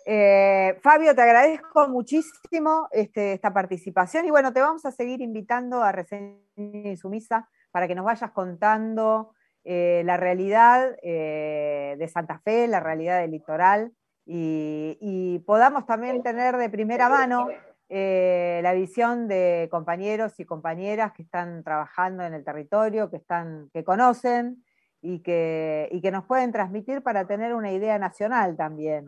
Eh, 0.05 0.77
Fabio, 0.81 1.15
te 1.15 1.21
agradezco 1.21 1.87
muchísimo 1.87 2.89
este, 2.91 3.33
esta 3.33 3.53
participación 3.53 4.25
y 4.25 4.31
bueno, 4.31 4.51
te 4.51 4.59
vamos 4.59 4.85
a 4.85 4.91
seguir 4.91 5.21
invitando 5.21 5.81
a 5.81 5.93
Reseña 5.93 6.95
Sumisa 6.97 7.49
para 7.71 7.87
que 7.87 7.95
nos 7.95 8.03
vayas 8.03 8.31
contando 8.31 9.31
eh, 9.63 10.01
la 10.05 10.17
realidad 10.17 10.97
eh, 11.01 11.95
de 11.97 12.07
Santa 12.09 12.39
Fe, 12.39 12.67
la 12.67 12.81
realidad 12.81 13.21
del 13.21 13.31
litoral 13.31 13.93
y, 14.25 15.41
podamos 15.45 15.85
también 15.85 16.23
tener 16.23 16.55
de 16.57 16.69
primera 16.69 17.09
mano 17.09 17.49
la 17.89 18.73
visión 18.73 19.27
de 19.27 19.67
compañeros 19.69 20.39
y 20.39 20.45
compañeras 20.45 21.11
que 21.11 21.23
están 21.23 21.63
trabajando 21.63 22.23
en 22.23 22.33
el 22.33 22.43
territorio, 22.43 23.09
que, 23.11 23.17
están, 23.17 23.69
que 23.73 23.83
conocen 23.83 24.63
y 25.01 25.19
que, 25.19 25.89
y 25.91 26.01
que 26.01 26.11
nos 26.11 26.25
pueden 26.25 26.51
transmitir 26.51 27.03
para 27.03 27.27
tener 27.27 27.53
una 27.53 27.71
idea 27.71 27.99
nacional 27.99 28.55
también 28.55 29.05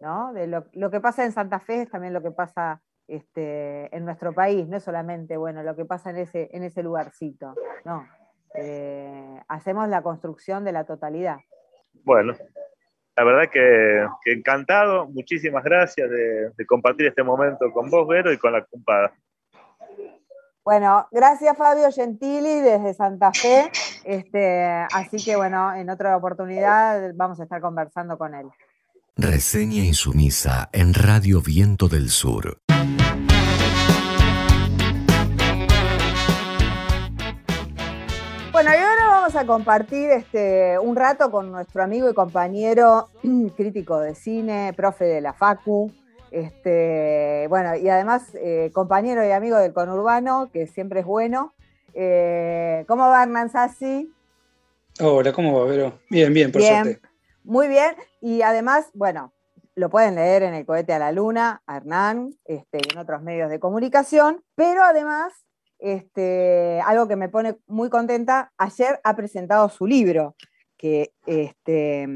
¿no? 0.00 0.32
De 0.32 0.46
lo, 0.46 0.90
que 0.90 1.00
pasa 1.00 1.24
en 1.24 1.32
Santa 1.32 1.60
Fe 1.60 1.82
es 1.82 1.90
también 1.90 2.12
lo 2.12 2.22
que 2.22 2.30
pasa 2.30 2.80
este, 3.08 3.94
en 3.96 4.04
nuestro 4.04 4.32
país, 4.32 4.66
no 4.68 4.76
es 4.76 4.82
solamente 4.82 5.36
bueno, 5.36 5.62
lo 5.62 5.76
que 5.76 5.84
pasa 5.84 6.10
en 6.10 6.16
ese, 6.16 6.48
en 6.52 6.62
ese 6.64 6.82
lugarcito, 6.82 7.54
no. 7.84 8.06
Eh, 8.54 9.40
hacemos 9.48 9.88
la 9.88 10.02
construcción 10.02 10.64
de 10.64 10.72
la 10.72 10.84
totalidad. 10.84 11.36
Bueno, 12.04 12.34
la 13.16 13.24
verdad 13.24 13.50
que, 13.50 14.06
encantado, 14.30 15.06
muchísimas 15.06 15.64
gracias 15.64 16.10
de, 16.10 16.66
compartir 16.66 17.06
este 17.06 17.22
momento 17.22 17.70
con 17.72 17.90
vos, 17.90 18.06
Vero, 18.06 18.32
y 18.32 18.38
con 18.38 18.52
la 18.52 18.64
cumpada. 18.64 19.12
Bueno, 20.64 21.06
gracias 21.12 21.56
Fabio 21.56 21.92
Gentili 21.92 22.60
desde 22.60 22.92
Santa 22.92 23.30
Fe. 23.32 23.70
Este, 24.04 24.64
así 24.92 25.24
que 25.24 25.36
bueno, 25.36 25.72
en 25.74 25.88
otra 25.88 26.16
oportunidad 26.16 27.12
vamos 27.14 27.38
a 27.40 27.44
estar 27.44 27.60
conversando 27.60 28.18
con 28.18 28.34
él. 28.34 28.48
Reseña 29.18 29.82
insumisa 29.82 30.68
en 30.74 30.92
Radio 30.92 31.40
Viento 31.40 31.88
del 31.88 32.10
Sur. 32.10 32.58
Bueno, 38.52 38.70
y 38.70 38.76
ahora 38.76 39.08
vamos 39.08 39.34
a 39.34 39.46
compartir 39.46 40.10
este, 40.10 40.78
un 40.78 40.96
rato 40.96 41.30
con 41.30 41.50
nuestro 41.50 41.82
amigo 41.82 42.10
y 42.10 42.12
compañero 42.12 43.08
crítico 43.56 44.00
de 44.00 44.14
cine, 44.14 44.74
profe 44.76 45.06
de 45.06 45.22
la 45.22 45.32
FACU, 45.32 45.90
este, 46.30 47.46
bueno, 47.48 47.74
y 47.74 47.88
además 47.88 48.34
eh, 48.34 48.70
compañero 48.74 49.26
y 49.26 49.30
amigo 49.30 49.56
del 49.56 49.72
conurbano, 49.72 50.50
que 50.52 50.66
siempre 50.66 51.00
es 51.00 51.06
bueno. 51.06 51.54
Eh, 51.94 52.84
¿Cómo 52.86 53.08
va 53.08 53.22
Hernán 53.22 53.48
Sassi? 53.48 54.12
Hola, 55.00 55.32
¿cómo 55.32 55.58
va, 55.58 55.64
Vero? 55.64 56.00
Bien, 56.10 56.34
bien, 56.34 56.52
por 56.52 56.60
suerte. 56.60 57.00
Muy 57.46 57.68
bien, 57.68 57.94
y 58.20 58.42
además, 58.42 58.86
bueno, 58.92 59.32
lo 59.76 59.88
pueden 59.88 60.16
leer 60.16 60.42
en 60.42 60.54
el 60.54 60.66
cohete 60.66 60.92
a 60.92 60.98
la 60.98 61.12
luna, 61.12 61.62
a 61.64 61.76
Hernán, 61.76 62.34
este, 62.44 62.78
y 62.78 62.92
en 62.92 62.98
otros 62.98 63.22
medios 63.22 63.48
de 63.50 63.60
comunicación, 63.60 64.42
pero 64.56 64.82
además, 64.82 65.32
este, 65.78 66.80
algo 66.84 67.06
que 67.06 67.14
me 67.14 67.28
pone 67.28 67.56
muy 67.68 67.88
contenta, 67.88 68.52
ayer 68.58 69.00
ha 69.04 69.14
presentado 69.14 69.68
su 69.68 69.86
libro, 69.86 70.34
que 70.76 71.12
este, 71.24 72.08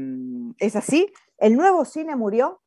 es 0.57 0.75
así, 0.75 1.09
El 1.37 1.55
nuevo 1.55 1.85
cine 1.85 2.17
murió. 2.17 2.61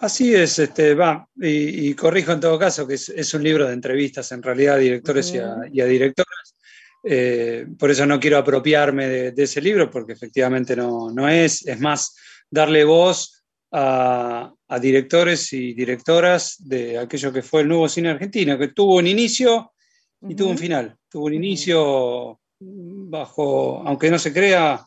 Así 0.00 0.34
es, 0.34 0.58
este, 0.58 0.94
va, 0.94 1.28
y, 1.36 1.94
corrijo 1.94 2.32
en 2.32 2.40
todo 2.40 2.58
caso 2.58 2.86
que 2.86 2.94
es, 2.94 3.34
un 3.34 3.42
libro 3.42 3.66
de 3.66 3.74
entrevistas 3.74 4.32
en 4.32 4.42
realidad 4.42 4.76
a 4.76 4.78
directores 4.78 5.34
y, 5.34 5.38
a, 5.38 5.84
directoras. 5.84 6.56
Eh, 7.02 7.66
por 7.78 7.90
eso 7.90 8.06
no 8.06 8.20
quiero 8.20 8.38
apropiarme 8.38 9.08
de, 9.32 9.42
ese 9.42 9.60
libro, 9.60 9.90
porque 9.90 10.12
efectivamente 10.12 10.76
no, 10.76 11.10
no, 11.10 11.28
es. 11.28 11.66
Es 11.66 11.80
más, 11.80 12.16
darle 12.50 12.84
voz 12.84 13.44
a, 13.72 14.52
directores 14.80 15.52
y 15.52 15.74
directoras 15.74 16.56
de 16.58 16.98
aquello 16.98 17.32
que 17.32 17.42
fue 17.42 17.62
el 17.62 17.68
nuevo 17.68 17.88
cine 17.88 18.10
argentino, 18.10 18.58
que 18.58 18.68
tuvo 18.68 18.96
un 18.96 19.06
inicio 19.06 19.72
y 20.26 20.34
tuvo 20.34 20.50
un 20.50 20.58
final. 20.58 20.96
tuvo 21.10 21.26
un 21.26 21.34
inicio 21.34 22.40
bajo, 22.58 23.82
aunque 23.86 24.10
no 24.10 24.18
se 24.18 24.32
crea, 24.32 24.82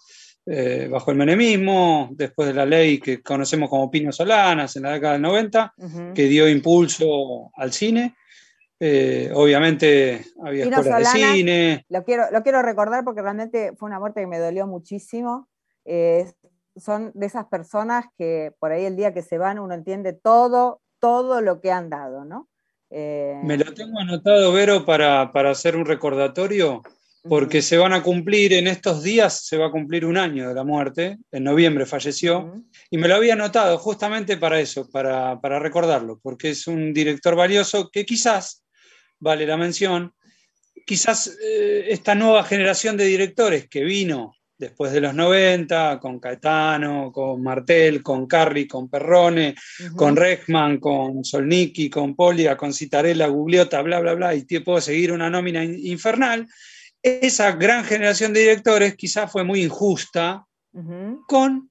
eh, 0.47 0.88
bajo 0.89 1.11
el 1.11 1.18
menemismo, 1.18 2.09
después 2.11 2.47
de 2.47 2.53
la 2.53 2.66
ley 2.66 2.99
que 2.99 3.22
conocemos 3.22 3.70
como 3.70 3.89
Pino 3.89 4.11
Solanas 4.11 4.76
en 4.76 4.84
la 4.84 4.93
década 4.93 5.13
del 5.13 5.22
90, 5.24 5.74
que 6.13 6.24
dio 6.24 6.47
impulso 6.47 7.51
al 7.55 7.74
cine. 7.74 8.16
Eh, 8.80 9.32
obviamente 9.34 10.26
había 10.43 10.65
escuelas 10.65 11.13
de 11.13 11.19
cine. 11.19 11.86
Lo 11.89 12.03
quiero, 12.03 12.26
lo 12.32 12.43
quiero 12.43 12.61
recordar 12.61 13.03
porque 13.03 13.21
realmente 13.21 13.73
fue 13.78 13.88
una 13.88 13.99
muerte 13.99 14.21
que 14.21 14.28
me 14.28 14.39
dolió 14.39 14.67
muchísimo. 14.67 15.47
Eh, 15.86 16.32
son 16.76 17.11
de 17.13 17.26
esas 17.26 17.45
personas 17.45 18.05
que 18.17 18.51
por 18.59 18.71
ahí 18.71 18.86
el 18.86 18.95
día 18.95 19.13
que 19.13 19.21
se 19.21 19.38
van 19.38 19.59
uno 19.59 19.73
entiende 19.73 20.13
todo, 20.13 20.82
todo 20.99 21.41
lo 21.41 21.61
que 21.61 21.71
han 21.71 21.89
dado, 21.89 22.26
¿no? 22.26 22.49
Eh, 22.89 23.39
Me 23.43 23.57
lo 23.57 23.73
tengo 23.73 23.99
anotado, 23.99 24.51
Vero, 24.51 24.86
para, 24.86 25.32
para 25.32 25.51
hacer 25.51 25.76
un 25.76 25.86
recordatorio, 25.86 26.82
porque 27.28 27.61
se 27.61 27.78
van 27.78 27.93
a 27.93 28.03
cumplir 28.03 28.53
en 28.53 28.67
estos 28.67 29.01
días, 29.03 29.45
se 29.45 29.57
va 29.57 29.67
a 29.67 29.71
cumplir 29.71 30.05
un 30.05 30.17
año 30.17 30.47
de 30.47 30.53
la 30.53 30.63
muerte, 30.63 31.17
en 31.32 31.43
noviembre 31.43 31.86
falleció, 31.86 32.53
y 32.89 32.97
me 32.97 33.07
lo 33.07 33.15
había 33.15 33.34
anotado 33.34 33.78
justamente 33.78 34.38
para 34.38 34.59
eso, 34.59 34.89
para, 34.89 35.39
para 35.41 35.59
recordarlo, 35.59 36.19
porque 36.21 36.51
es 36.51 36.67
un 36.67 36.93
director 36.93 37.36
valioso 37.36 37.89
que 37.91 38.05
quizás, 38.05 38.63
vale 39.20 39.45
la 39.45 39.57
mención, 39.57 40.13
quizás 40.86 41.36
eh, 41.43 41.86
esta 41.89 42.16
nueva 42.16 42.43
generación 42.43 42.97
de 42.97 43.05
directores 43.05 43.68
que 43.68 43.84
vino 43.84 44.34
después 44.57 44.93
de 44.93 45.01
los 45.01 45.13
90, 45.13 45.99
con 45.99 46.20
Caetano, 46.20 47.11
con 47.11 47.43
Martel, 47.43 48.01
con 48.01 48.26
Carri, 48.26 48.68
con 48.68 48.89
Perrone, 48.89 49.53
con 49.97 50.16
Rechman, 50.16 50.80
con 50.80 51.26
Solniki, 51.26 51.89
con 51.89 52.16
Polia, 52.16 52.55
con 52.55 52.72
Citarella, 52.74 53.28
Gugliota, 53.28 53.82
bla, 53.82 53.99
bla, 53.99 54.13
bla, 54.13 54.34
y 54.34 54.43
te 54.43 54.61
puedo 54.61 54.80
seguir 54.80 55.11
una 55.11 55.30
nómina 55.30 55.61
in- 55.63 55.86
infernal. 55.86 56.47
Esa 57.01 57.51
gran 57.51 57.84
generación 57.84 58.32
de 58.34 58.39
directores 58.41 58.95
quizás 58.95 59.30
fue 59.32 59.43
muy 59.43 59.61
injusta 59.63 60.45
con 61.28 61.70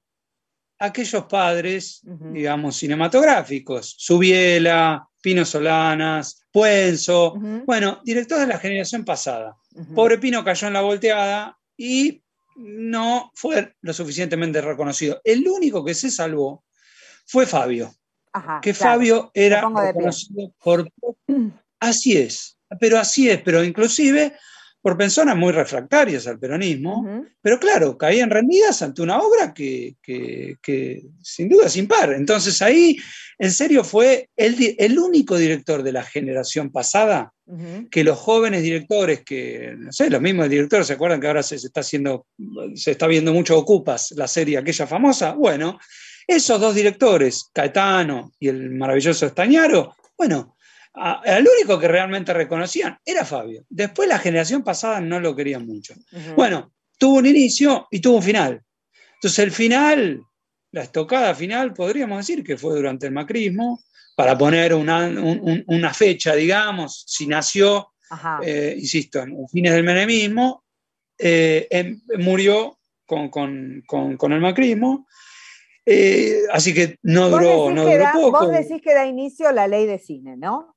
aquellos 0.79 1.25
padres, 1.25 2.01
digamos, 2.03 2.75
cinematográficos, 2.77 3.95
Subiela, 3.97 5.07
Pino 5.21 5.45
Solanas, 5.45 6.45
Puenzo, 6.51 7.35
bueno, 7.65 8.01
directores 8.03 8.47
de 8.47 8.53
la 8.53 8.59
generación 8.59 9.03
pasada. 9.03 9.55
Pobre 9.93 10.17
Pino 10.17 10.43
cayó 10.43 10.67
en 10.67 10.73
la 10.73 10.81
volteada 10.81 11.57
y 11.77 12.21
no 12.55 13.31
fue 13.35 13.75
lo 13.81 13.93
suficientemente 13.93 14.61
reconocido. 14.61 15.19
El 15.23 15.47
único 15.47 15.83
que 15.83 15.93
se 15.93 16.09
salvó 16.09 16.63
fue 17.25 17.45
Fabio, 17.45 17.93
Ajá, 18.31 18.59
que 18.61 18.73
claro. 18.73 18.93
Fabio 18.93 19.31
era 19.33 19.67
reconocido 19.67 20.53
por... 20.63 20.89
Así 21.79 22.17
es, 22.17 22.57
pero 22.79 22.97
así 22.97 23.29
es, 23.29 23.41
pero 23.41 23.63
inclusive 23.63 24.33
por 24.85 24.95
personas 24.99 25.35
muy 25.35 25.51
refractarias 25.51 26.27
al 26.27 26.37
peronismo, 26.37 27.03
pero 27.41 27.59
claro, 27.59 27.97
caían 27.97 28.29
rendidas 28.29 28.83
ante 28.83 29.01
una 29.01 29.17
obra 29.17 29.51
que, 29.51 29.95
que- 29.99 30.57
que 30.61 31.01
sin 31.23 31.49
duda 31.49 31.65
es 31.65 31.75
impar. 31.75 32.13
Entonces 32.13 32.61
ahí, 32.61 32.95
en 33.39 33.51
serio, 33.51 33.83
fue 33.83 34.29
el, 34.35 34.75
el 34.77 34.99
único 34.99 35.37
director 35.39 35.81
de 35.81 35.91
la 35.91 36.03
generación 36.03 36.69
pasada 36.71 37.33
que 37.89 38.03
los 38.03 38.19
jóvenes 38.19 38.61
directores, 38.61 39.23
que, 39.23 39.73
no 39.75 39.91
sé, 39.91 40.07
los 40.11 40.21
mismos 40.21 40.49
directores, 40.49 40.85
¿se 40.85 40.93
acuerdan 40.93 41.19
que 41.19 41.27
ahora 41.27 41.41
se, 41.41 41.57
se 41.57 41.65
está 41.65 41.79
haciendo, 41.79 42.27
se 42.75 42.91
está 42.91 43.07
viendo 43.07 43.33
mucho 43.33 43.57
Ocupas, 43.57 44.11
la 44.15 44.27
serie 44.27 44.59
aquella 44.59 44.85
famosa? 44.85 45.33
Bueno, 45.33 45.79
esos 46.27 46.61
dos 46.61 46.75
directores, 46.75 47.49
Caetano 47.51 48.33
y 48.39 48.49
el 48.49 48.69
maravilloso 48.69 49.25
Estañaro, 49.25 49.95
bueno, 50.15 50.54
al 50.95 51.47
único 51.57 51.79
que 51.79 51.87
realmente 51.87 52.33
reconocían 52.33 52.97
era 53.05 53.25
Fabio. 53.25 53.65
Después 53.69 54.07
la 54.07 54.19
generación 54.19 54.63
pasada 54.63 55.01
no 55.01 55.19
lo 55.19 55.35
querían 55.35 55.65
mucho. 55.65 55.93
Bueno, 56.35 56.71
tuvo 56.97 57.17
un 57.19 57.25
inicio 57.25 57.87
y 57.91 57.99
tuvo 57.99 58.17
un 58.17 58.23
final. 58.23 58.61
Entonces 59.15 59.39
el 59.39 59.51
final, 59.51 60.21
la 60.71 60.83
estocada 60.83 61.33
final, 61.35 61.73
podríamos 61.73 62.17
decir 62.19 62.43
que 62.43 62.57
fue 62.57 62.75
durante 62.75 63.07
el 63.07 63.13
macrismo, 63.13 63.81
para 64.15 64.37
poner 64.37 64.73
una, 64.73 65.07
un- 65.07 65.39
un- 65.41 65.63
una 65.67 65.93
fecha, 65.93 66.33
digamos, 66.35 67.03
si 67.05 67.27
nació, 67.27 67.91
eh, 68.43 68.75
insisto, 68.77 69.19
en 69.19 69.35
fines 69.49 69.73
del 69.73 69.83
menemismo, 69.83 70.63
eh, 71.17 71.67
em- 71.69 72.01
murió 72.19 72.77
con, 73.05 73.29
con- 73.29 73.83
con- 73.85 74.15
con 74.15 74.31
el 74.31 74.39
macrismo, 74.39 75.05
eh, 75.85 76.41
así 76.51 76.73
que 76.73 76.97
no 77.03 77.29
duró, 77.29 77.69
no 77.71 77.83
duró 77.83 77.97
da, 78.03 78.13
poco. 78.13 78.31
vos 78.45 78.51
decís 78.51 78.81
que 78.81 78.93
da 78.93 79.05
inicio 79.05 79.51
la 79.51 79.67
ley 79.67 79.85
de 79.85 79.99
cine, 79.99 80.35
¿no? 80.37 80.74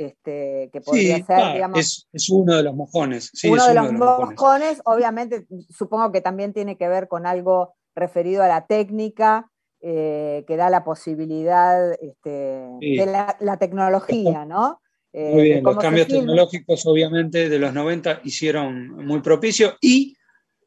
Este, 0.00 0.70
que 0.72 0.80
podría 0.80 1.16
Sí, 1.18 1.24
ser, 1.24 1.52
digamos, 1.52 1.78
es, 1.78 2.08
es 2.10 2.30
uno 2.30 2.56
de 2.56 2.62
los 2.62 2.74
mojones. 2.74 3.30
sí, 3.34 3.48
uno 3.50 3.66
de 3.66 3.72
uno 3.72 3.82
los 3.82 3.92
de 3.92 3.98
los 3.98 4.00
mojones. 4.08 4.38
mojones, 4.40 4.82
obviamente, 4.86 5.46
supongo 5.68 6.10
que 6.10 6.22
también 6.22 6.54
tiene 6.54 6.78
que 6.78 6.88
ver 6.88 7.06
con 7.06 7.26
algo 7.26 7.74
referido 7.94 8.42
a 8.42 8.48
la 8.48 8.66
técnica, 8.66 9.50
eh, 9.82 10.44
que 10.46 10.56
da 10.56 10.70
la 10.70 10.84
posibilidad 10.84 11.92
este, 12.00 12.64
Sí. 12.80 12.96
de 12.96 13.06
la, 13.06 13.36
la 13.40 13.58
tecnología, 13.58 14.46
¿no? 14.46 14.80
Eh, 15.12 15.30
Muy 15.32 15.42
de 15.42 15.48
bien, 15.48 15.64
los 15.64 15.76
cambios 15.76 16.06
tecnológicos 16.08 16.86
obviamente 16.86 17.48
de 17.50 17.58
los 17.58 17.74
90 17.74 18.20
hicieron 18.24 18.90
muy 19.04 19.20
propicio 19.20 19.74
y 19.82 20.16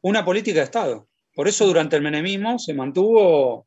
una 0.02 0.24
política 0.24 0.60
de 0.60 0.64
Estado. 0.66 1.08
Por 1.34 1.48
eso 1.48 1.66
durante 1.66 1.96
el 1.96 2.02
menemismo 2.02 2.58
se 2.60 2.72
mantuvo 2.74 3.66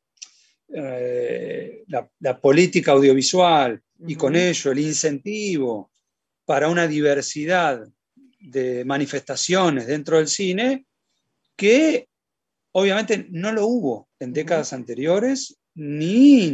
eh, 0.73 1.83
la, 1.87 2.09
la 2.19 2.39
política 2.39 2.91
audiovisual 2.91 3.81
y 4.07 4.15
con 4.15 4.35
ello 4.35 4.71
el 4.71 4.79
incentivo 4.79 5.91
para 6.45 6.67
una 6.69 6.87
diversidad 6.87 7.87
de 8.39 8.85
manifestaciones 8.85 9.87
dentro 9.87 10.17
del 10.17 10.27
cine 10.27 10.85
que 11.55 12.07
obviamente 12.73 13.27
no 13.29 13.51
lo 13.51 13.65
hubo 13.65 14.09
en 14.19 14.33
décadas 14.33 14.73
anteriores 14.73 15.57
ni, 15.75 16.51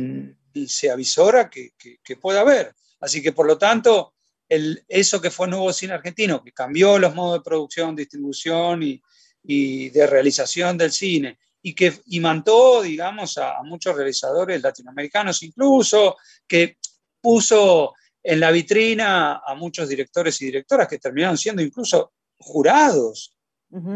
ni 0.54 0.68
se 0.68 0.90
avisora 0.92 1.50
que, 1.50 1.72
que- 1.78 1.98
que 2.04 2.16
pueda 2.18 2.42
haber. 2.42 2.74
Así 3.00 3.22
que 3.22 3.34
por 3.34 3.46
lo 3.48 3.58
tanto, 3.58 4.14
el, 4.48 4.84
eso 4.88 5.20
que 5.22 5.32
fue 5.32 5.48
nuevo 5.48 5.74
cine 5.74 5.94
argentino, 5.94 6.44
que 6.44 6.52
cambió 6.52 6.98
los 7.00 7.14
modos 7.16 7.40
de 7.40 7.44
producción, 7.44 7.96
distribución 7.96 8.84
y, 8.84 9.02
y 9.44 9.90
de 9.90 10.08
realización 10.08 10.78
del 10.78 10.92
cine, 10.92 11.38
y 11.64 11.74
que 11.74 11.94
imantó, 12.08 12.82
digamos, 12.84 13.38
a, 13.38 13.58
a 13.58 13.64
muchos 13.64 13.96
realizadores 13.96 14.62
latinoamericanos 14.62 15.42
incluso, 15.44 16.18
que 16.48 16.78
puso 17.22 17.94
en 18.22 18.40
la 18.40 18.52
vitrina 18.52 19.42
a 19.46 19.56
muchos 19.56 19.88
directores 19.90 20.42
y 20.42 20.46
directoras 20.46 20.88
que 20.88 21.00
terminaron 21.00 21.38
siendo 21.38 21.62
incluso 21.62 22.14
jurados 22.38 23.36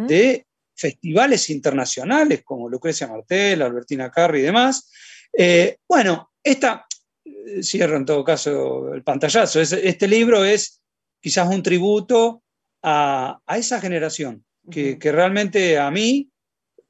de 0.08 0.48
festivales 0.74 1.50
internacionales 1.50 2.42
como 2.44 2.70
Lucrecia 2.70 3.08
Martel, 3.08 3.62
Albertina 3.62 4.10
Carri 4.10 4.40
y 4.40 4.44
demás. 4.44 4.90
Eh, 5.34 5.78
bueno, 5.88 6.32
esta, 6.44 6.86
eh, 7.26 7.62
cierro 7.64 7.98
en 7.98 8.06
todo 8.06 8.24
caso 8.24 8.94
el 8.94 9.04
pantallazo, 9.04 9.60
es- 9.62 9.74
este 9.74 10.08
libro 10.08 10.44
es 10.46 10.82
quizás 11.22 11.48
un 11.48 11.62
tributo 11.62 12.44
a, 12.82 13.40
a 13.46 13.58
esa 13.58 13.80
generación 13.82 14.46
que, 14.72 14.98
que 14.98 15.12
realmente 15.12 15.78
a 15.78 15.90
mí, 15.92 16.30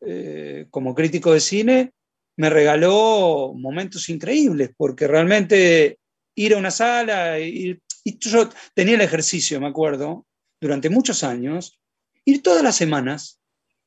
eh, 0.01 0.67
como 0.69 0.93
crítico 0.95 1.33
de 1.33 1.39
cine, 1.39 1.93
me 2.35 2.49
regaló 2.49 3.53
momentos 3.55 4.09
increíbles, 4.09 4.71
porque 4.77 5.07
realmente 5.07 5.99
ir 6.35 6.53
a 6.53 6.57
una 6.57 6.71
sala, 6.71 7.39
ir- 7.39 7.81
y 8.03 8.17
yo 8.19 8.49
tenía 8.75 8.95
el 8.95 9.01
ejercicio, 9.01 9.59
me 9.59 9.67
acuerdo, 9.67 10.25
durante 10.61 10.89
muchos 10.89 11.23
años, 11.23 11.79
ir 12.25 12.41
todas 12.43 12.61
las 12.63 12.75
semanas 12.75 13.39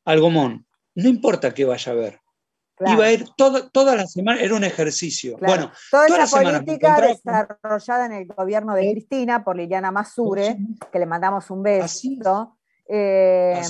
al 0.04 0.20
Gomón, 0.20 0.66
no 0.94 1.08
importa 1.08 1.54
qué 1.54 1.64
vaya 1.64 1.92
a 1.92 1.94
ver. 1.94 2.20
Claro. 2.74 2.94
Iba 2.94 3.04
a 3.04 3.12
ir 3.12 3.24
todo- 3.36 3.68
todas 3.70 3.94
las 3.96 4.11
semanas, 4.12 4.42
era 4.42 4.54
un 4.54 4.64
ejercicio. 4.64 5.36
Claro. 5.36 5.52
Bueno, 5.54 5.72
Toda 5.90 6.06
todas 6.06 6.28
esa 6.32 6.42
las 6.42 6.52
política 6.62 6.88
encontraba 6.88 7.46
con- 7.46 7.56
desarrollada 7.61 8.06
en 8.06 8.12
el 8.12 8.26
gobierno 8.26 8.74
de 8.74 8.90
Cristina 8.92 9.44
por 9.44 9.56
Liliana 9.56 9.90
Masure, 9.90 10.56
que 10.90 10.98
le 10.98 11.04
mandamos 11.06 11.50
un 11.50 11.62
beso. 11.62 12.56
Eh, 12.88 13.61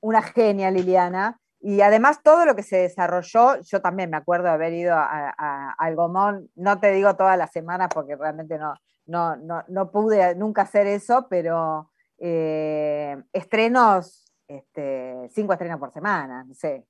una 0.00 0.22
genia, 0.22 0.70
Liliana. 0.70 1.38
Y 1.60 1.80
además 1.80 2.22
todo 2.22 2.44
lo 2.44 2.54
que 2.54 2.62
se 2.62 2.76
desarrolló, 2.76 3.60
yo 3.62 3.80
también 3.80 4.10
me 4.10 4.16
acuerdo 4.16 4.44
de 4.44 4.50
haber 4.50 4.72
ido 4.74 4.94
a, 4.94 5.34
a- 5.36 5.74
al 5.78 5.96
Gomón, 5.96 6.50
no 6.54 6.78
te 6.78 6.92
digo 6.92 7.16
todas 7.16 7.36
las 7.36 7.50
semanas 7.52 7.88
porque 7.92 8.14
realmente 8.16 8.58
no, 8.58 8.74
no, 9.06 9.36
no, 9.36 9.64
no 9.68 9.90
pude 9.90 10.34
nunca 10.36 10.62
hacer 10.62 10.86
eso, 10.86 11.26
pero 11.28 11.90
eh, 12.18 13.16
estrenos, 13.32 14.24
este, 14.46 15.28
cinco 15.34 15.52
estrenos 15.52 15.78
por 15.80 15.92
semana, 15.92 16.44
no 16.44 16.54
sé. 16.54 16.84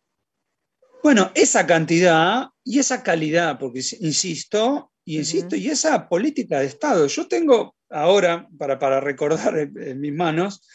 Bueno, 1.03 1.31
esa 1.35 1.67
cantidad 1.67 2.49
y 2.65 2.79
esa 2.81 3.03
calidad, 3.03 3.59
porque 3.59 3.81
insisto, 4.01 4.93
y 5.05 5.19
insisto, 5.19 5.57
y 5.57 5.69
esa 5.69 6.09
política 6.09 6.59
de 6.61 6.67
Estado. 6.67 7.07
Yo 7.07 7.27
tengo 7.29 7.77
ahora, 7.89 8.47
para, 8.59 8.79
para 8.79 9.01
recordar 9.01 9.57
en, 9.59 9.73
en 9.81 10.01
mis 10.01 10.13
manos, 10.13 10.67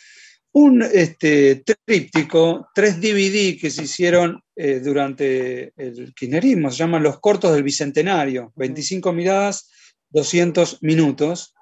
un 0.54 0.84
este, 0.84 1.64
tríptico, 1.86 2.70
tres 2.76 3.01
DVD 3.01 3.60
que 3.60 3.72
se 3.72 3.84
hicieron 3.84 4.41
eh, 4.56 4.80
durante 4.80 5.74
el 5.76 6.14
kirchnerismo, 6.14 6.70
se 6.70 6.78
llaman 6.78 7.01
Los 7.01 7.20
Cortos 7.20 7.54
del 7.54 7.64
Bicentenario, 7.64 8.54
25 8.56 9.12
miradas, 9.14 9.72
200 10.12 10.84
minutos. 10.84 11.56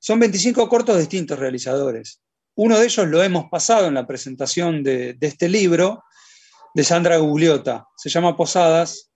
Son 0.00 0.20
25 0.20 0.68
cortos 0.68 0.94
de 0.94 1.02
distintos 1.02 1.38
realizadores. 1.38 2.22
uno 2.54 2.78
de 2.78 2.86
ellos 2.86 3.08
lo 3.08 3.22
hemos 3.22 3.48
pasado 3.50 3.86
en 3.86 3.94
la 3.94 4.06
presentación 4.06 4.82
de, 4.82 5.16
este 5.20 5.48
libro 5.48 6.04
de 6.74 6.84
Sandra 6.84 7.16
Gugliota. 7.18 7.86
Se 7.96 8.08
llama 8.08 8.36
Posadas 8.36 9.10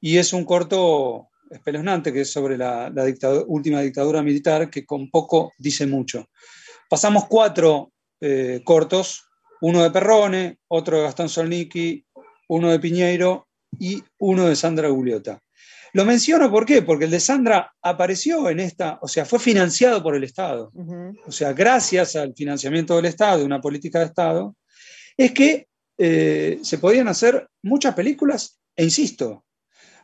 y 0.00 0.16
es 0.16 0.32
un 0.32 0.44
corto 0.44 1.28
espeluznante 1.50 2.12
que 2.12 2.22
es 2.22 2.30
sobre 2.30 2.56
la, 2.56 2.92
última 3.46 3.82
dictadura 3.82 4.22
militar 4.22 4.70
que 4.70 4.86
con 4.86 5.10
poco 5.10 5.52
dice 5.58 5.86
mucho. 5.86 6.30
Pasamos 6.88 7.26
cuatro 7.28 7.92
eh, 8.20 8.62
cortos, 8.64 9.24
uno 9.60 9.82
de 9.82 9.90
Perrone, 9.90 10.58
otro 10.68 10.98
de 10.98 11.04
Gastón 11.04 11.28
Solniki, 11.28 12.04
uno 12.48 12.70
de 12.70 12.80
Piñeiro 12.80 13.48
y 13.78 14.02
uno 14.18 14.46
de 14.46 14.56
Sandra 14.56 14.88
Gugliota. 14.88 15.40
Lo 15.92 16.04
menciono 16.04 16.50
¿por 16.50 16.66
qué? 16.66 16.82
Porque 16.82 17.06
el 17.06 17.10
de 17.10 17.20
Sandra 17.20 17.72
apareció 17.80 18.50
en 18.50 18.60
esta, 18.60 18.98
o 19.00 19.08
sea, 19.08 19.24
fue 19.24 19.38
financiado 19.38 20.02
por 20.02 20.14
el 20.14 20.24
Estado. 20.24 20.70
O 21.26 21.32
sea, 21.32 21.52
gracias 21.52 22.16
al 22.16 22.34
financiamiento 22.34 22.96
del 22.96 23.06
Estado, 23.06 23.44
una 23.44 23.60
política 23.60 24.00
de 24.00 24.04
Estado, 24.04 24.54
es 25.16 25.32
que 25.32 25.68
eh, 25.98 26.58
se 26.62 26.78
podían 26.78 27.08
hacer 27.08 27.48
muchas 27.62 27.94
películas, 27.94 28.60
e 28.76 28.84
insisto, 28.84 29.46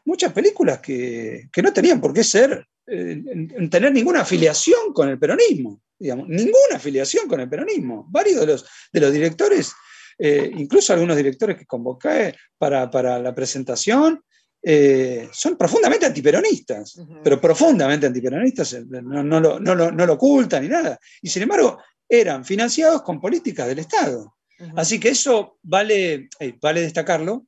muchas 0.04 0.32
películas 0.32 0.80
que, 0.80 1.50
no 1.62 1.72
tenían 1.72 2.00
por 2.00 2.14
qué 2.14 2.24
ser, 2.24 2.66
eh, 2.86 3.22
tener 3.70 3.92
ninguna 3.92 4.22
afiliación 4.22 4.92
con 4.94 5.10
el 5.10 5.18
peronismo, 5.18 5.82
digamos, 6.03 6.28
ninguna 6.28 6.76
afiliación 6.76 7.28
con 7.28 7.40
el 7.40 7.48
peronismo. 7.48 8.07
Varios 8.11 8.40
de 8.40 8.46
los, 8.46 8.66
de 8.92 9.00
los 9.00 9.12
directores, 9.12 9.72
eh, 10.18 10.50
incluso 10.57 10.92
algunos 10.92 11.16
directores 11.16 11.57
que 11.57 11.66
convoqué 11.66 12.34
para, 12.59 12.90
para 12.90 13.18
la 13.18 13.34
presentación, 13.34 14.22
eh, 14.64 15.28
son 15.32 15.57
profundamente 15.57 16.07
antiperonistas, 16.07 17.00
pero 17.24 17.40
profundamente 17.40 18.07
antiperonistas, 18.07 18.74
eh, 18.74 18.84
no, 18.86 19.40
lo, 19.40 20.12
ocultan 20.12 20.62
ni 20.62 20.68
nada. 20.68 20.98
Y 21.20 21.28
sin 21.28 21.42
embargo, 21.42 21.78
eran 22.09 22.44
financiados 22.44 23.03
con 23.03 23.20
políticas 23.20 23.66
del 23.66 23.80
Estado. 23.80 24.36
Así 24.76 25.00
que 25.00 25.09
eso 25.09 25.59
vale, 25.62 26.28
eh, 26.38 26.55
vale 26.61 26.82
destacarlo 26.82 27.46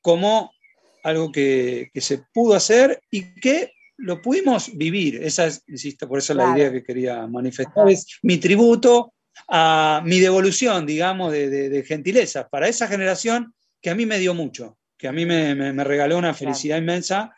como 0.00 0.50
algo 1.04 1.30
que, 1.30 1.90
se 1.94 2.22
pudo 2.32 2.54
hacer 2.54 3.02
y 3.10 3.38
que 3.38 3.72
lo 3.98 4.20
pudimos 4.20 4.76
vivir. 4.76 5.22
Esa 5.22 5.46
es, 5.46 5.62
insisto, 5.68 6.08
por 6.08 6.18
eso 6.18 6.34
la 6.34 6.56
idea 6.56 6.72
que 6.72 6.82
quería 6.82 7.26
manifestar 7.26 7.88
es 7.88 8.18
mi 8.22 8.38
tributo 8.38 9.14
a 9.48 10.02
mi 10.04 10.20
devolución, 10.20 10.86
digamos, 10.86 11.32
de, 11.32 11.48
de 11.68 11.82
gentileza 11.84 12.48
para 12.48 12.68
esa 12.68 12.88
generación 12.88 13.54
que 13.80 13.90
a 13.90 13.94
mí 13.94 14.06
me 14.06 14.18
dio 14.18 14.34
mucho 14.34 14.76
que 14.96 15.08
a 15.08 15.12
mí 15.12 15.26
me, 15.26 15.84
regaló 15.84 16.18
una 16.18 16.34
felicidad 16.34 16.78
inmensa 16.78 17.34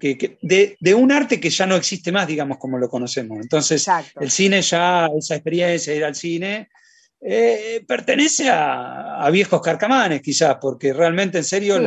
que, 0.00 0.38
de, 0.42 0.94
un 0.94 1.12
arte 1.12 1.40
que 1.40 1.50
ya 1.50 1.66
no 1.66 1.76
existe 1.76 2.10
más, 2.10 2.26
digamos, 2.26 2.58
como 2.58 2.78
lo 2.78 2.88
conocemos. 2.88 3.38
Entonces, 3.40 3.86
el 4.20 4.30
cine 4.30 4.62
ya, 4.62 5.08
esa 5.16 5.36
experiencia 5.36 5.92
de 5.92 5.98
ir 5.98 6.04
al 6.04 6.14
cine, 6.14 6.68
eh, 7.20 7.84
pertenece 7.86 8.48
a, 8.50 9.28
viejos 9.30 9.60
carcamanes, 9.60 10.22
quizás, 10.22 10.56
porque 10.60 10.92
realmente, 10.92 11.38
en 11.38 11.44
serio, 11.44 11.78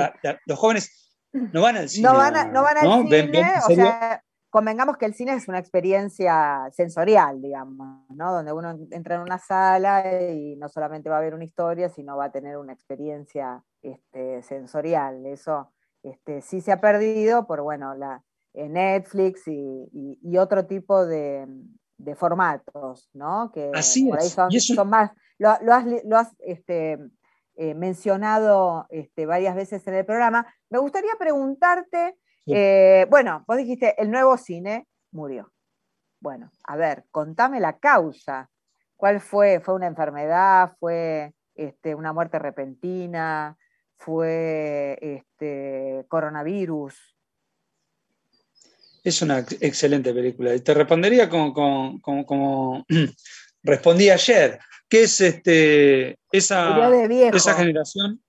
los 0.45 0.59
jóvenes 0.59 1.08
no 1.33 1.61
van 1.61 1.77
al 1.77 1.89
cine. 1.89 2.07
No 2.07 2.15
van, 2.15 2.35
al 2.35 3.07
cine, 3.07 3.43
o 3.67 3.73
sea, 3.73 4.23
convengamos 4.49 4.97
que 4.97 5.05
el 5.05 5.13
cine 5.13 5.33
es 5.33 5.47
una 5.47 5.59
experiencia 5.59 6.69
sensorial, 6.71 7.41
digamos, 7.41 8.05
¿no? 8.09 8.33
Donde 8.33 8.51
uno 8.51 8.77
entra 8.91 9.15
en 9.15 9.21
una 9.21 9.37
sala 9.37 10.31
y 10.31 10.55
no 10.55 10.69
solamente 10.69 11.09
va 11.09 11.17
a 11.17 11.21
ver 11.21 11.33
una 11.33 11.45
historia, 11.45 11.89
sino 11.89 12.17
va 12.17 12.25
a 12.25 12.31
tener 12.31 12.57
una 12.57 12.73
experiencia 12.73 13.63
este, 13.81 14.41
sensorial. 14.43 15.25
Eso 15.25 15.71
este, 16.03 16.41
sí 16.41 16.61
se 16.61 16.71
ha 16.71 16.81
perdido 16.81 17.45
por, 17.45 17.61
bueno, 17.61 17.93
la, 17.95 18.23
eh, 18.53 18.67
Netflix 18.67 19.47
y, 19.47 20.37
otro 20.37 20.65
tipo 20.65 21.05
de, 21.05 21.47
formatos, 22.15 23.09
¿no? 23.13 23.51
Que 23.53 23.71
Así 23.73 24.09
por 24.09 24.19
ahí 24.19 24.29
son, 24.29 24.89
más, 24.89 25.11
lo, 25.37 25.49
has, 25.51 26.35
este, 26.39 26.97
eh, 27.59 27.75
mencionado 27.75 28.87
este, 28.89 29.25
varias 29.25 29.55
veces 29.55 29.85
en 29.87 29.93
el 29.93 30.05
programa. 30.05 30.51
Me 30.69 30.79
gustaría 30.79 31.11
preguntarte 31.19 32.15
eh, 32.55 33.05
bueno, 33.09 33.43
vos 33.47 33.57
dijiste, 33.57 34.01
el 34.01 34.09
nuevo 34.09 34.37
cine 34.37 34.87
murió. 35.11 35.51
Bueno, 36.19 36.51
a 36.63 36.75
ver, 36.75 37.05
contame 37.11 37.59
la 37.59 37.77
causa. 37.77 38.49
¿Cuál 38.95 39.21
fue? 39.21 39.59
¿Fue 39.59 39.75
una 39.75 39.87
enfermedad? 39.87 40.73
¿Fue 40.79 41.33
este, 41.55 41.95
una 41.95 42.11
muerte 42.11 42.39
repentina? 42.39 43.57
¿Fue 43.97 44.97
este, 45.01 46.05
coronavirus? 46.07 47.15
Es 49.03 49.21
una 49.21 49.39
excelente 49.39 50.13
película. 50.13 50.53
Y 50.53 50.59
te 50.59 50.73
respondería 50.73 51.29
como, 51.29 51.53
como, 52.01 52.85
respondí 53.63 54.09
ayer, 54.09 54.59
que 54.89 55.03
es 55.03 55.21
este, 55.21 56.17
esa, 56.31 56.89
esa 57.33 57.53
generación. 57.53 58.21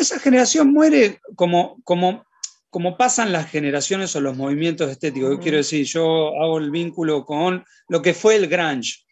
Esa 0.00 0.20
generación 0.20 0.72
muere 0.72 1.20
como, 1.34 1.80
como 1.82 2.24
como 2.72 2.96
pasan 2.96 3.32
las 3.32 3.50
generaciones 3.50 4.16
o 4.16 4.22
los 4.22 4.34
movimientos 4.34 4.90
estéticos. 4.90 5.32
Yo 5.32 5.40
quiero 5.40 5.58
decir, 5.58 5.84
yo 5.84 6.28
hago 6.40 6.56
el 6.56 6.70
vínculo 6.70 7.22
con 7.22 7.62
lo 7.88 8.00
que 8.00 8.14
fue 8.14 8.36
el 8.36 8.48
grunge, 8.48 9.04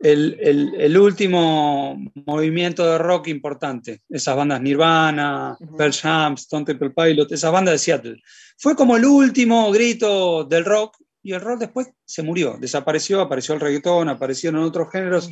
el, 0.00 0.98
último 0.98 1.96
movimiento 2.26 2.84
de 2.84 2.98
rock 2.98 3.28
importante, 3.28 4.00
esas 4.08 4.34
bandas 4.34 4.60
Nirvana, 4.60 5.56
Pearl 5.76 5.92
Jam, 5.92 6.34
Stone 6.34 6.64
Temple 6.64 6.90
Pilot, 6.90 7.30
esas 7.30 7.52
bandas 7.52 7.74
de 7.74 7.78
Seattle. 7.78 8.22
Fue 8.56 8.74
como 8.74 8.96
el 8.96 9.04
último 9.04 9.70
grito 9.70 10.42
del 10.42 10.64
rock 10.64 10.96
y 11.28 11.34
el 11.34 11.42
rock 11.42 11.60
después 11.60 11.90
se 12.06 12.22
murió, 12.22 12.56
desapareció, 12.58 13.20
apareció 13.20 13.54
el 13.54 13.60
reggaetón, 13.60 14.08
aparecieron 14.08 14.62
otros 14.62 14.90
géneros 14.90 15.28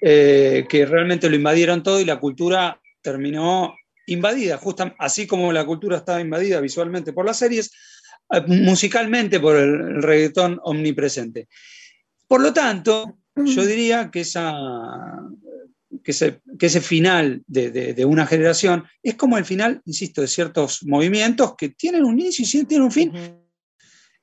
eh, 0.00 0.64
que 0.68 0.86
realmente 0.86 1.28
lo 1.28 1.34
invadieron 1.34 1.82
todo 1.82 2.00
y 2.00 2.04
la 2.04 2.20
cultura 2.20 2.80
terminó 3.02 3.74
invadida, 4.06 4.58
justo 4.58 4.94
así 4.96 5.26
como 5.26 5.52
la 5.52 5.66
cultura 5.66 5.96
estaba 5.96 6.20
invadida 6.20 6.60
visualmente 6.60 7.12
por 7.12 7.26
las 7.26 7.38
series, 7.38 7.72
eh, 8.30 8.42
musicalmente 8.46 9.40
por 9.40 9.56
el, 9.56 10.00
reggaetón 10.00 10.60
omnipresente. 10.62 11.48
Por 12.28 12.42
lo 12.42 12.52
tanto, 12.52 13.18
yo 13.34 13.66
diría 13.66 14.08
que, 14.08 14.20
esa, 14.20 14.54
que, 16.04 16.12
ese, 16.12 16.42
que 16.60 16.66
ese 16.66 16.80
final 16.80 17.42
de, 17.48 18.04
una 18.04 18.24
generación 18.24 18.84
es 19.02 19.16
como 19.16 19.36
el 19.36 19.44
final, 19.44 19.82
insisto, 19.84 20.20
de 20.20 20.28
ciertos 20.28 20.84
movimientos 20.84 21.56
que 21.56 21.70
tienen 21.70 22.04
un 22.04 22.20
inicio 22.20 22.44
y 22.44 22.64
tienen 22.66 22.84
un 22.84 22.92
fin. 22.92 23.12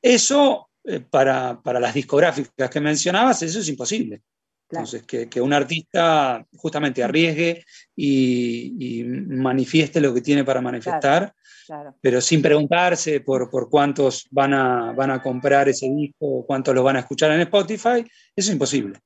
Eso, 0.01 0.66
eh, 0.87 1.01
para, 1.01 1.61
para, 1.61 1.81
las 1.81 1.93
discográficas 1.93 2.69
que 2.69 2.79
mencionabas, 2.79 3.43
eso 3.43 3.59
es 3.59 3.67
imposible. 3.67 4.21
Entonces, 4.69 5.03
que, 5.03 5.41
un 5.41 5.51
artista 5.51 6.45
justamente 6.55 7.03
arriesgue 7.03 7.63
y, 7.95 9.03
manifieste 9.05 9.99
lo 9.99 10.13
que 10.13 10.21
tiene 10.21 10.45
para 10.45 10.61
manifestar, 10.61 11.33
pero 12.01 12.21
sin 12.21 12.41
preguntarse 12.41 13.19
por, 13.19 13.49
por 13.49 13.69
cuántos 13.69 14.27
van 14.31 14.53
a, 14.53 14.93
van 14.93 15.11
a 15.11 15.21
comprar 15.21 15.67
ese 15.67 15.89
disco 15.89 16.25
o 16.25 16.45
cuántos 16.45 16.73
lo 16.73 16.83
van 16.83 16.95
a 16.95 16.99
escuchar 16.99 17.31
en 17.31 17.41
Spotify, 17.41 17.99
eso 18.35 18.49
es 18.49 18.49
imposible. 18.49 18.99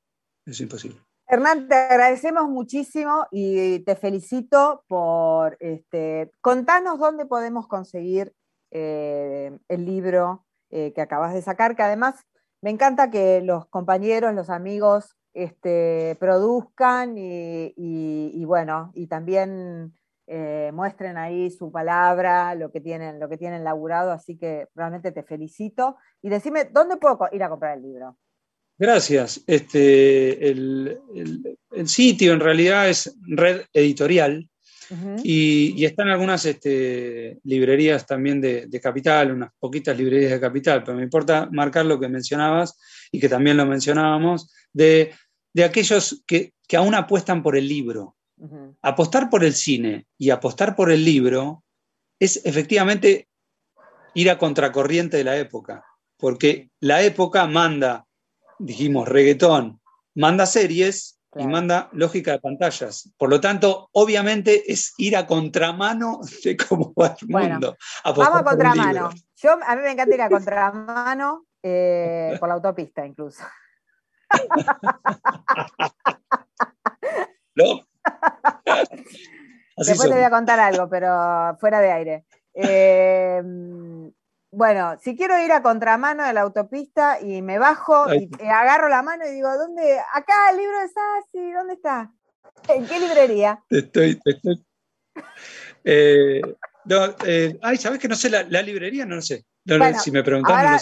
Es 0.45 0.59
imposible. 0.61 0.99
Hernán, 1.27 1.67
te 1.67 1.75
agradecemos 1.75 2.47
muchísimo 2.49 3.25
y 3.31 3.79
te 3.79 3.95
felicito 3.95 4.83
por 4.87 5.57
este, 5.59 6.31
contanos 6.41 6.99
dónde 6.99 7.25
podemos 7.25 7.67
conseguir 7.67 8.33
eh, 8.69 9.57
el 9.67 9.85
libro 9.85 10.45
eh, 10.71 10.93
que 10.93 11.01
acabas 11.01 11.33
de 11.33 11.41
sacar, 11.41 11.75
que 11.75 11.83
además 11.83 12.15
me 12.61 12.69
encanta 12.69 13.09
que 13.09 13.41
los 13.41 13.67
compañeros, 13.67 14.33
los 14.33 14.49
amigos 14.49 15.15
este, 15.33 16.15
produzcan 16.19 17.15
y, 17.17 18.43
bueno, 18.45 18.91
y 18.93 19.07
también 19.07 19.93
eh, 20.27 20.71
muestren 20.73 21.17
ahí 21.17 21.49
su 21.49 21.71
palabra, 21.71 22.55
lo 22.55 22.71
que, 22.71 22.81
tienen, 22.81 23.19
lo 23.19 23.29
que 23.29 23.37
tienen 23.37 23.63
laburado, 23.63 24.11
así 24.11 24.37
que 24.37 24.67
realmente 24.75 25.11
te 25.11 25.23
felicito. 25.23 25.97
Y 26.21 26.29
decime, 26.29 26.65
¿dónde 26.65 26.97
puedo 26.97 27.17
ir 27.31 27.43
a 27.43 27.49
comprar 27.49 27.77
el 27.77 27.83
libro? 27.83 28.17
Gracias. 28.77 29.43
Este, 29.45 30.49
el, 30.49 30.99
sitio 31.85 32.33
en 32.33 32.39
realidad 32.39 32.89
es 32.89 33.15
Red 33.21 33.65
Editorial 33.73 34.49
y, 35.23 35.85
están 35.85 36.09
algunas 36.09 36.45
este, 36.45 37.39
librerías 37.43 38.05
también 38.05 38.41
de, 38.41 38.67
de, 38.67 38.81
Capital, 38.81 39.31
unas 39.31 39.51
poquitas 39.57 39.97
librerías 39.97 40.31
de 40.31 40.39
Capital, 40.39 40.83
pero 40.83 40.97
me 40.97 41.03
importa 41.03 41.47
marcar 41.51 41.85
lo 41.85 41.99
que 41.99 42.09
mencionabas 42.09 42.77
y 43.11 43.19
que 43.19 43.29
también 43.29 43.57
lo 43.57 43.65
mencionábamos, 43.65 44.51
de, 44.73 45.13
aquellos 45.63 46.23
que, 46.27 46.53
aún 46.75 46.95
apuestan 46.95 47.43
por 47.43 47.55
el 47.55 47.67
libro. 47.67 48.15
Apostar 48.81 49.29
por 49.29 49.43
el 49.43 49.53
cine 49.53 50.07
y 50.17 50.31
apostar 50.31 50.75
por 50.75 50.91
el 50.91 51.05
libro 51.05 51.63
es 52.19 52.43
efectivamente 52.43 53.27
ir 54.15 54.31
a 54.31 54.39
contracorriente 54.39 55.17
de 55.17 55.23
la 55.23 55.37
época, 55.37 55.85
porque 56.17 56.71
la 56.79 57.03
época 57.03 57.45
manda, 57.45 58.07
dijimos, 58.57 59.07
reggaetón, 59.07 59.79
manda 60.15 60.47
series 60.47 61.20
y 61.35 61.47
manda 61.47 61.89
lógica 61.93 62.31
de 62.31 62.39
pantallas. 62.39 63.09
Por 63.17 63.29
lo 63.29 63.39
tanto, 63.39 63.89
obviamente 63.93 64.71
es 64.71 64.93
ir 64.97 65.15
a 65.15 65.25
contramano 65.25 66.19
de 66.43 66.57
cómo 66.57 66.93
va 66.93 67.15
el 67.19 67.27
mundo. 67.27 67.77
Vamos 68.03 68.27
a 68.27 68.43
contramano. 68.43 69.11
Yo, 69.35 69.57
a 69.65 69.75
mí 69.75 69.81
me 69.81 69.91
encanta 69.91 70.15
ir 70.15 70.21
a 70.21 70.29
contramano 70.29 71.45
eh, 71.63 72.35
por 72.39 72.49
la 72.49 72.55
autopista 72.55 73.05
incluso. 73.05 73.43
Después 79.77 80.09
te 80.09 80.15
voy 80.15 80.23
a 80.23 80.29
contar 80.29 80.59
algo, 80.59 80.89
pero 80.89 81.57
fuera 81.59 81.79
de 81.79 81.91
aire. 81.91 82.25
Eh, 82.53 83.41
bueno, 84.51 84.97
si 85.01 85.15
quiero 85.15 85.39
ir 85.39 85.51
a 85.53 85.63
contramano 85.63 86.25
de 86.25 86.33
la 86.33 86.41
autopista 86.41 87.19
y 87.21 87.41
me 87.41 87.57
bajo 87.57 88.13
y 88.13 88.29
agarro 88.43 88.89
la 88.89 89.01
mano 89.01 89.25
y 89.25 89.31
digo, 89.31 89.49
¿dónde? 89.57 89.97
Acá 90.13 90.51
el 90.51 90.57
libro 90.57 90.77
de 90.79 90.87
Sassi, 90.89 91.51
¿dónde 91.53 91.73
está? 91.73 92.11
¿En 92.67 92.85
qué 92.85 92.99
librería? 92.99 93.63
Estoy, 93.69 94.19
estoy. 94.25 94.65
Eh, 95.83 96.41
no, 96.85 97.15
eh, 97.25 97.57
ay, 97.61 97.77
¿sabes 97.77 97.99
que 97.99 98.07
no 98.07 98.15
sé 98.15 98.29
la, 98.29 98.61
librería? 98.61 99.05
No 99.05 99.15
lo 99.15 99.21
sé. 99.21 99.45
si 100.03 100.11
me 100.11 100.21
preguntan, 100.21 100.79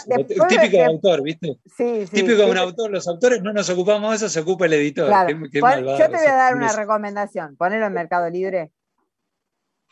típico 0.49 0.78
de, 0.78 0.86
autor, 0.86 1.22
¿viste? 1.22 1.59
Sí, 1.78 2.07
sí, 2.07 2.15
típico 2.15 2.41
de 2.41 2.51
un 2.51 2.57
autor, 2.57 2.89
los 2.89 3.07
autores 3.07 3.41
no 3.41 3.53
nos 3.53 3.70
ocupamos 3.70 4.09
de 4.09 4.15
eso, 4.15 4.30
se 4.30 4.39
ocupa 4.39 4.65
el 4.65 4.74
editor. 4.74 5.09
yo 5.51 5.51
te 5.51 5.61
voy 5.61 6.28
a 6.28 6.36
dar 6.36 6.55
una 6.55 6.74
recomendación, 6.74 7.55
ponerlo 7.55 7.86
en 7.86 7.93
Mercado 7.93 8.30
Libre. 8.30 8.72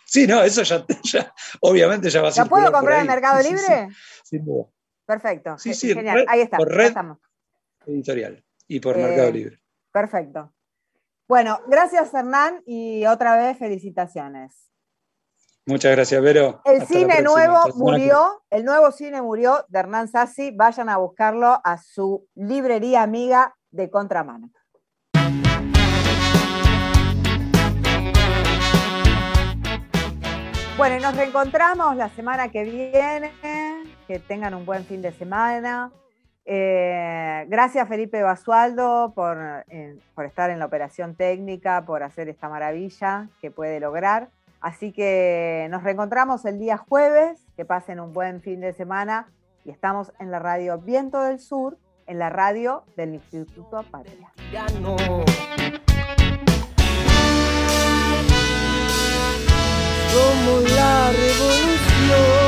Sí, 0.07 0.25
no, 0.25 0.41
eso 0.41 0.63
ya, 1.03 1.33
obviamente 1.59 2.09
ya 2.09 2.21
va 2.21 2.29
a 2.29 2.31
ser. 2.31 2.45
¿La 2.45 2.49
puedo 2.49 2.71
comprar 2.71 3.01
en 3.01 3.07
Mercado 3.07 3.41
Libre? 3.41 3.89
sin 4.23 4.45
duda. 4.45 4.65
Perfecto. 5.05 5.57
Sí, 5.57 5.73
sí, 5.73 5.93
Genial. 5.93 6.25
ahí 6.27 6.41
está. 6.41 6.57
Por 6.57 6.69
red 6.69 6.93
editorial 7.85 8.43
y 8.67 8.79
por 8.79 8.97
Mercado 8.97 9.27
eh, 9.27 9.33
Libre. 9.33 9.59
Perfecto. 9.91 10.53
Bueno, 11.27 11.59
gracias 11.67 12.13
Hernán 12.13 12.61
y 12.65 13.05
otra 13.05 13.37
vez 13.37 13.57
felicitaciones. 13.57 14.71
Muchas 15.65 15.91
gracias, 15.91 16.21
Vero. 16.21 16.61
El 16.63 16.87
cine 16.87 17.21
nuevo 17.21 17.57
murió, 17.75 18.41
el 18.49 18.63
nuevo 18.63 18.89
cine 18.93 19.21
murió 19.21 19.65
de 19.67 19.79
Hernán 19.79 20.07
Sassi. 20.07 20.51
Vayan 20.51 20.87
a 20.87 20.95
buscarlo 20.95 21.59
a 21.61 21.77
su 21.77 22.25
librería 22.35 23.01
amiga 23.01 23.53
de 23.71 23.89
contramano. 23.89 24.51
Bueno, 30.77 30.99
nos 30.99 31.17
reencontramos 31.17 31.95
la 31.95 32.07
semana 32.09 32.49
que 32.49 32.63
viene. 32.63 33.31
Que 34.07 34.19
tengan 34.19 34.53
un 34.53 34.63
buen 34.63 34.85
fin 34.85 35.01
de 35.01 35.11
semana. 35.11 35.91
Eh, 36.45 37.45
gracias 37.49 37.87
Felipe 37.89 38.21
Basualdo 38.21 39.11
por, 39.15 39.65
por 40.13 40.25
estar 40.25 40.51
en 40.51 40.59
la 40.59 40.65
operación 40.67 41.15
técnica, 41.15 41.83
por 41.83 42.03
hacer 42.03 42.29
esta 42.29 42.47
maravilla 42.47 43.27
que 43.41 43.49
puede 43.49 43.79
lograr. 43.79 44.29
Así 44.61 44.91
que 44.93 45.67
nos 45.71 45.81
reencontramos 45.81 46.45
el 46.45 46.59
día 46.59 46.77
jueves, 46.77 47.43
que 47.55 47.65
pasen 47.65 47.99
un 47.99 48.13
buen 48.13 48.41
fin 48.41 48.61
de 48.61 48.71
semana 48.73 49.27
y 49.65 49.71
estamos 49.71 50.13
en 50.19 50.29
la 50.29 50.37
radio 50.37 50.77
Viento 50.77 51.23
del 51.23 51.39
Sur, 51.39 51.79
en 52.05 52.19
la 52.19 52.29
radio 52.29 52.83
del 52.95 53.15
Instituto 53.15 53.83
Patria. 53.89 54.31
como 60.13 60.61
la 60.61 61.11
revolución. 61.11 62.46